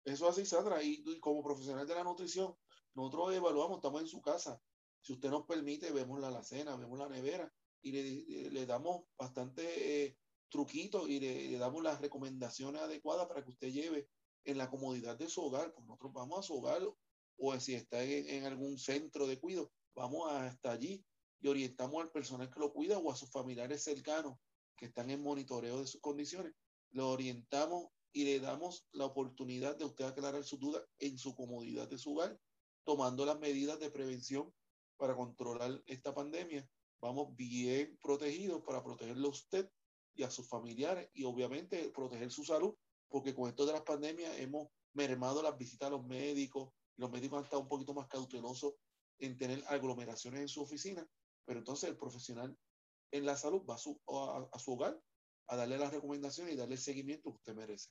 Eso 0.04 0.28
así, 0.28 0.46
Sandra, 0.46 0.80
y, 0.84 1.02
como 1.18 1.42
profesional 1.42 1.84
de 1.84 1.96
la 1.96 2.04
nutrición, 2.04 2.54
nosotros 2.94 3.34
evaluamos, 3.34 3.78
estamos 3.78 4.02
en 4.02 4.06
su 4.06 4.20
casa, 4.22 4.62
si 5.00 5.14
usted 5.14 5.30
nos 5.30 5.46
permite, 5.46 5.90
vemos 5.90 6.20
la 6.20 6.28
alacena, 6.28 6.76
vemos 6.76 6.96
la 6.96 7.08
nevera, 7.08 7.52
y 7.86 7.92
le, 7.92 8.50
le 8.50 8.66
damos 8.66 9.04
bastante 9.16 10.06
eh, 10.06 10.16
truquitos 10.48 11.08
y 11.08 11.20
le, 11.20 11.56
damos 11.56 11.84
las 11.84 12.00
recomendaciones 12.00 12.82
adecuadas 12.82 13.28
para 13.28 13.44
que 13.44 13.50
usted 13.50 13.70
lleve 13.70 14.08
en 14.44 14.58
la 14.58 14.68
comodidad 14.68 15.16
de 15.16 15.28
su 15.28 15.40
hogar. 15.42 15.72
Pues 15.72 15.86
nosotros 15.86 16.12
vamos 16.12 16.40
a 16.40 16.42
su 16.42 16.56
hogar 16.56 16.82
o 17.38 17.60
si 17.60 17.74
está 17.74 18.02
en, 18.02 18.44
algún 18.44 18.76
centro 18.76 19.28
de 19.28 19.38
cuidado, 19.38 19.70
vamos 19.94 20.32
hasta 20.32 20.72
allí 20.72 21.04
y 21.40 21.46
orientamos 21.46 22.02
al 22.02 22.10
personal 22.10 22.50
que 22.50 22.58
lo 22.58 22.72
cuida 22.72 22.98
o 22.98 23.12
a 23.12 23.14
sus 23.14 23.30
familiares 23.30 23.84
cercanos 23.84 24.36
que 24.76 24.86
están 24.86 25.10
en 25.10 25.22
monitoreo 25.22 25.78
de 25.78 25.86
sus 25.86 26.00
condiciones. 26.00 26.54
Lo 26.90 27.10
orientamos 27.10 27.86
y 28.12 28.24
le 28.24 28.40
damos 28.40 28.84
la 28.90 29.04
oportunidad 29.04 29.76
de 29.76 29.84
usted 29.84 30.06
aclarar 30.06 30.42
su 30.42 30.56
duda 30.56 30.84
en 30.98 31.18
su 31.18 31.36
comodidad 31.36 31.88
de 31.88 31.98
su 31.98 32.14
hogar, 32.14 32.36
tomando 32.84 33.24
las 33.24 33.38
medidas 33.38 33.78
de 33.78 33.90
prevención 33.90 34.52
para 34.96 35.14
controlar 35.14 35.80
esta 35.86 36.12
pandemia 36.12 36.68
vamos 37.00 37.34
bien 37.36 37.98
protegidos 38.02 38.62
para 38.62 38.82
protegerlo 38.82 39.28
a 39.28 39.30
usted 39.30 39.70
y 40.14 40.22
a 40.22 40.30
sus 40.30 40.48
familiares 40.48 41.10
y 41.12 41.24
obviamente 41.24 41.90
proteger 41.90 42.30
su 42.30 42.44
salud, 42.44 42.74
porque 43.08 43.34
con 43.34 43.48
esto 43.48 43.66
de 43.66 43.72
las 43.72 43.82
pandemias 43.82 44.38
hemos 44.38 44.68
mermado 44.94 45.42
las 45.42 45.56
visitas 45.56 45.88
a 45.88 45.90
los 45.90 46.04
médicos, 46.06 46.72
los 46.96 47.10
médicos 47.10 47.38
han 47.38 47.44
estado 47.44 47.62
un 47.62 47.68
poquito 47.68 47.94
más 47.94 48.08
cautelosos 48.08 48.74
en 49.18 49.36
tener 49.36 49.62
aglomeraciones 49.68 50.40
en 50.40 50.48
su 50.48 50.62
oficina, 50.62 51.06
pero 51.44 51.58
entonces 51.58 51.90
el 51.90 51.96
profesional 51.96 52.56
en 53.12 53.26
la 53.26 53.36
salud 53.36 53.62
va 53.68 53.74
a 53.74 53.78
su, 53.78 54.00
a, 54.08 54.58
su 54.58 54.72
hogar 54.72 55.00
a 55.48 55.56
darle 55.56 55.78
las 55.78 55.92
recomendaciones 55.92 56.54
y 56.54 56.56
darle 56.56 56.74
el 56.74 56.80
seguimiento 56.80 57.30
que 57.30 57.36
usted 57.36 57.54
merece. 57.54 57.90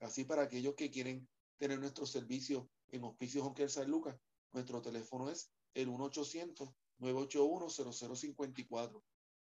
Así 0.00 0.24
para 0.24 0.42
aquellos 0.42 0.74
que 0.74 0.90
quieren 0.90 1.28
tener 1.58 1.78
nuestro 1.78 2.06
servicio 2.06 2.68
en 2.88 3.04
Hospicio 3.04 3.44
Honker 3.44 3.70
San 3.70 3.90
Lucas, 3.90 4.16
nuestro 4.52 4.80
teléfono 4.80 5.30
es 5.30 5.50
el 5.74 5.88
1 5.88 6.04
800 6.04 6.70
981-0054. 7.00 9.02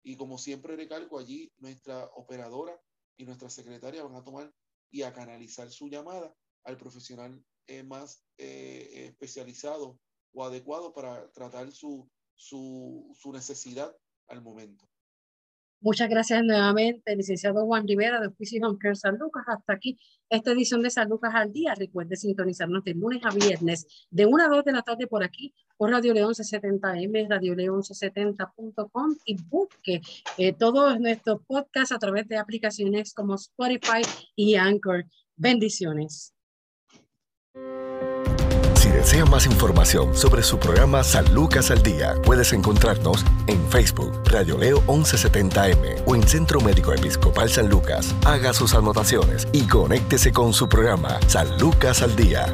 Y 0.03 0.16
como 0.16 0.38
siempre 0.38 0.76
recalco, 0.76 1.18
allí 1.18 1.53
nuestra 1.59 2.05
operadora 2.14 2.78
y 3.16 3.24
nuestra 3.24 3.49
secretaria 3.49 4.03
van 4.03 4.16
a 4.16 4.24
tomar 4.24 4.53
y 4.90 5.03
a 5.03 5.12
canalizar 5.12 5.70
su 5.70 5.88
llamada 5.88 6.34
al 6.64 6.76
profesional 6.76 7.45
eh, 7.66 7.82
más 7.82 8.24
eh, 8.38 9.07
especializado 9.09 9.99
o 10.32 10.45
adecuado 10.45 10.92
para 10.92 11.30
tratar 11.32 11.72
su, 11.72 12.09
su, 12.34 13.14
su 13.18 13.32
necesidad 13.32 13.97
al 14.28 14.42
momento. 14.42 14.88
Muchas 15.85 16.09
gracias 16.09 16.43
nuevamente, 16.43 17.14
licenciado 17.14 17.66
Juan 17.66 17.87
Rivera 17.87 18.18
de 18.18 18.28
Oficio 18.28 18.66
Home 18.66 18.78
Care 18.78 18.97
San 18.97 19.18
Lucas. 19.18 19.45
Hasta 19.47 19.74
aquí 19.74 19.99
esta 20.30 20.53
edición 20.53 20.80
de 20.80 20.89
San 20.89 21.11
Lucas 21.11 21.35
al 21.35 21.53
día. 21.53 21.74
Recuerde 21.74 22.16
sintonizarnos 22.16 22.82
de 22.85 22.95
lunes 22.95 23.20
a 23.22 23.28
viernes 23.28 23.87
de 24.11 24.24
1 24.24 24.45
a 24.45 24.49
2 24.49 24.64
de 24.64 24.72
la 24.72 24.80
tarde 24.80 25.07
por 25.07 25.22
aquí 25.22 25.53
por 25.76 25.91
Radio 25.91 26.14
León 26.14 26.32
1170M, 26.32 27.28
Radio 27.28 27.55
León 27.55 27.82
1170.com 27.82 29.14
y 29.26 29.37
busque 29.43 30.01
eh, 30.39 30.55
todos 30.55 30.99
nuestros 30.99 31.43
podcasts 31.47 31.93
a 31.93 31.99
través 31.99 32.26
de 32.28 32.39
aplicaciones 32.39 33.12
como 33.12 33.35
Spotify 33.35 34.01
y 34.35 34.55
Anchor. 34.55 35.05
Bendiciones. 35.37 36.32
Desea 39.05 39.26
más 39.26 39.44
información 39.44 40.16
sobre 40.16 40.42
su 40.42 40.59
programa 40.59 41.05
San 41.05 41.34
Lucas 41.34 41.70
al 41.70 41.82
Día, 41.82 42.14
puedes 42.24 42.55
encontrarnos 42.55 43.22
en 43.46 43.62
Facebook, 43.68 44.11
Radio 44.24 44.57
Leo 44.57 44.80
1170M 44.86 46.05
o 46.07 46.16
en 46.16 46.22
Centro 46.26 46.59
Médico 46.62 46.90
Episcopal 46.94 47.50
San 47.50 47.68
Lucas. 47.68 48.14
Haga 48.24 48.55
sus 48.55 48.74
anotaciones 48.74 49.46
y 49.52 49.66
conéctese 49.66 50.32
con 50.32 50.55
su 50.55 50.70
programa 50.70 51.18
San 51.26 51.59
Lucas 51.59 52.00
al 52.00 52.16
Día. 52.16 52.46